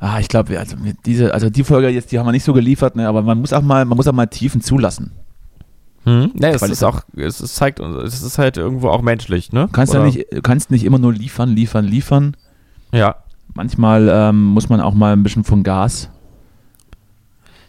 Ah, 0.00 0.18
ich 0.20 0.28
glaube, 0.28 0.58
also 0.58 0.76
diese, 1.06 1.32
also 1.32 1.50
die 1.50 1.64
Folge 1.64 1.88
jetzt, 1.88 2.12
die 2.12 2.18
haben 2.18 2.26
wir 2.26 2.32
nicht 2.32 2.44
so 2.44 2.52
geliefert, 2.52 2.96
ne, 2.96 3.08
aber 3.08 3.22
man 3.22 3.40
muss 3.40 3.52
auch 3.52 3.62
mal, 3.62 3.84
man 3.84 3.96
muss 3.96 4.06
auch 4.06 4.12
mal 4.12 4.26
Tiefen 4.26 4.60
zulassen. 4.60 5.12
Hm? 6.04 6.32
Ja, 6.38 6.50
es 6.50 6.62
ist 6.62 6.82
auch, 6.82 7.02
es 7.16 7.38
zeigt, 7.54 7.80
es 7.80 8.22
ist 8.22 8.38
halt 8.38 8.58
irgendwo 8.58 8.90
auch 8.90 9.00
menschlich, 9.00 9.52
ne? 9.52 9.68
Kannst 9.72 9.94
ja 9.94 10.04
nicht, 10.04 10.26
kannst 10.42 10.70
nicht 10.70 10.84
immer 10.84 10.98
nur 10.98 11.14
liefern, 11.14 11.48
liefern, 11.48 11.86
liefern. 11.86 12.36
Ja. 12.92 13.16
Manchmal 13.54 14.08
ähm, 14.10 14.44
muss 14.44 14.68
man 14.68 14.80
auch 14.80 14.92
mal 14.92 15.14
ein 15.14 15.22
bisschen 15.22 15.44
von 15.44 15.62
Gas. 15.62 16.10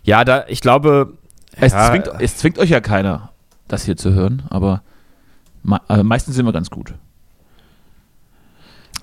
Ja, 0.04 0.26
da, 0.26 0.46
ich 0.48 0.62
glaube. 0.62 1.14
Es, 1.56 1.72
ja, 1.72 1.90
zwingt, 1.90 2.10
es 2.20 2.38
zwingt 2.38 2.60
euch 2.60 2.70
ja 2.70 2.82
keiner, 2.82 3.32
das 3.70 3.86
hier 3.86 3.96
zu 3.96 4.14
hören, 4.14 4.44
aber 4.50 4.82
äh, 5.88 6.04
meistens 6.04 6.36
sind 6.36 6.46
wir 6.46 6.52
ganz 6.52 6.70
gut. 6.70 6.96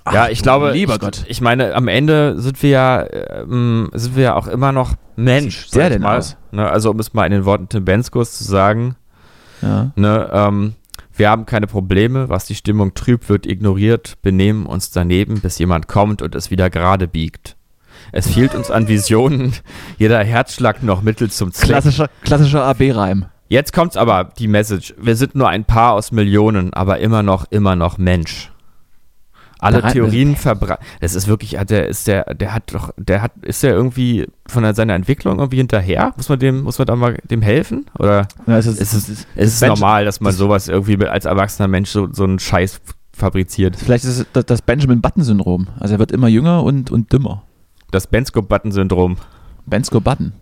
Ach, 0.05 0.13
ja, 0.13 0.29
ich 0.29 0.43
glaube, 0.43 0.73
lieber 0.73 0.99
Gott. 0.99 1.23
Ich, 1.25 1.31
ich 1.31 1.41
meine, 1.41 1.75
am 1.75 1.89
Ende 1.89 2.41
sind 2.41 2.63
wir 2.63 2.71
ja, 2.71 3.07
ähm, 3.13 3.91
sind 3.93 4.17
wir 4.17 4.25
ja 4.25 4.35
auch 4.35 4.49
immer 4.49 4.73
noch 4.73 4.95
Mensch. 5.17 5.69
Sehr 5.69 5.91
denn 5.91 6.03
mal. 6.03 6.19
aus? 6.19 6.37
Ne, 6.51 6.69
also 6.69 6.91
um 6.91 6.99
es 6.99 7.15
mal 7.15 7.25
in 7.27 7.33
den 7.33 7.45
Worten 7.45 7.69
Tim 7.69 7.85
Benskos 7.85 8.37
zu 8.37 8.45
sagen, 8.45 8.97
ja. 9.61 9.93
Ne, 9.95 10.29
ähm, 10.33 10.75
wir 11.15 11.31
haben 11.31 11.47
keine 11.47 11.67
Probleme, 11.67 12.29
was 12.29 12.47
die 12.47 12.55
Stimmung 12.55 12.95
trübt, 12.95 13.29
wird 13.29 13.47
ignoriert, 13.47 14.17
benehmen 14.23 14.67
uns 14.67 14.91
daneben, 14.91 15.41
bis 15.41 15.59
jemand 15.59 15.87
kommt 15.87 16.23
und 16.23 16.35
es 16.35 16.51
wieder 16.51 16.71
gerade 16.71 17.07
biegt. 17.07 17.57
Es 18.11 18.29
fehlt 18.29 18.55
uns 18.55 18.71
an 18.71 18.89
Visionen, 18.89 19.53
jeder 19.99 20.25
Herzschlag 20.25 20.83
noch 20.83 21.03
Mittel 21.03 21.31
zum 21.31 21.53
Zweck. 21.53 21.69
Klassischer, 21.69 22.09
klassischer 22.25 22.65
AB-Reim. 22.65 23.27
Jetzt 23.49 23.73
kommt's 23.73 23.97
aber, 23.97 24.25
die 24.39 24.49
Message. 24.49 24.95
Wir 24.99 25.15
sind 25.15 25.35
nur 25.35 25.49
ein 25.49 25.65
Paar 25.65 25.93
aus 25.93 26.11
Millionen, 26.11 26.73
aber 26.73 26.99
immer 26.99 27.23
noch, 27.23 27.45
immer 27.51 27.77
noch 27.77 27.99
Mensch 27.99 28.52
alle 29.63 29.79
Daran 29.79 29.93
Theorien 29.93 30.37
verbreitet. 30.37 30.85
Das 31.01 31.15
ist 31.15 31.29
wirklich, 31.29 31.57
der 31.69 31.89
ist 31.89 32.09
der, 32.09 32.35
der 32.35 32.53
hat 32.53 32.75
doch, 32.75 32.93
der 32.97 33.23
hat, 33.23 33.33
ist 33.43 33.63
der 33.63 33.73
irgendwie 33.73 34.27
von 34.49 34.75
seiner 34.75 34.95
Entwicklung 34.95 35.39
irgendwie 35.39 35.59
hinterher? 35.59 36.13
Muss 36.17 36.29
man 36.29 36.39
dem, 36.39 36.63
muss 36.63 36.79
man 36.79 36.87
da 36.87 36.97
mal 36.97 37.17
dem 37.31 37.43
helfen? 37.43 37.87
Oder 37.99 38.27
ja, 38.47 38.59
es 38.59 38.67
ist, 38.67 38.81
ist, 38.81 38.93
es, 38.93 39.09
ist, 39.09 39.27
es 39.37 39.55
ist 39.55 39.67
normal, 39.67 40.05
dass 40.05 40.21
man 40.21 40.33
sowas 40.33 40.69
irgendwie 40.69 40.97
mit, 40.97 41.09
als 41.09 41.27
erwachsener 41.27 41.69
Mensch 41.69 41.91
so, 41.91 42.09
so 42.13 42.25
einen 42.25 42.41
Scheiß 42.41 42.81
fabriziert? 43.17 43.77
Vielleicht 43.77 44.05
ist 44.05 44.27
es 44.35 44.45
das 44.47 44.63
Benjamin 44.63 45.01
Button-Syndrom. 45.01 45.69
Also 45.79 45.95
er 45.95 45.99
wird 46.01 46.11
immer 46.11 46.29
jünger 46.29 46.65
und, 46.65 46.91
und 46.91 47.13
dümmer. 47.13 47.45
Das 47.93 48.09
Bensko-Button-Syndrom. 48.09 49.17
Bensko-Button. 49.67 50.33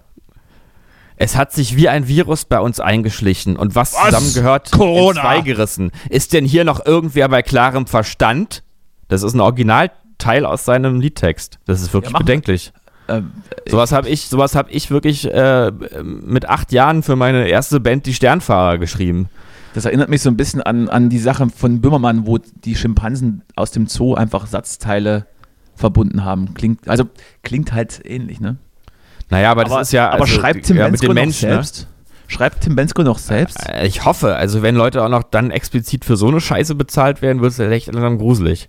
Es 1.16 1.37
hat 1.37 1.53
sich 1.53 1.77
wie 1.77 1.91
ein 1.91 2.09
Virus 2.09 2.47
bei 2.47 2.59
uns 2.59 2.81
eingeschlichen 2.81 3.57
und 3.57 3.75
was, 3.75 3.93
was? 3.93 4.07
zusammengehört, 4.07 4.71
Corona. 4.71 5.21
in 5.21 5.27
zwei 5.27 5.41
gerissen. 5.43 5.91
Ist 6.09 6.33
denn 6.33 6.47
hier 6.47 6.64
noch 6.64 6.87
irgendwer 6.87 7.29
bei 7.29 7.43
klarem 7.43 7.87
Verstand? 7.87 8.62
Das 9.11 9.23
ist 9.23 9.35
ein 9.35 9.41
Originalteil 9.41 10.47
aus 10.47 10.65
seinem 10.65 11.01
Liedtext. 11.01 11.59
Das 11.67 11.83
ist 11.83 11.93
wirklich 11.93 12.13
ja, 12.13 12.19
bedenklich. 12.19 12.73
Ähm, 13.09 13.33
sowas 13.69 13.93
habe 13.93 14.09
ich, 14.09 14.29
sowas 14.29 14.55
hab 14.55 14.71
ich 14.71 14.91
wirklich 14.91 15.31
äh, 15.31 15.73
mit 16.03 16.49
acht 16.49 16.73
Jahren 16.73 17.03
für 17.03 17.17
meine 17.17 17.49
erste 17.49 17.81
Band, 17.81 18.07
die 18.07 18.15
Sternfahrer, 18.15 18.79
geschrieben. 18.79 19.29
Das 19.75 19.85
erinnert 19.85 20.09
mich 20.09 20.23
so 20.23 20.31
ein 20.31 20.37
bisschen 20.37 20.63
an, 20.63 20.89
an 20.89 21.11
die 21.11 21.19
Sache 21.19 21.49
von 21.51 21.81
Böhmermann, 21.81 22.27
wo 22.27 22.39
die 22.39 22.77
Schimpansen 22.77 23.43
aus 23.57 23.73
dem 23.73 23.87
Zoo 23.89 24.15
einfach 24.15 24.47
Satzteile 24.47 25.27
verbunden 25.75 26.25
haben. 26.25 26.55
Klingt, 26.55 26.89
also 26.89 27.05
klingt 27.43 27.73
halt 27.73 28.01
ähnlich, 28.05 28.41
ne? 28.41 28.57
Naja, 29.29 29.51
aber 29.51 29.65
das 29.65 29.73
aber, 29.73 29.81
ist 29.83 29.93
ja. 29.93 30.11
Aber 30.11 30.23
also, 30.23 30.35
schreibt 30.35 30.67
Tim 30.67 30.77
ja, 30.77 30.87
Bensko 30.87 31.09
noch 31.09 31.15
Menschen, 31.15 31.49
ne? 31.49 31.55
selbst? 31.57 31.83
Ne? 31.83 31.87
Schreibt 32.29 32.61
Tim 32.61 32.77
Bensko 32.77 33.03
noch 33.03 33.19
selbst? 33.19 33.69
Äh, 33.69 33.87
ich 33.87 34.05
hoffe. 34.05 34.37
Also, 34.37 34.63
wenn 34.63 34.77
Leute 34.77 35.03
auch 35.03 35.09
noch 35.09 35.25
dann 35.25 35.51
explizit 35.51 36.05
für 36.05 36.17
so 36.17 36.29
eine 36.29 36.41
Scheiße 36.41 36.77
bezahlt 36.77 37.23
werden, 37.23 37.41
wird 37.41 37.53
es 37.53 37.59
echt 37.59 37.87
langsam 37.93 38.19
gruselig. 38.19 38.69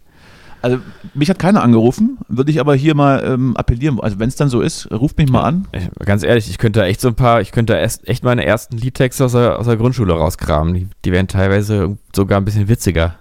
Also 0.61 0.79
mich 1.15 1.29
hat 1.29 1.39
keiner 1.39 1.63
angerufen, 1.63 2.19
würde 2.27 2.51
ich 2.51 2.59
aber 2.59 2.75
hier 2.75 2.93
mal 2.93 3.23
ähm, 3.25 3.57
appellieren. 3.57 3.99
Also 3.99 4.19
wenn 4.19 4.29
es 4.29 4.35
dann 4.35 4.49
so 4.49 4.61
ist, 4.61 4.91
ruft 4.91 5.17
mich 5.17 5.29
mal 5.29 5.41
an. 5.41 5.67
Ich, 5.71 5.89
ganz 6.05 6.23
ehrlich, 6.23 6.49
ich 6.49 6.59
könnte 6.59 6.83
echt 6.83 7.01
so 7.01 7.07
ein 7.07 7.15
paar, 7.15 7.41
ich 7.41 7.51
könnte 7.51 7.79
echt 7.79 8.23
meine 8.23 8.45
ersten 8.45 8.77
Liedtexte 8.77 9.25
aus 9.25 9.31
der, 9.31 9.57
aus 9.57 9.65
der 9.65 9.77
Grundschule 9.77 10.13
rauskramen. 10.13 10.73
Die, 10.73 10.87
die 11.03 11.11
wären 11.11 11.27
teilweise 11.27 11.97
sogar 12.15 12.39
ein 12.39 12.45
bisschen 12.45 12.67
witziger. 12.67 13.15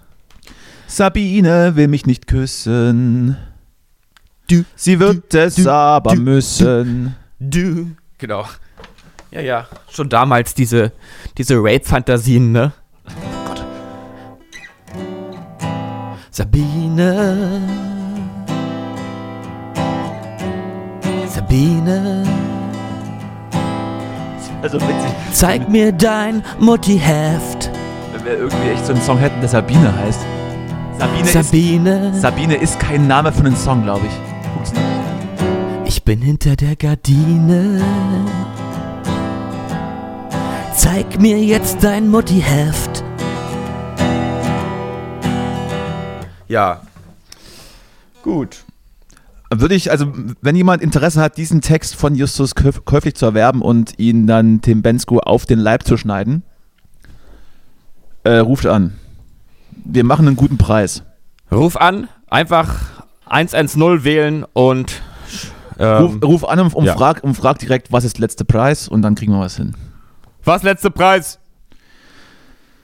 Sabine 0.87 1.77
will 1.77 1.89
mich 1.89 2.05
nicht 2.05 2.27
küssen. 2.27 3.37
Du, 4.51 4.65
Sie 4.75 4.99
wird 4.99 5.33
du, 5.33 5.39
es 5.39 5.55
du, 5.55 5.71
aber 5.71 6.17
du, 6.17 6.21
müssen. 6.21 7.15
Du, 7.39 7.93
genau. 8.19 8.45
Ja, 9.31 9.41
ja, 9.41 9.69
schon 9.89 10.09
damals 10.09 10.55
diese, 10.55 10.93
diese 11.39 11.55
Rape-Fantasien, 11.57 12.51
ne? 12.51 12.73
Sabine. 16.33 17.61
Sabine. 21.29 22.25
Also 24.63 24.81
witzig. 24.81 25.11
Zeig 25.33 25.69
mir 25.69 25.91
dein 25.91 26.45
Mutti-Heft. 26.61 27.71
Wenn 28.13 28.25
wir 28.25 28.39
irgendwie 28.39 28.69
echt 28.69 28.87
so 28.87 28.93
einen 28.93 29.03
Song 29.03 29.19
hätten, 29.19 29.41
der 29.41 29.49
Sabine 29.49 29.93
heißt. 29.97 30.21
Sabine, 30.99 31.27
Sabine. 31.27 32.09
Ist, 32.11 32.21
Sabine 32.21 32.55
ist 32.57 32.79
kein 32.79 33.09
Name 33.09 33.33
für 33.33 33.45
einen 33.45 33.57
Song, 33.57 33.83
glaube 33.83 34.07
ich. 34.07 34.13
Ich 35.87 36.05
bin 36.05 36.23
hinter 36.23 36.55
der 36.55 36.77
Gardine. 36.77 37.81
Zeig 40.77 41.21
mir 41.21 41.39
jetzt 41.39 41.83
dein 41.83 42.09
Mutti-Heft. 42.09 42.90
Ja. 46.51 46.83
Gut. 48.25 48.65
Würde 49.53 49.77
ich, 49.77 49.91
also, 49.93 50.13
wenn 50.43 50.57
jemand 50.57 50.83
Interesse 50.83 51.21
hat, 51.21 51.37
diesen 51.37 51.61
Text 51.61 51.95
von 51.95 52.17
Justus 52.17 52.55
käuflich 52.57 53.15
zu 53.15 53.25
erwerben 53.25 53.63
und 53.63 53.99
ihn 54.01 54.27
dann 54.27 54.61
Tim 54.61 54.83
Bensko 54.83 55.19
auf 55.19 55.47
den 55.47 55.61
Leib 55.61 55.85
zu 55.85 55.97
schneiden, 55.97 56.43
äh, 58.25 58.39
ruft 58.39 58.67
an. 58.67 58.99
Wir 59.85 60.03
machen 60.03 60.27
einen 60.27 60.37
guten 60.37 60.59
Preis. 60.59 61.05
Ruf 61.53 61.77
an, 61.77 62.09
einfach 62.29 63.05
110 63.27 64.05
wählen 64.05 64.45
und. 64.53 65.03
Ähm, 65.79 66.03
ruf, 66.03 66.23
ruf, 66.23 66.45
an 66.45 66.61
und, 66.61 66.75
und, 66.75 66.85
ja. 66.85 66.97
frag, 66.97 67.23
und 67.23 67.35
frag 67.35 67.61
direkt, 67.61 67.93
was 67.93 68.05
ist 68.05 68.19
letzter 68.19 68.45
Preis 68.45 68.89
und 68.89 69.03
dann 69.03 69.15
kriegen 69.15 69.33
wir 69.33 69.41
was 69.41 69.57
hin. 69.57 69.77
Was 70.45 70.65
letzter 70.65 70.91
Preis? 70.91 71.39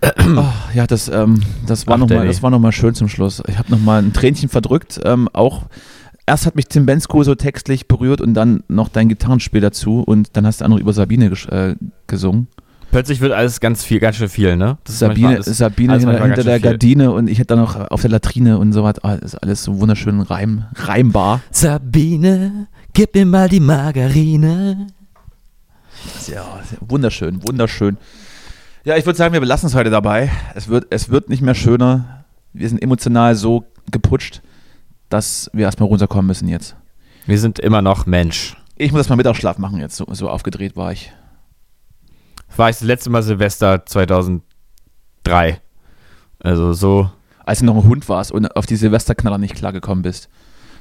Oh, 0.03 0.45
ja, 0.75 0.87
das, 0.87 1.09
ähm, 1.09 1.43
das 1.67 1.87
war 1.87 1.97
nochmal 1.99 2.27
noch 2.51 2.73
schön 2.73 2.95
zum 2.95 3.09
Schluss. 3.09 3.43
Ich 3.49 3.59
habe 3.59 3.71
nochmal 3.71 4.03
ein 4.03 4.13
Tränchen 4.13 4.49
verdrückt. 4.49 5.01
Ähm, 5.05 5.29
auch 5.33 5.65
erst 6.27 6.47
hat 6.47 6.57
mich 6.57 6.67
Tim 6.67 6.87
Bensko 6.87 7.23
so 7.23 7.35
textlich 7.35 7.89
berührt 7.89 8.21
und 8.21 8.35
dann 8.35 8.63
noch 8.69 8.89
dein 8.89 9.09
Gitarrenspiel 9.09 9.61
dazu 9.61 10.01
und 10.01 10.37
dann 10.37 10.47
hast 10.47 10.61
du 10.61 10.65
auch 10.65 10.69
noch 10.69 10.79
über 10.79 10.93
Sabine 10.93 11.27
äh, 11.27 11.77
gesungen. 12.07 12.49
Plötzlich 12.91 13.21
wird 13.21 13.33
alles 13.33 13.61
ganz 13.61 13.85
viel, 13.85 13.99
ganz 13.99 14.17
schön 14.17 14.29
viel, 14.29 14.57
ne? 14.57 14.79
Sabine, 14.87 15.29
alles, 15.29 15.47
Sabine 15.47 15.99
hinter, 15.99 16.25
hinter 16.25 16.45
der 16.45 16.61
Gardine 16.61 17.11
und 17.13 17.29
ich 17.29 17.39
hätte 17.39 17.49
dann 17.49 17.59
noch 17.59 17.91
auf 17.91 18.01
der 18.01 18.11
Latrine 18.11 18.59
und 18.59 18.73
so 18.73 18.85
was. 18.85 18.95
Oh, 19.03 19.11
ist 19.11 19.35
alles 19.35 19.65
so 19.65 19.81
wunderschön 19.81 20.21
reim, 20.21 20.65
reimbar. 20.75 21.41
Sabine, 21.51 22.69
gib 22.93 23.15
mir 23.15 23.27
mal 23.27 23.49
die 23.49 23.61
Margarine. 23.61 24.87
Ja, 26.29 26.61
wunderschön, 26.81 27.47
wunderschön. 27.47 27.97
Ja, 28.87 28.97
ich 28.97 29.05
würde 29.05 29.17
sagen, 29.17 29.33
wir 29.33 29.41
belassen 29.41 29.67
es 29.67 29.75
heute 29.75 29.91
dabei. 29.91 30.31
Es 30.55 30.69
wird, 30.69 30.87
es 30.91 31.09
wird 31.09 31.29
nicht 31.29 31.43
mehr 31.43 31.57
schöner. 31.57 32.25
Wir 32.53 32.69
sind 32.69 32.81
emotional 32.81 33.35
so 33.35 33.65
geputscht, 33.91 34.43
dass 35.09 35.51
wir 35.53 35.65
erstmal 35.65 35.89
runterkommen 35.89 36.29
müssen 36.29 36.47
jetzt. 36.47 36.77
Wir 37.27 37.41
sind 37.41 37.59
immer 37.59 37.83
noch 37.83 38.07
Mensch. 38.07 38.57
Ich 38.77 38.93
muss 38.93 39.01
erstmal 39.01 39.17
Mittagsschlaf 39.17 39.59
machen 39.59 39.81
jetzt. 39.81 39.97
So, 39.97 40.07
so 40.13 40.31
aufgedreht 40.31 40.77
war 40.77 40.93
ich. 40.93 41.13
War 42.57 42.71
ich 42.71 42.77
das 42.77 42.87
letzte 42.87 43.11
Mal 43.11 43.25
Silvester 43.25 43.85
2003. 43.85 44.41
Also 46.39 46.73
so. 46.73 47.11
Als 47.45 47.59
du 47.59 47.65
noch 47.65 47.75
ein 47.75 47.89
Hund 47.89 48.09
warst 48.09 48.31
und 48.31 48.55
auf 48.55 48.67
die 48.67 48.77
Silvesterknaller 48.77 49.39
nicht 49.39 49.57
klargekommen 49.57 50.03
bist. 50.03 50.29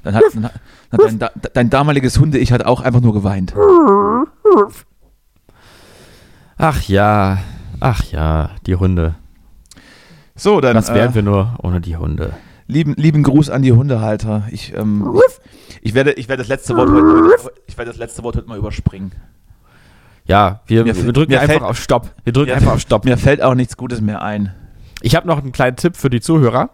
Dann 0.03 0.13
hat, 0.13 0.25
dann 0.35 0.43
hat 0.45 0.51
dein, 0.91 1.29
dein, 1.53 1.69
damaliges 1.71 2.19
Hunde-Ich 2.19 2.51
hat 2.51 2.67
auch 2.67 2.81
einfach 2.81 3.01
nur 3.01 3.13
geweint. 3.13 3.55
Ach 6.57 6.83
ja, 6.83 7.39
ach 7.85 8.03
ja, 8.11 8.49
die 8.65 8.75
Hunde. 8.75 9.15
So, 10.35 10.59
dann. 10.59 10.75
Was 10.75 10.93
wären 10.93 11.11
äh, 11.11 11.15
wir 11.15 11.21
nur 11.21 11.55
ohne 11.61 11.79
die 11.81 11.95
Hunde? 11.95 12.33
Lieben, 12.67 12.95
lieben 12.95 13.21
Gruß 13.21 13.51
an 13.51 13.61
die 13.61 13.73
Hundehalter. 13.73 14.47
Ich, 14.51 14.73
ähm, 14.75 15.21
ich, 15.81 15.93
werde, 15.93 16.13
ich 16.13 16.27
werde 16.27 16.41
das 16.41 16.47
letzte 16.47 16.75
Wort 16.75 16.89
heute, 16.89 17.51
ich 17.67 17.77
werde 17.77 17.91
das 17.91 17.99
letzte 17.99 18.23
Wort 18.23 18.37
heute 18.37 18.47
mal 18.47 18.57
überspringen. 18.57 19.11
Ja, 20.25 20.61
wir, 20.65 20.85
wir 20.85 21.13
drücken 21.13 21.33
einfach 21.33 21.47
fällt, 21.47 21.61
auf 21.61 21.79
Stopp. 21.79 22.09
Wir 22.23 22.33
drücken 22.33 22.49
mir, 22.49 22.55
einfach 22.55 22.73
auf 22.73 22.79
Stopp. 22.79 23.05
Mir 23.05 23.17
fällt 23.17 23.43
auch 23.43 23.53
nichts 23.53 23.77
Gutes 23.77 24.01
mehr 24.01 24.23
ein. 24.23 24.51
Ich 25.01 25.15
habe 25.15 25.27
noch 25.27 25.37
einen 25.37 25.51
kleinen 25.51 25.77
Tipp 25.77 25.95
für 25.95 26.09
die 26.09 26.21
Zuhörer. 26.21 26.71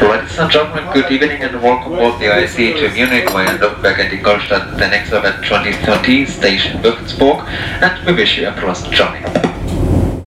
Ladies 0.00 0.38
and 0.38 0.50
gentlemen, 0.50 0.90
good 0.94 1.12
evening 1.12 1.42
and 1.42 1.62
welcome 1.62 1.92
aboard 1.92 2.18
the 2.20 2.26
IC 2.26 2.76
to 2.76 2.88
Munich 2.94 3.30
via 3.30 3.58
Nürnberg 3.58 3.98
and 3.98 4.10
Ingolstadt, 4.10 4.78
the 4.78 4.88
next 4.88 5.12
event 5.12 5.44
2030, 5.44 6.24
Station 6.24 6.82
Würzburg, 6.82 7.46
and 7.46 8.06
we 8.06 8.14
wish 8.14 8.38
you 8.38 8.48
a 8.48 8.52
pleasant 8.52 8.94
journey. 8.94 9.49